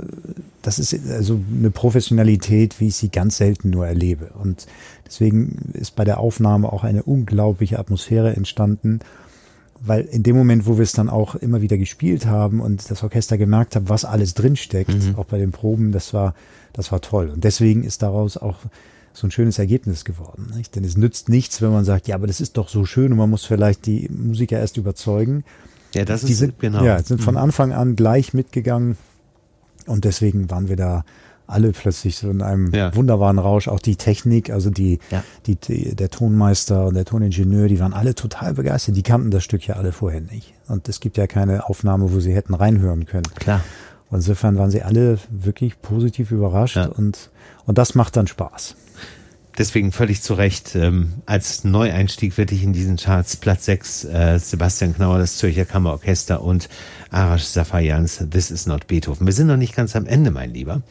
das 0.62 0.80
ist 0.80 0.95
also 1.10 1.39
eine 1.58 1.72
Professionalität, 1.72 2.80
wie 2.80 2.88
ich 2.88 2.95
sie 2.95 3.10
ganz 3.10 3.38
selten 3.38 3.70
nur 3.70 3.88
erlebe. 3.88 4.32
Und 4.41 4.68
deswegen 5.06 5.72
ist 5.74 5.95
bei 5.95 6.04
der 6.04 6.20
Aufnahme 6.20 6.72
auch 6.72 6.84
eine 6.84 7.04
unglaubliche 7.04 7.80
Atmosphäre 7.80 8.36
entstanden, 8.36 8.99
weil 9.84 10.02
in 10.02 10.24
dem 10.24 10.36
Moment, 10.36 10.68
wo 10.68 10.78
wir 10.78 10.84
es 10.84 10.91
dann 10.91 11.10
auch 11.10 11.36
immer 11.36 11.62
wieder 11.62 11.78
gespielt 11.78 12.28
haben 12.28 12.60
und 12.60 12.91
das 12.91 13.02
Orchester 13.02 13.38
gemerkt 13.38 13.76
hat, 13.76 13.89
was 13.89 14.06
alles 14.06 14.36
drinsteckt, 14.36 14.93
mhm. 14.93 15.16
auch 15.16 15.26
bei 15.26 15.39
den 15.39 15.52
Proben, 15.52 15.91
das 15.91 16.14
war, 16.14 16.36
das 16.74 16.91
war 16.91 17.02
toll. 17.02 17.30
Und 17.30 17.43
deswegen 17.43 17.84
ist 17.84 18.04
daraus 18.04 18.38
auch 18.38 18.58
so 19.14 19.28
ein 19.28 19.32
schönes 19.32 19.58
Ergebnis 19.58 20.06
geworden. 20.06 20.52
Nicht? 20.56 20.76
Denn 20.76 20.84
es 20.84 20.97
nützt 20.97 21.30
nichts, 21.30 21.62
wenn 21.62 21.72
man 21.72 21.84
sagt, 21.84 22.08
ja, 22.08 22.16
aber 22.16 22.28
das 22.28 22.41
ist 22.41 22.58
doch 22.58 22.70
so 22.70 22.86
schön 22.86 23.12
und 23.12 23.18
man 23.18 23.30
muss 23.30 23.45
vielleicht 23.45 23.86
die 23.86 24.08
Musiker 24.10 24.60
erst 24.60 24.78
überzeugen. 24.78 25.43
Ja, 25.94 26.06
das 26.06 26.22
die 26.22 26.34
ist 26.34 26.39
sind, 26.39 26.60
genau. 26.60 26.84
Ja, 26.84 27.02
sind 27.02 27.22
von 27.22 27.36
mhm. 27.36 27.42
Anfang 27.42 27.74
an 27.74 27.96
gleich 27.96 28.34
mitgegangen 28.34 28.98
und 29.86 30.06
deswegen 30.06 30.50
waren 30.50 30.70
wir 30.70 30.76
da 30.76 31.04
alle 31.48 31.72
plötzlich 31.74 32.16
so 32.18 32.30
in 32.30 32.42
einem 32.42 32.74
ja. 32.74 32.96
wunderbaren 32.96 33.38
Rausch. 33.38 33.68
Auch 33.68 33.80
die 33.80 33.98
Technik, 33.98 34.52
also 34.52 34.70
die, 34.70 35.00
ja. 35.10 35.24
die, 35.46 35.56
die, 35.56 35.96
der 35.96 36.10
Tonmeister 36.10 36.86
und 36.86 36.94
der 36.94 37.04
Toningenieur, 37.04 37.68
die 37.68 37.80
waren 37.80 37.94
alle 37.94 38.16
total 38.16 38.54
begeistert. 38.54 38.96
Die 38.96 39.04
kannten 39.04 39.32
das 39.32 39.44
Stück 39.44 39.68
ja 39.68 39.76
alle 39.76 39.92
vorher 39.92 40.22
nicht. 40.22 40.54
Und 40.70 40.88
es 40.88 41.02
gibt 41.02 41.18
ja 41.18 41.28
keine 41.28 41.68
Aufnahme, 41.68 42.14
wo 42.14 42.22
sie 42.22 42.34
hätten 42.34 42.54
reinhören 42.54 43.06
können. 43.06 43.28
Klar. 43.36 43.62
Und 44.10 44.18
insofern 44.18 44.58
waren 44.58 44.72
sie 44.72 44.82
alle 44.82 45.18
wirklich 45.30 45.82
positiv 45.82 46.32
überrascht 46.32 46.78
ja. 46.78 46.86
und, 46.86 47.30
und 47.66 47.78
das 47.78 47.96
macht 47.96 48.16
dann 48.16 48.28
Spaß 48.28 48.76
deswegen 49.58 49.91
völlig 49.91 50.22
zu 50.22 50.34
Recht 50.34 50.76
ähm, 50.76 51.14
als 51.26 51.64
Neueinstieg 51.64 52.38
wirklich 52.38 52.64
in 52.64 52.74
diesen 52.74 52.97
Charts 52.97 53.36
Platz 53.38 53.66
6 53.66 54.06
äh, 54.06 54.39
Sebastian 54.39 54.95
Knauer, 54.95 55.20
das 55.20 55.38
Zürcher 55.38 55.66
Kammerorchester 55.66 56.41
und 56.41 56.70
Arash 57.10 57.43
Safayans 57.43 58.26
This 58.30 58.52
is 58.52 58.66
not 58.66 58.88
Beethoven. 58.88 59.28
Wir 59.28 59.34
sind 59.34 59.47
noch 59.47 59.58
nicht 59.58 59.76
ganz 59.76 59.95
am 59.95 60.06
Ende, 60.06 60.32
mein 60.32 60.54
Lieber. 60.54 60.82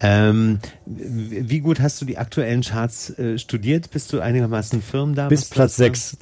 Ähm, 0.00 0.58
wie 0.86 1.60
gut 1.60 1.80
hast 1.80 2.00
du 2.00 2.04
die 2.04 2.18
aktuellen 2.18 2.62
Charts 2.62 3.10
äh, 3.18 3.38
studiert? 3.38 3.90
Bist 3.90 4.12
du 4.12 4.20
einigermaßen 4.20 4.82
firm 4.82 5.14
da? 5.14 5.28
Bis 5.28 5.46
Platz 5.46 5.76
6. 5.76 6.18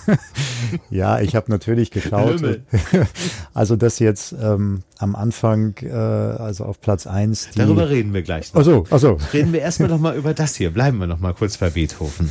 ja, 0.90 1.20
ich 1.20 1.34
habe 1.34 1.50
natürlich 1.50 1.90
geschaut. 1.90 2.42
also 3.54 3.76
das 3.76 3.98
jetzt 3.98 4.34
ähm, 4.40 4.82
am 5.00 5.16
Anfang, 5.16 5.74
äh, 5.82 5.90
also 5.90 6.64
auf 6.64 6.80
Platz 6.80 7.06
1. 7.06 7.50
Darüber 7.56 7.88
reden 7.88 8.12
wir 8.12 8.22
gleich 8.22 8.52
noch. 8.52 8.60
Ach 8.60 8.64
so, 8.64 8.84
ach 8.90 8.98
so. 8.98 9.18
Reden 9.32 9.52
wir 9.52 9.60
erstmal 9.60 9.88
noch 9.88 9.98
mal 9.98 10.16
über 10.16 10.34
das 10.34 10.54
hier. 10.56 10.70
Bleiben 10.70 10.98
wir 10.98 11.06
noch 11.06 11.20
mal 11.20 11.34
kurz 11.34 11.56
bei 11.56 11.70
Beethoven. 11.70 12.30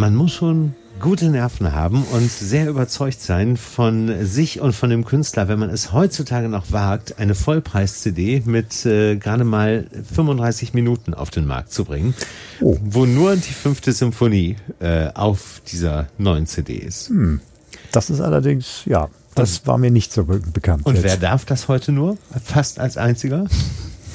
Man 0.00 0.16
muss 0.16 0.32
schon 0.32 0.74
gute 0.98 1.28
Nerven 1.28 1.74
haben 1.74 2.04
und 2.04 2.30
sehr 2.30 2.70
überzeugt 2.70 3.20
sein 3.20 3.58
von 3.58 4.24
sich 4.24 4.58
und 4.58 4.72
von 4.72 4.88
dem 4.88 5.04
Künstler, 5.04 5.46
wenn 5.48 5.58
man 5.58 5.68
es 5.68 5.92
heutzutage 5.92 6.48
noch 6.48 6.72
wagt, 6.72 7.18
eine 7.18 7.34
Vollpreis-CD 7.34 8.44
mit 8.46 8.86
äh, 8.86 9.16
gerade 9.16 9.44
mal 9.44 9.84
35 10.14 10.72
Minuten 10.72 11.12
auf 11.12 11.28
den 11.28 11.44
Markt 11.44 11.70
zu 11.74 11.84
bringen, 11.84 12.14
oh. 12.62 12.78
wo 12.82 13.04
nur 13.04 13.36
die 13.36 13.52
fünfte 13.52 13.92
Symphonie 13.92 14.56
äh, 14.78 15.08
auf 15.12 15.60
dieser 15.70 16.06
neuen 16.16 16.46
CD 16.46 16.76
ist. 16.76 17.10
Hm. 17.10 17.42
Das 17.92 18.08
ist 18.08 18.22
allerdings, 18.22 18.86
ja, 18.86 19.10
das 19.34 19.66
war 19.66 19.76
mir 19.76 19.90
nicht 19.90 20.14
so 20.14 20.24
bekannt. 20.24 20.86
Und 20.86 20.94
jetzt. 20.94 21.04
wer 21.04 21.16
darf 21.18 21.44
das 21.44 21.68
heute 21.68 21.92
nur? 21.92 22.16
Fast 22.42 22.80
als 22.80 22.96
einziger? 22.96 23.44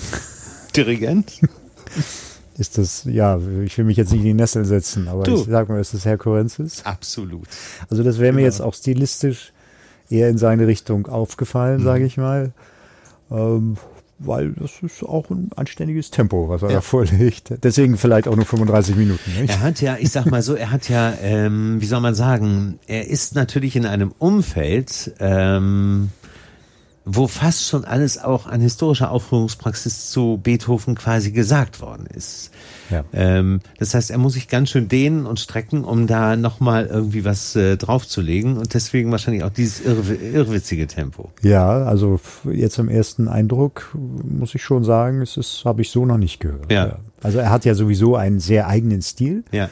Dirigent? 0.76 1.42
ist 2.58 2.78
das, 2.78 3.04
ja, 3.06 3.40
ich 3.64 3.78
will 3.78 3.86
mich 3.86 3.98
jetzt 3.98 4.12
nicht 4.12 4.22
in 4.22 4.28
die 4.28 4.34
Nessel 4.34 4.66
setzen, 4.66 5.08
aber 5.08 5.24
du. 5.24 5.36
ich 5.36 5.46
sag 5.46 5.70
mal, 5.70 5.80
ist 5.80 5.94
das 5.94 6.06
Herr 6.06 6.18
Korenzis? 6.18 6.86
Absolut. 6.86 7.48
Also 7.90 8.04
das 8.04 8.20
wäre 8.20 8.32
mir 8.32 8.40
genau. 8.40 8.48
jetzt 8.48 8.62
auch 8.62 8.74
stilistisch 8.74 9.52
eher 10.10 10.30
in 10.30 10.38
seine 10.38 10.68
Richtung 10.68 11.08
aufgefallen, 11.08 11.84
sage 11.84 12.06
ich 12.06 12.18
mal. 12.18 12.52
Ähm, 13.32 13.78
weil 14.20 14.54
das 14.54 14.72
ist 14.82 15.04
auch 15.04 15.30
ein 15.30 15.50
anständiges 15.56 16.10
Tempo, 16.10 16.48
was 16.48 16.62
er 16.62 16.70
ja. 16.70 16.76
da 16.76 16.82
vorlegt. 16.82 17.54
Deswegen 17.64 17.98
vielleicht 17.98 18.28
auch 18.28 18.36
nur 18.36 18.46
35 18.46 18.96
Minuten. 18.96 19.32
Nicht? 19.40 19.50
Er 19.50 19.60
hat 19.60 19.82
ja, 19.82 19.98
ich 20.00 20.12
sag 20.12 20.26
mal 20.28 20.42
so, 20.42 20.56
er 20.56 20.72
hat 20.72 20.88
ja, 20.88 21.14
ähm, 21.22 21.82
wie 21.82 21.86
soll 21.86 22.00
man 22.00 22.16
sagen, 22.16 22.80
er 22.88 23.10
ist 23.10 23.36
natürlich 23.36 23.76
in 23.76 23.86
einem 23.86 24.14
Umfeld, 24.18 25.14
ähm, 25.20 26.10
wo 27.06 27.28
fast 27.28 27.68
schon 27.68 27.86
alles 27.86 28.18
auch 28.18 28.48
an 28.48 28.62
historischer 28.62 29.12
Aufführungspraxis 29.12 30.10
zu 30.10 30.40
Beethoven 30.42 30.96
quasi 30.96 31.32
gesagt 31.32 31.80
worden 31.80 32.08
ist. 32.08 32.52
Ja. 32.90 33.04
Ähm, 33.14 33.62
das 33.78 33.94
heißt, 33.94 34.12
er 34.12 34.18
muss 34.18 34.34
sich 34.34 34.48
ganz 34.48 34.72
schön 34.72 34.88
dehnen 34.88 35.26
und 35.26 35.40
strecken, 35.40 35.84
um 35.84 36.08
da 36.08 36.36
nochmal 36.36 36.88
irgendwie 36.88 37.24
was 37.24 37.56
äh, 37.56 37.78
draufzulegen 37.78 38.58
und 38.58 38.74
deswegen 38.74 39.12
wahrscheinlich 39.12 39.44
auch 39.44 39.50
dieses 39.50 39.82
irr 39.82 40.04
irrwitzige 40.20 40.88
Tempo. 40.88 41.32
Ja, 41.42 41.84
also 41.84 42.20
jetzt 42.52 42.80
im 42.80 42.90
ersten 42.90 43.28
Eindruck 43.28 43.96
muss 43.96 44.56
ich 44.56 44.64
schon 44.64 44.84
sagen, 44.84 45.22
es 45.22 45.38
ist, 45.38 45.64
habe 45.66 45.82
ich 45.82 45.92
so 45.92 46.06
noch 46.06 46.18
nicht 46.18 46.40
gehört. 46.40 46.72
Ja. 46.72 46.98
Also 47.22 47.40
er 47.40 47.50
hat 47.50 47.66
ja 47.66 47.76
sowieso 47.76 48.16
einen 48.16 48.40
sehr 48.40 48.68
eigenen 48.68 49.02
Stil. 49.02 49.44
Ja. 49.52 49.70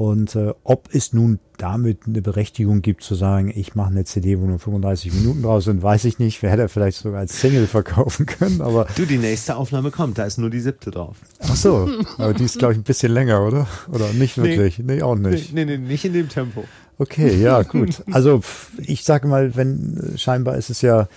Und 0.00 0.34
äh, 0.34 0.54
ob 0.64 0.88
es 0.94 1.12
nun 1.12 1.40
damit 1.58 2.06
eine 2.06 2.22
Berechtigung 2.22 2.80
gibt 2.80 3.04
zu 3.04 3.14
sagen, 3.14 3.52
ich 3.54 3.74
mache 3.74 3.90
eine 3.90 4.04
CD, 4.04 4.40
wo 4.40 4.46
nur 4.46 4.58
35 4.58 5.12
Minuten 5.12 5.42
draus 5.42 5.64
sind, 5.64 5.82
weiß 5.82 6.06
ich 6.06 6.18
nicht. 6.18 6.40
Wer 6.40 6.52
hätte 6.52 6.70
vielleicht 6.70 6.96
sogar 6.96 7.20
als 7.20 7.38
Single 7.38 7.66
verkaufen 7.66 8.24
können, 8.24 8.62
aber. 8.62 8.86
Du, 8.96 9.04
die 9.04 9.18
nächste 9.18 9.56
Aufnahme 9.56 9.90
kommt, 9.90 10.16
da 10.16 10.24
ist 10.24 10.38
nur 10.38 10.48
die 10.48 10.60
siebte 10.60 10.90
drauf. 10.90 11.18
Ach 11.40 11.54
so, 11.54 11.90
aber 12.16 12.32
die 12.32 12.44
ist, 12.44 12.58
glaube 12.58 12.72
ich, 12.72 12.78
ein 12.78 12.82
bisschen 12.82 13.12
länger, 13.12 13.46
oder? 13.46 13.66
Oder 13.92 14.10
nicht 14.14 14.38
wirklich? 14.38 14.78
Nee, 14.78 14.94
nee 14.94 15.02
auch 15.02 15.16
nicht. 15.16 15.52
Nee, 15.52 15.66
nee, 15.66 15.76
nee, 15.76 15.86
nicht 15.86 16.06
in 16.06 16.14
dem 16.14 16.30
Tempo. 16.30 16.64
Okay, 16.96 17.36
ja, 17.36 17.60
gut. 17.60 18.02
Also 18.10 18.40
ich 18.78 19.04
sage 19.04 19.28
mal, 19.28 19.54
wenn 19.54 20.14
scheinbar 20.16 20.56
ist 20.56 20.70
es 20.70 20.80
ja 20.80 21.08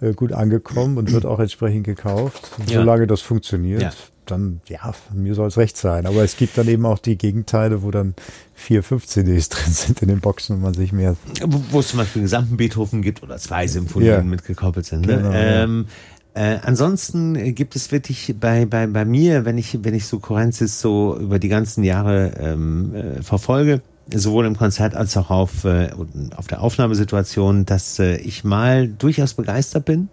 äh, 0.00 0.12
gut 0.12 0.32
angekommen 0.32 0.98
und 0.98 1.12
wird 1.12 1.26
auch 1.26 1.40
entsprechend 1.40 1.84
gekauft, 1.84 2.50
ja. 2.66 2.80
solange 2.80 3.06
das 3.06 3.20
funktioniert. 3.20 3.82
Ja 3.82 3.92
dann, 4.30 4.60
ja, 4.68 4.92
mir 5.12 5.34
soll 5.34 5.48
es 5.48 5.56
recht 5.56 5.76
sein. 5.76 6.06
Aber 6.06 6.22
es 6.22 6.36
gibt 6.36 6.56
dann 6.58 6.68
eben 6.68 6.86
auch 6.86 6.98
die 6.98 7.16
Gegenteile, 7.16 7.82
wo 7.82 7.90
dann 7.90 8.14
vier, 8.54 8.82
fünf 8.82 9.06
CDs 9.06 9.48
drin 9.48 9.72
sind 9.72 10.02
in 10.02 10.08
den 10.08 10.20
Boxen 10.20 10.56
und 10.56 10.62
man 10.62 10.74
sich 10.74 10.92
mehr. 10.92 11.16
Wo 11.46 11.80
es 11.80 11.88
zum 11.88 11.98
Beispiel 11.98 12.20
einen 12.20 12.26
gesamten 12.26 12.56
Beethoven 12.56 13.02
gibt 13.02 13.22
oder 13.22 13.38
zwei 13.38 13.66
Symphonien 13.66 14.10
ja. 14.10 14.22
mitgekoppelt 14.22 14.86
sind. 14.86 15.06
Ne? 15.06 15.16
Genau, 15.16 15.32
ähm, 15.32 15.86
äh, 16.34 16.58
ansonsten 16.62 17.54
gibt 17.54 17.74
es 17.74 17.90
wirklich 17.90 18.34
bei, 18.38 18.66
bei, 18.66 18.86
bei 18.86 19.04
mir, 19.04 19.44
wenn 19.44 19.58
ich, 19.58 19.82
wenn 19.82 19.94
ich 19.94 20.06
so 20.06 20.18
Korenzis 20.18 20.80
so 20.80 21.16
über 21.18 21.38
die 21.38 21.48
ganzen 21.48 21.82
Jahre 21.84 22.32
ähm, 22.38 22.94
äh, 22.94 23.22
verfolge, 23.22 23.80
sowohl 24.14 24.46
im 24.46 24.56
Konzert 24.56 24.94
als 24.94 25.16
auch 25.16 25.30
auf, 25.30 25.64
äh, 25.64 25.90
auf 26.36 26.46
der 26.46 26.60
Aufnahmesituation, 26.62 27.66
dass 27.66 27.98
äh, 27.98 28.16
ich 28.16 28.44
mal 28.44 28.88
durchaus 28.88 29.34
begeistert 29.34 29.84
bin 29.84 30.08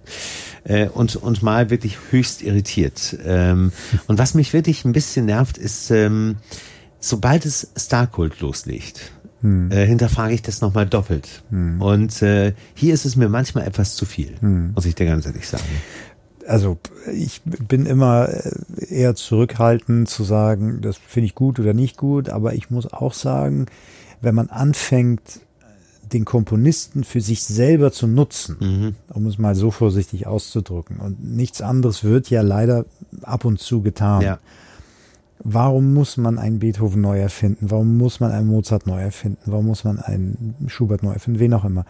äh, 0.64 0.88
und, 0.88 1.16
und 1.16 1.44
mal 1.44 1.70
wirklich 1.70 1.98
höchst 2.12 2.42
irritiert. 2.42 3.18
Ähm, 3.26 3.72
und 4.08 4.18
was 4.18 4.34
mich 4.34 4.54
wirklich 4.54 4.86
ein 4.86 4.92
bisschen 4.92 5.26
nervt, 5.26 5.58
ist, 5.58 5.92
ähm, 5.92 6.38
sobald 7.00 7.46
es 7.46 7.72
Starkult 7.78 8.40
loslegt, 8.42 9.12
hm. 9.42 9.72
äh, 9.72 9.86
hinterfrage 9.86 10.34
ich 10.34 10.42
das 10.42 10.62
nochmal 10.62 10.86
doppelt. 10.86 11.44
Hm. 11.50 11.82
Und 11.82 12.22
äh, 12.22 12.54
hier 12.74 12.94
ist 12.94 13.06
es 13.06 13.16
mir 13.16 13.30
manchmal 13.30 13.66
etwas 13.66 13.96
zu 13.96 14.06
viel, 14.06 14.36
hm. 14.40 14.74
muss 14.74 14.86
ich 14.86 14.96
dir 14.96 15.06
ganz 15.06 15.26
ehrlich 15.26 15.48
sagen 15.48 15.64
also 16.48 16.78
ich 17.12 17.42
bin 17.44 17.86
immer 17.86 18.30
äh, 18.30 18.86
eher 18.90 19.16
zurückhaltend 19.16 20.10
zu 20.10 20.24
sagen, 20.24 20.82
das 20.82 20.98
finde 20.98 21.26
ich 21.28 21.36
gut 21.36 21.60
oder 21.60 21.74
nicht 21.74 21.98
gut, 21.98 22.30
aber 22.30 22.54
ich 22.54 22.70
muss 22.70 22.92
auch 22.92 23.14
sagen, 23.14 23.68
wenn 24.22 24.36
man 24.36 24.50
anfängt, 24.50 25.42
den 26.14 26.24
Komponisten 26.24 27.04
für 27.04 27.20
sich 27.20 27.44
selber 27.44 27.92
zu 27.92 28.08
nutzen, 28.08 28.58
mhm. 28.60 28.96
um 29.14 29.26
es 29.26 29.38
mal 29.38 29.56
so 29.56 29.72
vorsichtig 29.72 30.28
auszudrücken, 30.28 30.98
und 30.98 31.24
nichts 31.24 31.62
anderes 31.62 32.04
wird 32.04 32.30
ja 32.30 32.42
leider 32.42 32.86
ab 33.24 33.44
und 33.46 33.60
zu 33.60 33.82
getan. 33.82 34.22
Ja. 34.22 34.40
Warum 35.40 35.94
muss 35.94 36.18
man 36.18 36.40
einen 36.40 36.60
Beethoven 36.60 37.02
neu 37.02 37.20
erfinden? 37.20 37.70
Warum 37.70 37.98
muss 37.98 38.20
man 38.20 38.32
einen 38.32 38.48
Mozart 38.48 38.88
neu 38.88 39.02
erfinden? 39.02 39.42
Warum 39.46 39.66
muss 39.66 39.84
man 39.84 40.00
einen 40.00 40.56
Schubert 40.68 41.04
neu 41.04 41.14
erfinden? 41.14 41.40
Wen 41.40 41.54
auch 41.54 41.66
immer 41.66 41.86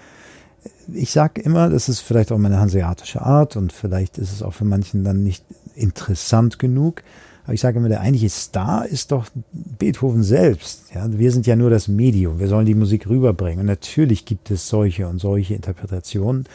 ich 0.93 1.11
sage 1.11 1.41
immer, 1.41 1.69
das 1.69 1.89
ist 1.89 2.01
vielleicht 2.01 2.31
auch 2.31 2.37
meine 2.37 2.59
hanseatische 2.59 3.21
Art 3.21 3.55
und 3.55 3.73
vielleicht 3.73 4.17
ist 4.17 4.31
es 4.31 4.41
auch 4.41 4.53
für 4.53 4.65
manchen 4.65 5.03
dann 5.03 5.23
nicht 5.23 5.43
interessant 5.75 6.59
genug. 6.59 7.03
Aber 7.45 7.53
ich 7.53 7.61
sage 7.61 7.77
immer, 7.77 7.89
der 7.89 8.01
eigentliche 8.01 8.29
Star 8.29 8.87
ist 8.87 9.11
doch 9.11 9.27
Beethoven 9.51 10.23
selbst. 10.23 10.85
Ja, 10.93 11.07
wir 11.11 11.31
sind 11.31 11.45
ja 11.45 11.55
nur 11.55 11.69
das 11.69 11.87
Medium. 11.87 12.39
Wir 12.39 12.47
sollen 12.47 12.65
die 12.65 12.73
Musik 12.73 13.07
rüberbringen. 13.07 13.59
Und 13.59 13.65
natürlich 13.67 14.25
gibt 14.25 14.49
es 14.49 14.67
solche 14.67 15.07
und 15.07 15.19
solche 15.19 15.53
Interpretationen. 15.53 16.45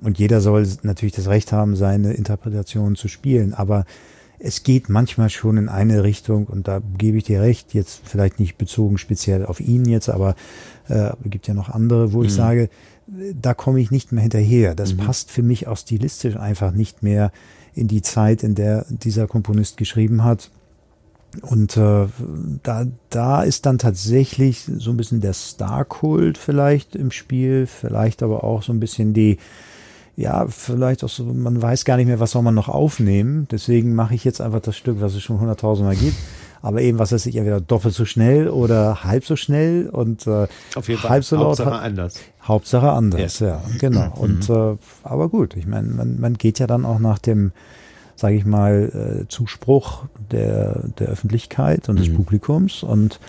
Und 0.00 0.18
jeder 0.18 0.40
soll 0.40 0.66
natürlich 0.82 1.14
das 1.14 1.28
Recht 1.28 1.52
haben, 1.52 1.76
seine 1.76 2.14
Interpretation 2.14 2.96
zu 2.96 3.06
spielen. 3.06 3.54
Aber 3.54 3.84
es 4.38 4.62
geht 4.62 4.88
manchmal 4.88 5.30
schon 5.30 5.56
in 5.56 5.68
eine 5.68 6.04
Richtung 6.04 6.46
und 6.46 6.68
da 6.68 6.80
gebe 6.96 7.18
ich 7.18 7.24
dir 7.24 7.40
recht, 7.40 7.74
jetzt 7.74 8.00
vielleicht 8.04 8.38
nicht 8.38 8.56
bezogen 8.56 8.98
speziell 8.98 9.44
auf 9.44 9.60
ihn 9.60 9.84
jetzt, 9.84 10.08
aber 10.08 10.36
äh, 10.88 11.10
gibt 11.24 11.48
ja 11.48 11.54
noch 11.54 11.68
andere, 11.68 12.12
wo 12.12 12.18
mhm. 12.18 12.26
ich 12.26 12.34
sage, 12.34 12.70
da 13.40 13.54
komme 13.54 13.80
ich 13.80 13.90
nicht 13.90 14.12
mehr 14.12 14.22
hinterher. 14.22 14.74
Das 14.74 14.94
mhm. 14.94 14.98
passt 14.98 15.30
für 15.30 15.42
mich 15.42 15.66
auch 15.66 15.76
stilistisch 15.76 16.36
einfach 16.36 16.72
nicht 16.72 17.02
mehr 17.02 17.32
in 17.74 17.88
die 17.88 18.02
Zeit, 18.02 18.42
in 18.42 18.54
der 18.54 18.86
dieser 18.88 19.26
Komponist 19.26 19.76
geschrieben 19.76 20.24
hat. 20.24 20.50
Und 21.42 21.76
äh, 21.76 22.06
da, 22.62 22.86
da 23.10 23.42
ist 23.42 23.66
dann 23.66 23.78
tatsächlich 23.78 24.64
so 24.78 24.90
ein 24.90 24.96
bisschen 24.96 25.20
der 25.20 25.34
Star-Kult 25.34 26.38
vielleicht 26.38 26.96
im 26.96 27.10
Spiel, 27.10 27.66
vielleicht 27.66 28.22
aber 28.22 28.44
auch 28.44 28.62
so 28.62 28.72
ein 28.72 28.80
bisschen 28.80 29.12
die, 29.12 29.38
ja, 30.18 30.46
vielleicht 30.48 31.04
auch 31.04 31.08
so, 31.08 31.24
man 31.24 31.62
weiß 31.62 31.84
gar 31.84 31.96
nicht 31.96 32.06
mehr, 32.06 32.20
was 32.20 32.32
soll 32.32 32.42
man 32.42 32.54
noch 32.54 32.68
aufnehmen. 32.68 33.46
Deswegen 33.50 33.94
mache 33.94 34.14
ich 34.14 34.24
jetzt 34.24 34.40
einfach 34.40 34.60
das 34.60 34.76
Stück, 34.76 35.00
was 35.00 35.14
es 35.14 35.22
schon 35.22 35.38
hunderttausendmal 35.40 35.96
gibt 35.96 36.16
aber 36.62 36.82
eben, 36.82 36.98
was 36.98 37.12
weiß 37.12 37.26
ich, 37.26 37.36
entweder 37.36 37.60
doppelt 37.60 37.94
so 37.94 38.04
schnell 38.04 38.48
oder 38.48 39.04
halb 39.04 39.24
so 39.24 39.36
schnell 39.36 39.88
und 39.88 40.26
äh, 40.26 40.46
Auf 40.74 40.88
jeden 40.88 41.00
Fall. 41.00 41.10
halb 41.10 41.24
so 41.24 41.36
laut. 41.36 41.46
Hauptsache 41.46 41.78
anders. 41.78 42.14
Hauptsache 42.42 42.90
anders, 42.90 43.38
ja, 43.40 43.46
ja 43.46 43.62
genau. 43.78 44.12
Und 44.16 44.48
mhm. 44.48 44.54
äh, 44.54 44.76
aber 45.02 45.28
gut, 45.28 45.56
ich 45.56 45.66
meine, 45.66 45.88
man, 45.88 46.20
man 46.20 46.34
geht 46.34 46.58
ja 46.58 46.66
dann 46.66 46.84
auch 46.84 46.98
nach 46.98 47.18
dem, 47.18 47.52
sage 48.16 48.34
ich 48.34 48.44
mal, 48.44 49.22
äh, 49.22 49.28
Zuspruch 49.28 50.04
der, 50.30 50.82
der 50.98 51.08
Öffentlichkeit 51.08 51.88
und 51.88 51.98
des 51.98 52.08
mhm. 52.08 52.16
Publikums 52.16 52.82
und 52.82 53.20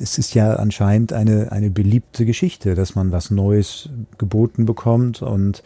es 0.00 0.18
ist 0.18 0.34
ja 0.34 0.54
anscheinend 0.54 1.12
eine, 1.12 1.52
eine 1.52 1.70
beliebte 1.70 2.24
Geschichte, 2.24 2.74
dass 2.74 2.94
man 2.94 3.12
was 3.12 3.30
Neues 3.30 3.88
geboten 4.18 4.66
bekommt 4.66 5.22
und 5.22 5.62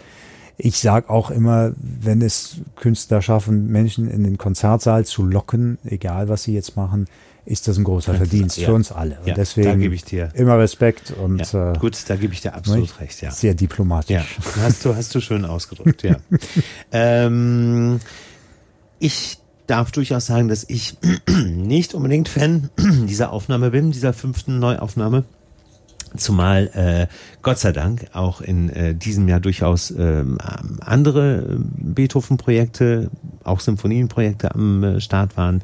ich 0.58 0.78
sage 0.78 1.10
auch 1.10 1.30
immer, 1.30 1.72
wenn 1.76 2.22
es 2.22 2.58
Künstler 2.76 3.20
schaffen, 3.20 3.70
Menschen 3.70 4.10
in 4.10 4.24
den 4.24 4.38
Konzertsaal 4.38 5.04
zu 5.04 5.24
locken, 5.24 5.78
egal 5.84 6.28
was 6.28 6.44
sie 6.44 6.54
jetzt 6.54 6.76
machen, 6.76 7.06
ist 7.44 7.68
das 7.68 7.78
ein 7.78 7.84
großer 7.84 8.14
Verdienst 8.14 8.56
ja. 8.56 8.66
für 8.66 8.74
uns 8.74 8.90
alle. 8.90 9.18
Und 9.20 9.28
ja, 9.28 9.34
deswegen 9.34 9.80
da 9.80 9.86
ich 9.86 10.04
dir. 10.04 10.30
immer 10.34 10.58
Respekt 10.58 11.12
und 11.12 11.52
ja, 11.52 11.72
äh, 11.72 11.78
gut, 11.78 11.96
da 12.08 12.16
gebe 12.16 12.32
ich 12.32 12.40
dir 12.40 12.54
absolut 12.54 12.82
nicht? 12.82 13.00
recht. 13.00 13.22
Ja. 13.22 13.30
Sehr 13.30 13.54
diplomatisch. 13.54 14.38
Hast 14.60 14.84
du 14.84 14.96
hast 14.96 15.14
du 15.14 15.20
schön 15.20 15.44
ausgedrückt. 15.44 16.02
Ja. 16.02 16.16
ähm, 16.92 18.00
ich 18.98 19.38
darf 19.66 19.90
durchaus 19.92 20.26
sagen, 20.26 20.48
dass 20.48 20.64
ich 20.68 20.96
nicht 21.28 21.94
unbedingt 21.94 22.28
Fan 22.28 22.70
dieser 22.78 23.32
Aufnahme 23.32 23.70
bin, 23.70 23.90
dieser 23.90 24.12
fünften 24.12 24.58
Neuaufnahme. 24.58 25.24
Zumal 26.16 26.70
äh, 26.74 27.12
Gott 27.42 27.58
sei 27.58 27.72
Dank 27.72 28.06
auch 28.12 28.40
in 28.40 28.70
äh, 28.70 28.94
diesem 28.94 29.28
Jahr 29.28 29.40
durchaus 29.40 29.90
ähm, 29.90 30.38
andere 30.80 31.38
äh, 31.38 31.56
Beethoven-Projekte, 31.58 33.10
auch 33.44 33.60
Symphonienprojekte 33.60 34.54
am 34.54 34.82
äh, 34.82 35.00
Start 35.00 35.36
waren. 35.36 35.62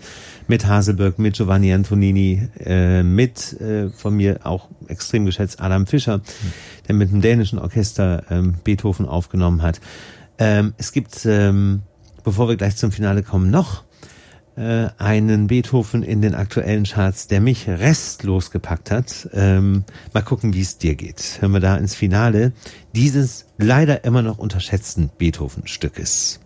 Mit 0.48 0.66
Haselberg, 0.66 1.18
mit 1.18 1.36
Giovanni 1.36 1.72
Antonini, 1.72 2.48
äh, 2.58 3.02
mit 3.02 3.58
äh, 3.60 3.90
von 3.90 4.14
mir 4.14 4.40
auch 4.44 4.68
extrem 4.88 5.24
geschätzt 5.24 5.60
Adam 5.60 5.86
Fischer, 5.86 6.18
mhm. 6.18 6.22
der 6.88 6.94
mit 6.96 7.12
dem 7.12 7.20
dänischen 7.20 7.58
Orchester 7.58 8.24
ähm, 8.30 8.54
Beethoven 8.64 9.06
aufgenommen 9.06 9.62
hat. 9.62 9.80
Ähm, 10.38 10.74
es 10.76 10.92
gibt, 10.92 11.24
ähm, 11.24 11.82
bevor 12.24 12.48
wir 12.48 12.56
gleich 12.56 12.76
zum 12.76 12.92
Finale 12.92 13.22
kommen, 13.22 13.50
noch 13.50 13.84
äh, 14.62 15.02
einen 15.02 15.48
Beethoven 15.48 16.02
in 16.02 16.22
den 16.22 16.34
aktuellen 16.34 16.84
Charts, 16.84 17.26
der 17.26 17.40
mich 17.40 17.68
restlos 17.68 18.50
gepackt 18.50 18.90
hat. 18.90 19.28
Ähm, 19.32 19.84
mal 20.14 20.22
gucken, 20.22 20.54
wie 20.54 20.60
es 20.60 20.78
dir 20.78 20.94
geht. 20.94 21.38
Hören 21.40 21.52
wir 21.52 21.60
da 21.60 21.76
ins 21.76 21.94
Finale 21.94 22.52
dieses 22.94 23.46
leider 23.58 24.04
immer 24.04 24.22
noch 24.22 24.38
unterschätzten 24.38 25.10
Beethoven-Stückes. 25.18 26.40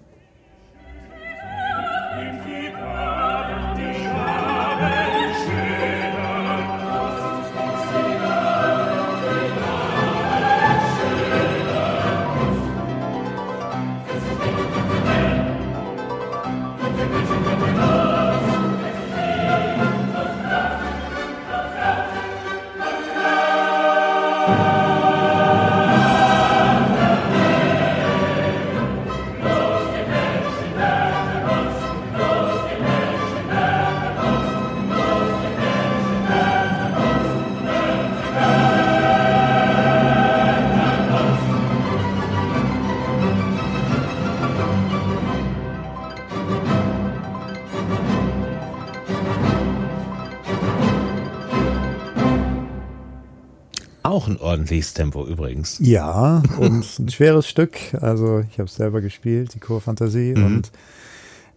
Auch 54.67 54.73
ein 54.73 54.73
ordentliches 54.73 54.95
Tempo 54.95 55.27
übrigens. 55.27 55.79
Ja, 55.81 56.43
und 56.59 56.99
ein 56.99 57.09
schweres 57.09 57.47
Stück. 57.47 57.79
Also 58.01 58.41
ich 58.51 58.59
habe 58.59 58.69
es 58.69 58.75
selber 58.75 59.01
gespielt, 59.01 59.55
die 59.55 59.61
Chorfantasie. 59.61 60.35
Mhm. 60.37 60.45
Und 60.45 60.71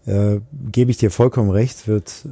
äh, 0.05 0.39
gebe 0.71 0.91
ich 0.91 0.97
dir 0.97 1.11
vollkommen 1.11 1.49
recht, 1.49 1.87
wird 1.87 2.25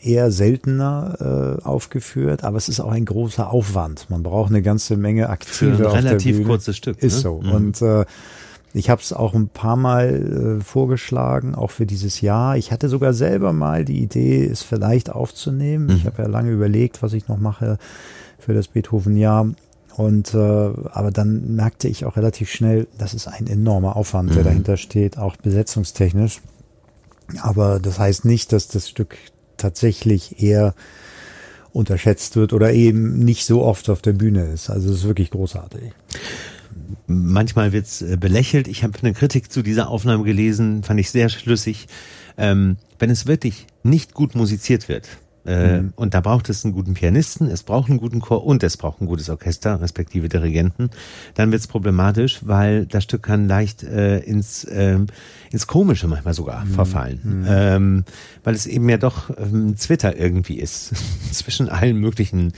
eher 0.00 0.30
seltener 0.30 1.58
äh, 1.60 1.64
aufgeführt, 1.64 2.44
aber 2.44 2.56
es 2.56 2.68
ist 2.68 2.78
auch 2.80 2.92
ein 2.92 3.04
großer 3.04 3.50
Aufwand. 3.50 4.10
Man 4.10 4.22
braucht 4.22 4.50
eine 4.50 4.62
ganze 4.62 4.96
Menge 4.96 5.28
Aktive 5.28 5.76
Für 5.76 5.90
ein 5.90 6.04
relativ 6.04 6.44
kurzes 6.44 6.76
Stück. 6.76 7.02
Ist 7.02 7.16
ne? 7.16 7.20
so. 7.20 7.40
Mhm. 7.40 7.50
Und 7.50 7.82
äh, 7.82 8.04
ich 8.74 8.90
habe 8.90 9.00
es 9.00 9.14
auch 9.14 9.32
ein 9.32 9.48
paar 9.48 9.76
Mal 9.76 10.58
äh, 10.60 10.62
vorgeschlagen, 10.62 11.54
auch 11.54 11.70
für 11.70 11.86
dieses 11.86 12.20
Jahr. 12.20 12.58
Ich 12.58 12.72
hatte 12.72 12.90
sogar 12.90 13.14
selber 13.14 13.54
mal 13.54 13.84
die 13.84 14.02
Idee, 14.02 14.44
es 14.44 14.62
vielleicht 14.62 15.10
aufzunehmen. 15.10 15.86
Mhm. 15.86 15.96
Ich 15.96 16.06
habe 16.06 16.22
ja 16.22 16.28
lange 16.28 16.50
überlegt, 16.50 17.02
was 17.02 17.14
ich 17.14 17.26
noch 17.26 17.38
mache 17.38 17.78
für 18.38 18.52
das 18.52 18.68
Beethoven-Jahr. 18.68 19.48
Und 19.96 20.34
äh, 20.34 20.36
aber 20.36 21.10
dann 21.10 21.54
merkte 21.56 21.88
ich 21.88 22.04
auch 22.04 22.18
relativ 22.18 22.50
schnell, 22.50 22.86
das 22.98 23.14
ist 23.14 23.28
ein 23.28 23.46
enormer 23.46 23.96
Aufwand, 23.96 24.34
der 24.34 24.42
mhm. 24.42 24.44
dahinter 24.44 24.76
steht, 24.76 25.16
auch 25.16 25.36
besetzungstechnisch. 25.36 26.42
Aber 27.40 27.80
das 27.80 27.98
heißt 27.98 28.26
nicht, 28.26 28.52
dass 28.52 28.68
das 28.68 28.90
Stück 28.90 29.16
tatsächlich 29.56 30.42
eher 30.42 30.74
unterschätzt 31.72 32.36
wird 32.36 32.52
oder 32.52 32.74
eben 32.74 33.20
nicht 33.20 33.46
so 33.46 33.62
oft 33.62 33.88
auf 33.88 34.02
der 34.02 34.12
Bühne 34.12 34.44
ist. 34.44 34.68
Also 34.68 34.90
es 34.90 34.98
ist 34.98 35.04
wirklich 35.04 35.30
großartig. 35.30 35.92
Manchmal 37.06 37.72
wird's 37.72 38.02
äh, 38.02 38.18
belächelt. 38.20 38.68
Ich 38.68 38.84
habe 38.84 38.98
eine 39.00 39.14
Kritik 39.14 39.50
zu 39.50 39.62
dieser 39.62 39.88
Aufnahme 39.88 40.24
gelesen, 40.24 40.82
fand 40.82 41.00
ich 41.00 41.10
sehr 41.10 41.30
schlüssig. 41.30 41.88
Ähm, 42.36 42.76
wenn 42.98 43.08
es 43.08 43.26
wirklich 43.26 43.66
nicht 43.82 44.12
gut 44.12 44.34
musiziert 44.34 44.90
wird, 44.90 45.08
äh, 45.46 45.82
mhm. 45.82 45.92
Und 45.96 46.14
da 46.14 46.20
braucht 46.20 46.48
es 46.48 46.64
einen 46.64 46.74
guten 46.74 46.94
Pianisten, 46.94 47.48
es 47.48 47.62
braucht 47.62 47.88
einen 47.88 47.98
guten 47.98 48.20
Chor 48.20 48.44
und 48.44 48.62
es 48.62 48.76
braucht 48.76 49.00
ein 49.00 49.06
gutes 49.06 49.30
Orchester, 49.30 49.80
respektive 49.80 50.28
Dirigenten. 50.28 50.90
Dann 51.34 51.52
wird 51.52 51.60
es 51.60 51.66
problematisch, 51.66 52.40
weil 52.42 52.86
das 52.86 53.04
Stück 53.04 53.22
kann 53.22 53.46
leicht 53.46 53.82
äh, 53.82 54.18
ins, 54.18 54.66
ähm, 54.70 55.06
ins 55.52 55.66
Komische 55.66 56.08
manchmal 56.08 56.34
sogar 56.34 56.64
mhm. 56.64 56.70
verfallen. 56.70 57.20
Mhm. 57.22 57.46
Ähm, 57.48 58.04
weil 58.44 58.54
es 58.54 58.66
eben 58.66 58.88
ja 58.88 58.98
doch 58.98 59.30
ähm, 59.38 59.76
Twitter 59.76 60.16
irgendwie 60.16 60.58
ist, 60.58 60.92
zwischen 61.32 61.68
allen 61.68 61.96
möglichen 61.96 62.52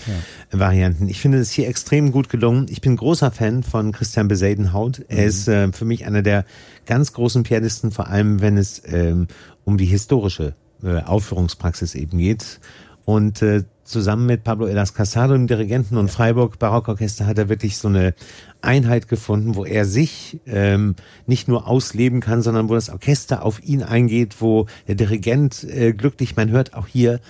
ja. 0.51 0.59
Varianten. 0.59 1.09
Ich 1.09 1.21
finde 1.21 1.39
es 1.39 1.51
hier 1.51 1.69
extrem 1.69 2.11
gut 2.11 2.29
gelungen. 2.29 2.67
Ich 2.71 2.81
bin 2.81 2.97
großer 2.97 3.31
Fan 3.31 3.63
von 3.63 3.93
Christian 3.93 4.29
Beseidenhaut. 4.29 5.05
Er 5.09 5.23
mhm. 5.23 5.29
ist 5.29 5.49
äh, 5.49 5.73
für 5.73 5.85
mich 5.85 6.07
einer 6.07 6.23
der 6.23 6.45
ganz 6.87 7.13
großen 7.13 7.43
Pianisten, 7.43 7.91
vor 7.91 8.09
allem 8.09 8.41
wenn 8.41 8.57
es 8.57 8.83
ähm, 8.87 9.29
um 9.65 9.77
die 9.77 9.85
historische 9.85 10.55
äh, 10.83 11.03
Aufführungspraxis 11.03 11.95
eben 11.95 12.19
geht. 12.19 12.61
Und 13.05 13.41
äh, 13.41 13.65
zusammen 13.85 14.27
mit 14.27 14.45
Pablo 14.45 14.67
Elas 14.67 14.93
Casado, 14.93 15.33
dem 15.33 15.47
Dirigenten 15.47 15.97
und 15.97 16.11
Freiburg 16.11 16.59
Barockorchester, 16.59 17.27
hat 17.27 17.39
er 17.39 17.49
wirklich 17.49 17.79
so 17.79 17.89
eine 17.89 18.15
Einheit 18.61 19.09
gefunden, 19.09 19.55
wo 19.55 19.65
er 19.65 19.87
sich 19.87 20.41
ähm, 20.47 20.95
nicht 21.27 21.49
nur 21.49 21.67
ausleben 21.67 22.21
kann, 22.21 22.43
sondern 22.43 22.69
wo 22.69 22.75
das 22.75 22.91
Orchester 22.91 23.43
auf 23.45 23.63
ihn 23.65 23.83
eingeht, 23.83 24.41
wo 24.41 24.67
der 24.87 24.95
Dirigent 24.95 25.65
äh, 25.65 25.95
glücklich, 25.95 26.37
man 26.37 26.51
hört 26.51 26.75
auch 26.75 26.87
hier, 26.87 27.21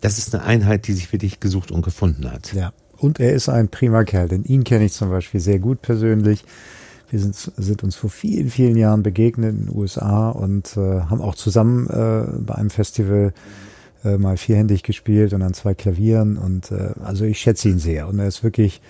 das 0.00 0.16
ist 0.16 0.34
eine 0.34 0.44
Einheit, 0.44 0.86
die 0.86 0.94
sich 0.94 1.12
wirklich 1.12 1.38
gesucht 1.38 1.70
und 1.70 1.82
gefunden 1.82 2.32
hat. 2.32 2.54
Ja, 2.54 2.72
und 2.96 3.20
er 3.20 3.34
ist 3.34 3.50
ein 3.50 3.68
prima 3.68 4.04
Kerl, 4.04 4.28
denn 4.28 4.44
ihn 4.44 4.64
kenne 4.64 4.86
ich 4.86 4.92
zum 4.92 5.10
Beispiel 5.10 5.40
sehr 5.40 5.58
gut 5.58 5.82
persönlich. 5.82 6.44
Wir 7.08 7.20
sind, 7.20 7.36
sind 7.36 7.84
uns 7.84 7.94
vor 7.94 8.10
vielen, 8.10 8.50
vielen 8.50 8.76
Jahren 8.76 9.02
begegnet 9.02 9.50
in 9.54 9.66
den 9.66 9.76
USA 9.76 10.30
und 10.30 10.76
äh, 10.76 11.00
haben 11.02 11.20
auch 11.20 11.36
zusammen 11.36 11.86
äh, 11.88 12.40
bei 12.40 12.54
einem 12.54 12.70
Festival 12.70 13.32
äh, 14.04 14.18
mal 14.18 14.36
vierhändig 14.36 14.82
gespielt 14.82 15.32
und 15.32 15.42
an 15.42 15.54
zwei 15.54 15.74
Klavieren. 15.74 16.36
Und 16.36 16.72
äh, 16.72 16.90
also 17.04 17.24
ich 17.24 17.38
schätze 17.38 17.68
ihn 17.68 17.78
sehr. 17.78 18.08
Und 18.08 18.18
er 18.18 18.26
ist 18.26 18.42
wirklich, 18.42 18.80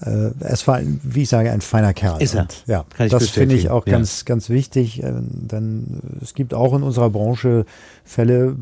äh, 0.00 0.30
es 0.40 0.66
war, 0.66 0.80
wie 1.02 1.22
ich 1.22 1.28
sage, 1.28 1.50
ein 1.50 1.60
feiner 1.60 1.94
Kerl. 1.94 2.20
Ist 2.20 2.34
er? 2.34 2.42
Und, 2.42 2.64
ja, 2.66 2.84
das 3.08 3.30
finde 3.30 3.54
ich 3.54 3.70
auch 3.70 3.84
ganz, 3.84 4.20
ja. 4.20 4.24
ganz 4.26 4.50
wichtig. 4.50 5.02
Äh, 5.02 5.12
denn 5.12 6.00
es 6.22 6.34
gibt 6.34 6.54
auch 6.54 6.74
in 6.74 6.82
unserer 6.82 7.10
Branche 7.10 7.66
Fälle, 8.04 8.56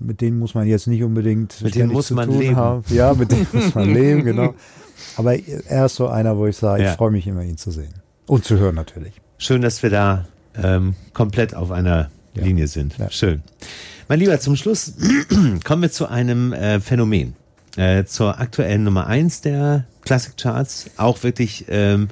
mit 0.00 0.20
denen 0.20 0.38
muss 0.38 0.54
man 0.54 0.66
jetzt 0.66 0.86
nicht 0.86 1.02
unbedingt 1.02 1.60
mit 1.62 1.74
denen 1.74 1.92
muss 1.92 2.10
man 2.10 2.30
leben. 2.30 2.56
Haben. 2.56 2.84
Ja, 2.88 3.14
mit 3.14 3.32
denen 3.32 3.46
muss 3.52 3.74
man 3.74 3.88
leben, 3.92 4.24
genau. 4.24 4.54
Aber 5.16 5.36
er 5.36 5.86
ist 5.86 5.96
so 5.96 6.08
einer, 6.08 6.36
wo 6.36 6.46
ich 6.46 6.56
sage, 6.56 6.84
ja. 6.84 6.90
ich 6.90 6.96
freue 6.96 7.10
mich 7.10 7.26
immer, 7.26 7.42
ihn 7.42 7.56
zu 7.56 7.70
sehen. 7.70 7.92
Und 8.26 8.44
zu 8.44 8.58
hören 8.58 8.74
natürlich. 8.74 9.14
Schön, 9.38 9.62
dass 9.62 9.82
wir 9.82 9.90
da 9.90 10.26
ähm, 10.60 10.94
komplett 11.12 11.54
auf 11.54 11.70
einer 11.70 12.10
ja. 12.34 12.42
Linie 12.42 12.66
sind. 12.66 12.98
Ja. 12.98 13.10
Schön. 13.10 13.42
Mein 14.08 14.18
Lieber, 14.18 14.38
zum 14.40 14.56
Schluss 14.56 14.94
kommen 15.64 15.82
wir 15.82 15.90
zu 15.90 16.08
einem 16.08 16.52
äh, 16.52 16.80
Phänomen. 16.80 17.34
Äh, 17.76 18.04
zur 18.04 18.40
aktuellen 18.40 18.84
Nummer 18.84 19.06
eins 19.06 19.42
der 19.42 19.84
Classic 20.02 20.36
Charts. 20.36 20.90
Auch 20.96 21.22
wirklich 21.22 21.66
ähm, 21.68 22.08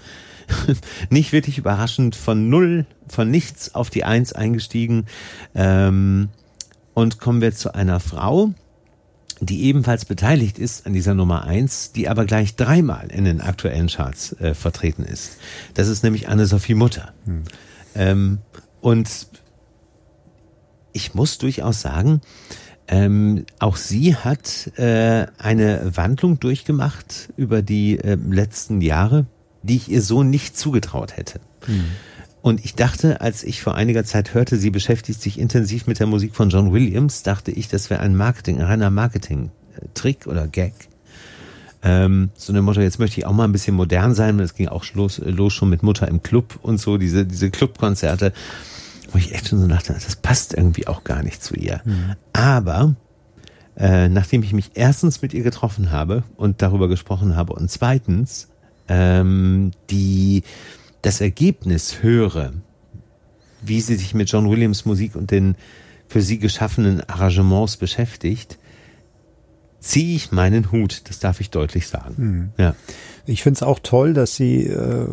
nicht 1.11 1.33
wirklich 1.33 1.59
überraschend 1.59 2.17
von 2.17 2.49
null, 2.49 2.87
von 3.09 3.31
nichts 3.31 3.75
auf 3.75 3.91
die 3.91 4.05
eins 4.05 4.33
eingestiegen. 4.33 5.07
Ähm, 5.55 6.29
und 6.93 7.19
kommen 7.19 7.41
wir 7.41 7.55
zu 7.55 7.75
einer 7.75 7.99
Frau, 7.99 8.51
die 9.47 9.65
ebenfalls 9.65 10.05
beteiligt 10.05 10.59
ist 10.59 10.87
an 10.87 10.93
dieser 10.93 11.15
Nummer 11.15 11.45
eins, 11.45 11.93
die 11.93 12.09
aber 12.09 12.25
gleich 12.25 12.57
dreimal 12.57 13.11
in 13.11 13.25
den 13.25 13.41
aktuellen 13.41 13.89
Charts 13.89 14.33
äh, 14.41 14.55
vertreten 14.55 15.05
ist. 15.05 15.39
Das 15.75 15.89
ist 15.89 16.03
nämlich 16.03 16.29
Anne-Sophie 16.29 16.75
Mutter. 16.75 17.13
Hm. 17.25 17.43
Ähm, 17.95 18.39
und 18.81 19.29
ich 20.93 21.15
muss 21.15 21.39
durchaus 21.39 21.81
sagen, 21.81 22.21
ähm, 22.87 23.47
auch 23.59 23.77
sie 23.77 24.15
hat 24.15 24.71
äh, 24.79 25.27
eine 25.39 25.97
Wandlung 25.97 26.39
durchgemacht 26.39 27.31
über 27.37 27.63
die 27.63 27.99
äh, 27.99 28.15
letzten 28.15 28.81
Jahre, 28.81 29.27
die 29.63 29.77
ich 29.77 29.91
ihr 29.91 30.03
so 30.03 30.23
nicht 30.23 30.57
zugetraut 30.59 31.17
hätte. 31.17 31.41
Hm. 31.67 31.85
Und 32.45 32.63
ich 32.63 32.75
dachte, 32.75 33.23
als 33.23 33.43
ich 33.43 33.63
vor 33.63 33.75
einiger 33.75 34.05
Zeit 34.05 34.35
hörte, 34.35 34.59
sie 34.59 34.69
beschäftigt 34.69 35.23
sich 35.23 35.39
intensiv 35.39 35.87
mit 35.87 35.99
der 35.99 36.07
Musik 36.07 36.37
von 36.37 36.51
John 36.51 36.75
Williams, 36.75 37.23
dachte 37.23 37.51
ich, 37.51 37.69
das 37.69 37.89
wäre 37.89 38.03
ein 38.03 38.15
Marketing, 38.15 38.59
ein 38.59 38.67
reiner 38.67 38.91
Marketing-Trick 38.91 40.27
oder 40.27 40.47
Gag. 40.47 40.75
Ähm, 41.83 42.29
so 42.35 42.53
eine 42.53 42.61
Motto, 42.61 42.83
jetzt 42.83 42.99
möchte 42.99 43.19
ich 43.19 43.25
auch 43.25 43.33
mal 43.33 43.45
ein 43.45 43.53
bisschen 43.53 43.75
modern 43.75 44.15
sein. 44.15 44.39
Es 44.41 44.55
ging 44.55 44.69
auch 44.69 44.85
los, 44.93 45.23
los 45.25 45.55
schon 45.55 45.71
mit 45.71 45.83
Mutter 45.83 46.07
im 46.07 46.23
Club 46.23 46.59
und 46.61 46.79
so, 46.79 46.99
diese, 46.99 47.25
diese 47.25 47.49
Clubkonzerte, 47.49 48.35
wo 49.11 49.17
ich 49.17 49.35
echt 49.35 49.49
schon 49.49 49.63
so 49.63 49.67
dachte, 49.67 49.95
das 49.95 50.17
passt 50.17 50.53
irgendwie 50.53 50.87
auch 50.87 51.03
gar 51.03 51.23
nicht 51.23 51.43
zu 51.43 51.55
ihr. 51.55 51.81
Mhm. 51.87 52.15
Aber 52.35 52.95
äh, 53.79 54.11
nachdem 54.11 54.43
ich 54.43 54.53
mich 54.53 54.73
erstens 54.75 55.23
mit 55.23 55.33
ihr 55.33 55.45
getroffen 55.45 55.93
habe 55.93 56.25
und 56.37 56.61
darüber 56.61 56.89
gesprochen 56.89 57.37
habe 57.37 57.55
und 57.55 57.71
zweitens 57.71 58.49
ähm, 58.87 59.71
die 59.89 60.43
das 61.05 61.21
Ergebnis 61.21 62.03
höre, 62.03 62.55
wie 63.61 63.81
sie 63.83 63.97
sich 63.97 64.15
mit 64.15 64.31
John 64.31 64.51
Williams 64.51 64.87
Musik 64.87 65.17
und 65.17 65.31
den 65.31 65.55
für 66.09 66.23
sie 66.23 66.39
geschaffenen 66.39 67.03
Arrangements 67.09 67.77
beschäftigt, 67.77 68.59
ziehe 69.85 70.17
ich 70.17 70.33
meinen 70.33 70.73
Hut, 70.73 71.03
das 71.09 71.19
darf 71.19 71.41
ich 71.41 71.51
deutlich 71.51 71.87
sagen. 71.87 72.15
Mhm. 72.17 72.49
Ja. 72.57 72.75
Ich 73.27 73.43
finde 73.43 73.57
es 73.57 73.63
auch 73.63 73.79
toll, 73.83 74.13
dass 74.13 74.35
sie, 74.35 74.67
äh, 74.67 75.07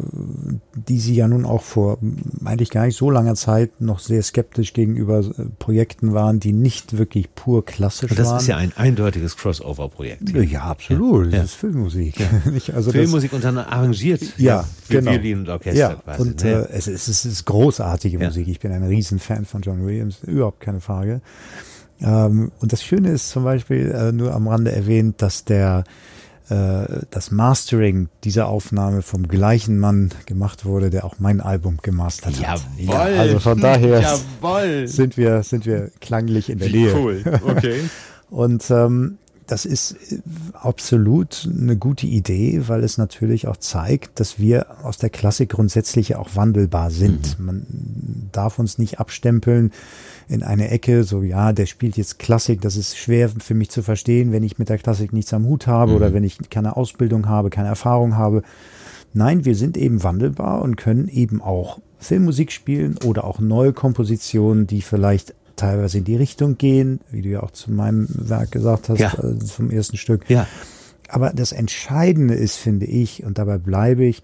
die 0.73 0.99
sie 0.99 1.15
ja 1.15 1.29
nun 1.29 1.45
auch 1.45 1.61
vor 1.61 1.97
eigentlich 2.43 2.69
gar 2.69 2.85
nicht 2.85 2.97
so 2.97 3.09
langer 3.09 3.35
Zeit 3.35 3.79
noch 3.79 3.99
sehr 3.99 4.21
skeptisch 4.21 4.73
gegenüber 4.73 5.19
äh, 5.19 5.45
Projekten 5.59 6.13
waren, 6.13 6.39
die 6.41 6.51
nicht 6.51 6.97
wirklich 6.97 7.33
pur 7.35 7.65
klassisch 7.65 8.11
Und 8.11 8.19
das 8.19 8.27
waren. 8.27 8.35
Das 8.35 8.43
ist 8.43 8.47
ja 8.49 8.57
ein 8.57 8.73
eindeutiges 8.75 9.37
Crossover-Projekt. 9.37 10.29
Ja, 10.29 10.63
absolut. 10.63 11.31
Ja. 11.31 11.39
Das 11.39 11.51
ist 11.51 11.55
Filmmusik. 11.55 12.19
Ja. 12.19 12.27
also 12.75 12.91
Filmmusik 12.91 13.31
und 13.31 13.43
dann 13.45 13.57
arrangiert 13.57 14.21
ja, 14.37 14.65
für 14.83 14.97
genau. 14.97 15.11
Violin 15.11 15.39
und 15.39 15.49
Orchester 15.49 15.79
ja, 15.79 15.95
quasi. 15.95 16.21
Und 16.21 16.43
äh, 16.43 16.67
es, 16.71 16.87
ist, 16.87 17.07
es 17.07 17.25
ist 17.25 17.45
großartige 17.45 18.19
Musik. 18.19 18.47
Ich 18.49 18.59
bin 18.59 18.73
ein 18.73 18.83
Riesenfan 18.83 19.45
von 19.45 19.61
John 19.61 19.85
Williams, 19.85 20.19
überhaupt 20.23 20.59
keine 20.59 20.81
Frage. 20.81 21.21
Ähm, 22.01 22.51
und 22.59 22.73
das 22.73 22.83
Schöne 22.83 23.11
ist 23.11 23.29
zum 23.29 23.43
Beispiel 23.43 23.91
äh, 23.91 24.11
nur 24.11 24.33
am 24.33 24.47
Rande 24.47 24.71
erwähnt, 24.71 25.21
dass 25.21 25.45
der 25.45 25.83
äh, 26.49 27.05
das 27.11 27.31
Mastering 27.31 28.09
dieser 28.23 28.47
Aufnahme 28.47 29.01
vom 29.01 29.27
gleichen 29.27 29.79
Mann 29.79 30.09
gemacht 30.25 30.65
wurde, 30.65 30.89
der 30.89 31.05
auch 31.05 31.15
mein 31.19 31.39
Album 31.39 31.77
gemastert 31.81 32.45
hat. 32.45 32.61
Jawohl. 32.77 32.93
Ja, 32.93 33.19
also 33.21 33.39
von 33.39 33.59
daher 33.61 34.01
Jawohl. 34.01 34.87
sind 34.87 35.17
wir 35.17 35.43
sind 35.43 35.65
wir 35.65 35.91
klanglich 36.01 36.49
in 36.49 36.59
der 36.59 36.67
Wie 36.69 36.83
Nähe. 36.83 36.95
Cool. 36.95 37.23
Okay. 37.45 37.81
Und 38.29 38.69
ähm, 38.71 39.17
das 39.47 39.65
ist 39.65 39.91
äh, 40.11 40.19
absolut 40.53 41.47
eine 41.49 41.77
gute 41.77 42.07
Idee, 42.07 42.63
weil 42.67 42.83
es 42.83 42.97
natürlich 42.97 43.47
auch 43.47 43.57
zeigt, 43.57 44.19
dass 44.19 44.39
wir 44.39 44.83
aus 44.83 44.97
der 44.97 45.09
Klassik 45.09 45.49
grundsätzlich 45.49 46.15
auch 46.15 46.35
wandelbar 46.35 46.89
sind. 46.89 47.37
Mhm. 47.39 47.45
Man 47.45 47.65
darf 48.31 48.59
uns 48.59 48.77
nicht 48.77 48.99
abstempeln 48.99 49.71
in 50.31 50.43
eine 50.43 50.69
Ecke, 50.69 51.03
so 51.03 51.23
ja, 51.23 51.51
der 51.51 51.65
spielt 51.65 51.97
jetzt 51.97 52.17
Klassik, 52.17 52.61
das 52.61 52.77
ist 52.77 52.97
schwer 52.97 53.29
für 53.29 53.53
mich 53.53 53.69
zu 53.69 53.83
verstehen, 53.83 54.31
wenn 54.31 54.43
ich 54.43 54.57
mit 54.57 54.69
der 54.69 54.77
Klassik 54.77 55.11
nichts 55.11 55.33
am 55.33 55.45
Hut 55.45 55.67
habe 55.67 55.91
mhm. 55.91 55.97
oder 55.97 56.13
wenn 56.13 56.23
ich 56.23 56.37
keine 56.49 56.77
Ausbildung 56.77 57.27
habe, 57.27 57.49
keine 57.49 57.67
Erfahrung 57.67 58.15
habe. 58.15 58.41
Nein, 59.13 59.43
wir 59.43 59.55
sind 59.55 59.75
eben 59.75 60.03
wandelbar 60.03 60.61
und 60.61 60.77
können 60.77 61.09
eben 61.09 61.41
auch 61.41 61.79
Filmmusik 61.99 62.53
spielen 62.53 62.97
oder 63.03 63.25
auch 63.25 63.39
neue 63.39 63.73
Kompositionen, 63.73 64.67
die 64.67 64.81
vielleicht 64.81 65.35
teilweise 65.57 65.97
in 65.97 66.05
die 66.05 66.15
Richtung 66.15 66.57
gehen, 66.57 67.01
wie 67.11 67.21
du 67.21 67.29
ja 67.29 67.43
auch 67.43 67.51
zu 67.51 67.69
meinem 67.69 68.07
Werk 68.09 68.51
gesagt 68.51 68.87
hast, 68.87 68.99
ja. 68.99 69.13
äh, 69.13 69.45
vom 69.45 69.69
ersten 69.69 69.97
Stück. 69.97 70.29
Ja. 70.29 70.47
aber 71.09 71.31
das 71.31 71.51
Entscheidende 71.51 72.35
ist, 72.35 72.55
finde 72.55 72.85
ich, 72.85 73.25
und 73.25 73.37
dabei 73.37 73.57
bleibe 73.57 74.05
ich, 74.05 74.23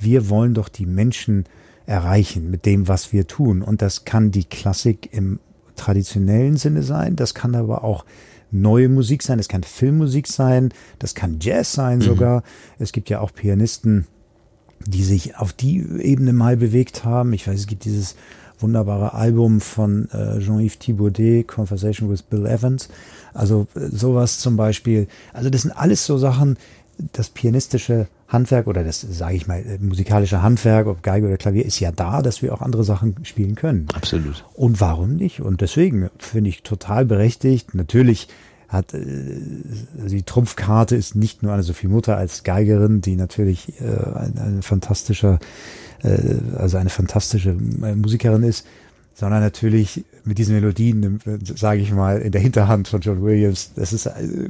wir 0.00 0.28
wollen 0.28 0.52
doch 0.52 0.68
die 0.68 0.86
Menschen 0.86 1.44
erreichen 1.86 2.50
mit 2.50 2.66
dem, 2.66 2.88
was 2.88 3.12
wir 3.12 3.26
tun. 3.26 3.62
Und 3.62 3.82
das 3.82 4.04
kann 4.04 4.30
die 4.30 4.44
Klassik 4.44 5.10
im 5.12 5.38
traditionellen 5.76 6.56
Sinne 6.56 6.82
sein, 6.82 7.16
das 7.16 7.34
kann 7.34 7.54
aber 7.54 7.84
auch 7.84 8.04
neue 8.50 8.88
Musik 8.88 9.22
sein, 9.22 9.38
das 9.38 9.48
kann 9.48 9.64
Filmmusik 9.64 10.28
sein, 10.28 10.72
das 10.98 11.14
kann 11.14 11.38
Jazz 11.40 11.72
sein 11.72 11.98
mhm. 11.98 12.02
sogar. 12.02 12.42
Es 12.78 12.92
gibt 12.92 13.10
ja 13.10 13.20
auch 13.20 13.32
Pianisten, 13.32 14.06
die 14.86 15.02
sich 15.02 15.36
auf 15.36 15.52
die 15.52 15.84
Ebene 16.00 16.32
mal 16.32 16.56
bewegt 16.56 17.04
haben. 17.04 17.32
Ich 17.32 17.48
weiß, 17.48 17.58
es 17.58 17.66
gibt 17.66 17.84
dieses 17.84 18.16
wunderbare 18.58 19.14
Album 19.14 19.60
von 19.60 20.08
äh, 20.10 20.38
Jean-Yves 20.38 20.78
Thibaudet, 20.78 21.48
Conversation 21.48 22.10
with 22.10 22.22
Bill 22.22 22.46
Evans. 22.46 22.88
Also 23.32 23.66
äh, 23.74 23.88
sowas 23.90 24.38
zum 24.38 24.56
Beispiel. 24.56 25.08
Also 25.32 25.50
das 25.50 25.62
sind 25.62 25.72
alles 25.72 26.06
so 26.06 26.18
Sachen, 26.18 26.56
das 27.12 27.30
pianistische 27.30 28.08
Handwerk 28.28 28.66
oder 28.66 28.84
das, 28.84 29.00
sage 29.00 29.36
ich 29.36 29.46
mal, 29.46 29.60
äh, 29.60 29.78
musikalische 29.78 30.42
Handwerk, 30.42 30.86
ob 30.86 31.02
Geige 31.02 31.26
oder 31.26 31.36
Klavier, 31.36 31.64
ist 31.64 31.80
ja 31.80 31.92
da, 31.92 32.22
dass 32.22 32.42
wir 32.42 32.52
auch 32.52 32.60
andere 32.60 32.84
Sachen 32.84 33.16
spielen 33.24 33.54
können. 33.54 33.86
Absolut. 33.94 34.44
Und 34.54 34.80
warum 34.80 35.16
nicht? 35.16 35.40
Und 35.40 35.60
deswegen 35.60 36.10
finde 36.18 36.50
ich 36.50 36.62
total 36.62 37.04
berechtigt. 37.04 37.74
Natürlich 37.74 38.28
hat 38.68 38.92
äh, 38.92 39.40
die 40.06 40.22
Trumpfkarte 40.22 40.96
ist 40.96 41.14
nicht 41.14 41.42
nur 41.42 41.52
Anne-Sophie 41.52 41.88
Mutter 41.88 42.16
als 42.16 42.42
Geigerin, 42.42 43.00
die 43.00 43.16
natürlich 43.16 43.80
äh, 43.80 43.84
ein, 43.84 44.38
ein 44.38 44.62
fantastischer, 44.62 45.38
äh, 46.02 46.18
also 46.56 46.76
eine 46.76 46.90
fantastische 46.90 47.50
äh, 47.50 47.94
Musikerin 47.94 48.42
ist, 48.42 48.66
sondern 49.14 49.40
natürlich 49.40 50.04
mit 50.24 50.38
diesen 50.38 50.54
Melodien, 50.54 51.20
äh, 51.24 51.38
sage 51.56 51.80
ich 51.80 51.92
mal, 51.92 52.20
in 52.20 52.32
der 52.32 52.40
Hinterhand 52.40 52.88
von 52.88 53.00
John 53.00 53.22
Williams. 53.22 53.72
Das 53.76 53.92
ist 53.92 54.06
äh, 54.06 54.48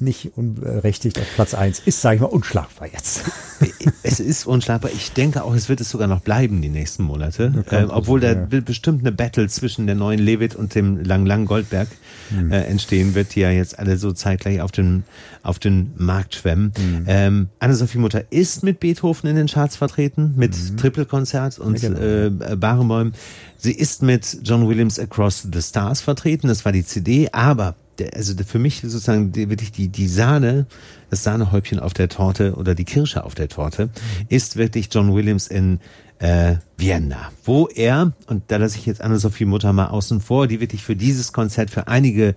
nicht 0.00 0.36
unberechtigt 0.36 1.18
auf 1.18 1.26
Platz 1.34 1.54
eins 1.54 1.80
ist, 1.84 2.00
sage 2.00 2.16
ich 2.16 2.20
mal, 2.22 2.28
unschlagbar 2.28 2.88
jetzt. 2.92 3.22
es 4.02 4.20
ist 4.20 4.46
unschlagbar. 4.46 4.90
Ich 4.94 5.12
denke 5.12 5.44
auch, 5.44 5.54
es 5.54 5.68
wird 5.68 5.80
es 5.80 5.90
sogar 5.90 6.08
noch 6.08 6.20
bleiben 6.20 6.62
die 6.62 6.68
nächsten 6.68 7.02
Monate. 7.02 7.64
Äh, 7.70 7.84
obwohl 7.84 8.20
da 8.20 8.32
ja. 8.32 8.60
bestimmt 8.60 9.00
eine 9.00 9.12
Battle 9.12 9.48
zwischen 9.48 9.86
der 9.86 9.96
neuen 9.96 10.18
Levitt 10.18 10.54
und 10.54 10.74
dem 10.74 11.02
Lang 11.04 11.26
Lang 11.26 11.46
Goldberg 11.46 11.88
hm. 12.30 12.52
äh, 12.52 12.62
entstehen 12.64 13.14
wird, 13.14 13.34
die 13.34 13.40
ja 13.40 13.50
jetzt 13.50 13.78
alle 13.78 13.96
so 13.96 14.12
zeitgleich 14.12 14.60
auf 14.60 14.72
den, 14.72 15.04
auf 15.42 15.58
den 15.58 15.92
Markt 15.96 16.34
schwemmen. 16.34 16.72
Hm. 16.76 17.04
Ähm, 17.06 17.48
Anne-Sophie 17.58 17.98
Mutter 17.98 18.24
ist 18.30 18.62
mit 18.62 18.80
Beethoven 18.80 19.28
in 19.28 19.36
den 19.36 19.46
Charts 19.46 19.76
vertreten, 19.76 20.34
mit 20.36 20.54
hm. 20.54 20.76
Triple-Konzert 20.76 21.58
und 21.58 21.80
ja, 21.80 21.88
genau. 21.88 22.52
äh, 22.52 22.56
Barenbäum. 22.56 23.12
Sie 23.56 23.72
ist 23.72 24.02
mit 24.02 24.38
John 24.42 24.68
Williams 24.68 24.98
Across 24.98 25.48
the 25.52 25.60
Stars 25.60 26.00
vertreten, 26.00 26.48
das 26.48 26.64
war 26.64 26.72
die 26.72 26.84
CD, 26.84 27.28
aber 27.30 27.74
also 28.14 28.34
für 28.44 28.58
mich 28.58 28.80
sozusagen 28.80 29.34
wirklich 29.34 29.72
die, 29.72 29.88
die 29.88 30.08
Sahne, 30.08 30.66
das 31.10 31.24
Sahnehäubchen 31.24 31.78
auf 31.78 31.94
der 31.94 32.08
Torte 32.08 32.54
oder 32.54 32.74
die 32.74 32.84
Kirsche 32.84 33.24
auf 33.24 33.34
der 33.34 33.48
Torte, 33.48 33.90
ist 34.28 34.56
wirklich 34.56 34.88
John 34.92 35.14
Williams 35.14 35.46
in 35.46 35.80
äh, 36.18 36.56
Vienna, 36.76 37.32
wo 37.44 37.66
er, 37.68 38.12
und 38.26 38.44
da 38.48 38.56
lasse 38.56 38.78
ich 38.78 38.86
jetzt 38.86 39.00
Anne-Sophie 39.00 39.46
Mutter 39.46 39.72
mal 39.72 39.86
außen 39.86 40.20
vor, 40.20 40.46
die 40.46 40.60
wirklich 40.60 40.82
für 40.82 40.96
dieses 40.96 41.32
Konzert 41.32 41.70
für 41.70 41.88
einige 41.88 42.36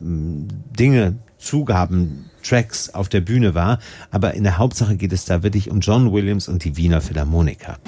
mm, 0.00 0.46
Dinge, 0.78 1.16
Zugaben, 1.38 2.30
Tracks 2.42 2.90
auf 2.90 3.08
der 3.08 3.20
Bühne 3.20 3.54
war, 3.54 3.78
aber 4.10 4.34
in 4.34 4.44
der 4.44 4.58
Hauptsache 4.58 4.96
geht 4.96 5.12
es 5.12 5.24
da 5.24 5.42
wirklich 5.42 5.70
um 5.70 5.80
John 5.80 6.12
Williams 6.12 6.48
und 6.48 6.64
die 6.64 6.76
Wiener 6.76 7.00
Philharmoniker. 7.00 7.78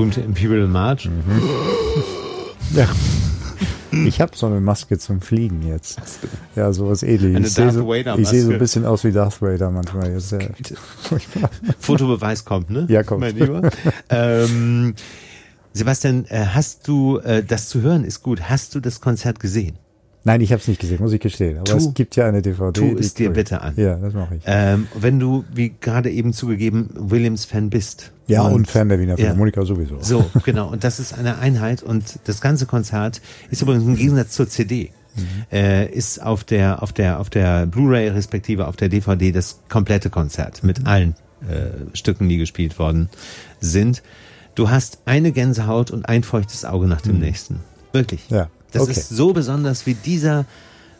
Berühmte 0.00 0.22
Imperial 0.22 0.66
March. 0.66 1.06
Mhm. 1.06 1.42
Ja. 2.74 2.88
Ich 4.06 4.20
habe 4.20 4.36
so 4.36 4.46
eine 4.46 4.60
Maske 4.60 4.98
zum 4.98 5.20
Fliegen 5.20 5.66
jetzt. 5.66 6.00
Ja, 6.54 6.72
sowas 6.72 7.02
ähnliches. 7.02 7.58
Eine 7.58 7.66
Darth 7.66 7.74
so, 7.74 7.88
Vader 7.88 8.18
Ich 8.18 8.28
sehe 8.28 8.42
so 8.42 8.52
ein 8.52 8.58
bisschen 8.58 8.86
aus 8.86 9.04
wie 9.04 9.12
Darth 9.12 9.42
Vader 9.42 9.70
manchmal. 9.70 10.12
Jetzt, 10.12 10.32
ja. 10.32 10.38
Fotobeweis 11.80 12.44
kommt, 12.44 12.70
ne? 12.70 12.86
Ja, 12.88 13.02
kommt. 13.02 13.20
Mein 13.20 13.36
Lieber. 13.36 13.68
ähm, 14.08 14.94
Sebastian, 15.72 16.24
äh, 16.26 16.46
hast 16.54 16.86
du, 16.88 17.18
äh, 17.18 17.42
das 17.42 17.68
zu 17.68 17.82
hören 17.82 18.04
ist 18.04 18.22
gut, 18.22 18.48
hast 18.48 18.74
du 18.74 18.80
das 18.80 19.00
Konzert 19.00 19.40
gesehen? 19.40 19.76
Nein, 20.22 20.42
ich 20.42 20.52
habe 20.52 20.60
es 20.60 20.68
nicht 20.68 20.80
gesehen, 20.80 21.00
muss 21.00 21.12
ich 21.12 21.20
gestehen. 21.20 21.56
Aber 21.56 21.64
tu, 21.64 21.76
es 21.76 21.94
gibt 21.94 22.14
ja 22.16 22.26
eine 22.26 22.42
DVD. 22.42 22.78
Tu 22.78 22.98
es 22.98 23.14
dir 23.14 23.30
bitte 23.30 23.62
an. 23.62 23.74
Ja, 23.76 23.96
das 23.96 24.12
mache 24.12 24.36
ich. 24.36 24.42
Ähm, 24.44 24.86
wenn 24.98 25.18
du, 25.18 25.44
wie 25.52 25.72
gerade 25.80 26.10
eben 26.10 26.34
zugegeben, 26.34 26.90
Williams-Fan 26.94 27.70
bist. 27.70 28.12
Ja, 28.26 28.42
und, 28.42 28.52
und 28.52 28.68
Fan 28.68 28.88
der 28.90 29.00
Wiener 29.00 29.16
Philharmoniker 29.16 29.62
ja, 29.62 29.66
sowieso. 29.66 29.98
So, 30.00 30.30
genau. 30.44 30.70
Und 30.70 30.84
das 30.84 31.00
ist 31.00 31.18
eine 31.18 31.38
Einheit. 31.38 31.82
Und 31.82 32.20
das 32.24 32.40
ganze 32.40 32.66
Konzert 32.66 33.22
ist 33.50 33.62
übrigens 33.62 33.84
im 33.84 33.96
Gegensatz 33.96 34.32
zur 34.32 34.48
CD. 34.48 34.90
Mhm. 35.16 35.22
Äh, 35.50 35.86
ist 35.86 36.22
auf 36.22 36.44
der 36.44 36.82
auf 36.82 36.92
der 36.92 37.18
auf 37.18 37.30
der 37.30 37.66
Blu-ray 37.66 38.08
respektive 38.10 38.68
auf 38.68 38.76
der 38.76 38.88
DVD 38.88 39.32
das 39.32 39.60
komplette 39.68 40.08
Konzert 40.08 40.62
mit 40.62 40.80
mhm. 40.80 40.86
allen 40.86 41.14
äh, 41.48 41.96
Stücken, 41.96 42.28
die 42.28 42.36
gespielt 42.36 42.78
worden 42.78 43.08
sind. 43.58 44.02
Du 44.54 44.70
hast 44.70 44.98
eine 45.06 45.32
Gänsehaut 45.32 45.90
und 45.90 46.08
ein 46.08 46.22
feuchtes 46.22 46.64
Auge 46.64 46.86
nach 46.86 47.00
dem 47.00 47.14
mhm. 47.14 47.22
nächsten. 47.22 47.60
Wirklich. 47.92 48.28
Ja. 48.28 48.48
Das 48.72 48.82
okay. 48.82 48.92
ist 48.92 49.08
so 49.08 49.32
besonders 49.32 49.86
wie 49.86 49.94
dieser 49.94 50.46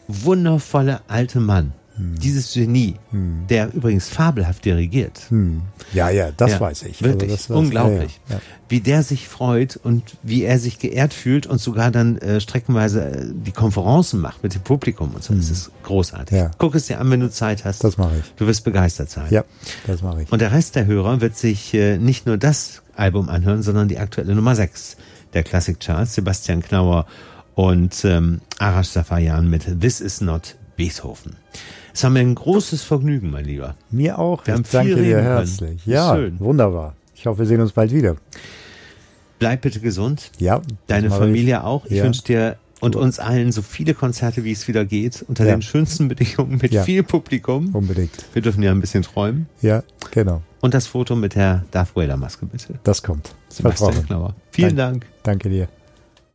wundervolle 0.07 1.01
alte 1.07 1.39
Mann. 1.39 1.73
Hm. 1.95 2.15
Dieses 2.19 2.53
Genie, 2.53 2.95
hm. 3.11 3.45
der 3.49 3.73
übrigens 3.73 4.07
fabelhaft 4.07 4.63
dirigiert. 4.63 5.23
Hm. 5.29 5.61
Ja, 5.93 6.09
ja, 6.09 6.31
das 6.31 6.51
ja, 6.51 6.59
weiß 6.59 6.83
ich. 6.83 7.01
Also 7.01 7.03
wirklich, 7.03 7.31
also 7.31 7.53
unglaublich. 7.53 8.19
Ja, 8.29 8.35
ja. 8.35 8.41
Wie 8.69 8.79
der 8.79 9.03
sich 9.03 9.27
freut 9.27 9.75
und 9.75 10.03
wie 10.23 10.43
er 10.43 10.57
sich 10.57 10.79
geehrt 10.79 11.13
fühlt 11.13 11.47
und 11.47 11.59
sogar 11.59 11.91
dann 11.91 12.17
äh, 12.19 12.39
streckenweise 12.39 13.03
äh, 13.03 13.25
die 13.33 13.51
Konferenzen 13.51 14.21
macht 14.21 14.41
mit 14.41 14.55
dem 14.55 14.61
Publikum 14.61 15.13
und 15.13 15.23
so. 15.23 15.33
Das 15.33 15.47
hm. 15.47 15.53
ist 15.53 15.71
großartig. 15.83 16.43
Guck 16.57 16.75
es 16.75 16.87
dir 16.87 16.99
an, 16.99 17.11
wenn 17.11 17.19
du 17.19 17.29
Zeit 17.29 17.65
hast. 17.65 17.83
Das 17.83 17.97
mache 17.97 18.17
ich. 18.19 18.33
Du 18.37 18.47
wirst 18.47 18.63
begeistert 18.63 19.09
sein. 19.09 19.27
Ja, 19.29 19.43
das 19.85 20.01
mache 20.01 20.23
ich. 20.23 20.31
Und 20.31 20.41
der 20.41 20.53
Rest 20.53 20.75
der 20.75 20.85
Hörer 20.85 21.19
wird 21.19 21.37
sich 21.37 21.73
äh, 21.73 21.97
nicht 21.97 22.25
nur 22.25 22.37
das 22.37 22.83
Album 22.95 23.27
anhören, 23.27 23.63
sondern 23.63 23.89
die 23.89 23.99
aktuelle 23.99 24.33
Nummer 24.33 24.55
6 24.55 24.95
der 25.33 25.43
Classic 25.43 25.77
Charts. 25.79 26.15
Sebastian 26.15 26.61
Knauer 26.61 27.05
und 27.55 28.03
ähm, 28.05 28.41
Arash 28.59 28.89
Safayan 28.89 29.49
mit 29.49 29.79
This 29.79 30.01
is 30.01 30.21
not 30.21 30.55
Beethoven. 30.75 31.35
Es 31.93 32.03
war 32.03 32.09
mir 32.09 32.19
ein 32.19 32.35
großes 32.35 32.83
Vergnügen, 32.83 33.31
mein 33.31 33.45
Lieber. 33.45 33.75
Mir 33.89 34.17
auch. 34.17 34.45
Wir 34.45 34.53
ich 34.53 34.57
haben 34.59 34.65
danke 34.71 34.93
viel 34.95 35.03
dir 35.03 35.21
herzlich. 35.21 35.85
Ja, 35.85 36.15
Schön. 36.15 36.39
wunderbar. 36.39 36.95
Ich 37.15 37.25
hoffe, 37.25 37.39
wir 37.39 37.45
sehen 37.45 37.61
uns 37.61 37.73
bald 37.73 37.91
wieder. 37.91 38.15
Bleib 39.39 39.61
bitte 39.61 39.79
gesund. 39.79 40.31
Ja. 40.37 40.61
Deine 40.87 41.09
Familie 41.09 41.57
ich. 41.57 41.61
auch. 41.61 41.85
Ich 41.85 41.97
ja. 41.97 42.03
wünsche 42.03 42.23
dir 42.23 42.57
und 42.79 42.95
uns 42.95 43.19
allen 43.19 43.51
so 43.51 43.61
viele 43.61 43.93
Konzerte, 43.93 44.43
wie 44.43 44.51
es 44.51 44.67
wieder 44.67 44.85
geht, 44.85 45.23
unter 45.27 45.45
ja. 45.45 45.55
den 45.55 45.61
schönsten 45.61 46.07
Bedingungen 46.07 46.59
mit 46.61 46.71
ja. 46.71 46.83
viel 46.83 47.03
Publikum. 47.03 47.73
Unbedingt. 47.73 48.25
Wir 48.33 48.41
dürfen 48.41 48.63
ja 48.63 48.71
ein 48.71 48.81
bisschen 48.81 49.03
träumen. 49.03 49.47
Ja, 49.61 49.83
genau. 50.11 50.41
Und 50.61 50.73
das 50.73 50.87
Foto 50.87 51.15
mit 51.15 51.35
der 51.35 51.63
Darth 51.71 51.95
Vader 51.95 52.17
Maske 52.17 52.45
bitte. 52.45 52.79
Das 52.83 53.03
kommt. 53.03 53.35
Sebastian 53.49 54.05
Knauer. 54.05 54.35
Vielen 54.51 54.75
Dank. 54.75 55.05
Danke 55.23 55.49
dir. 55.49 55.67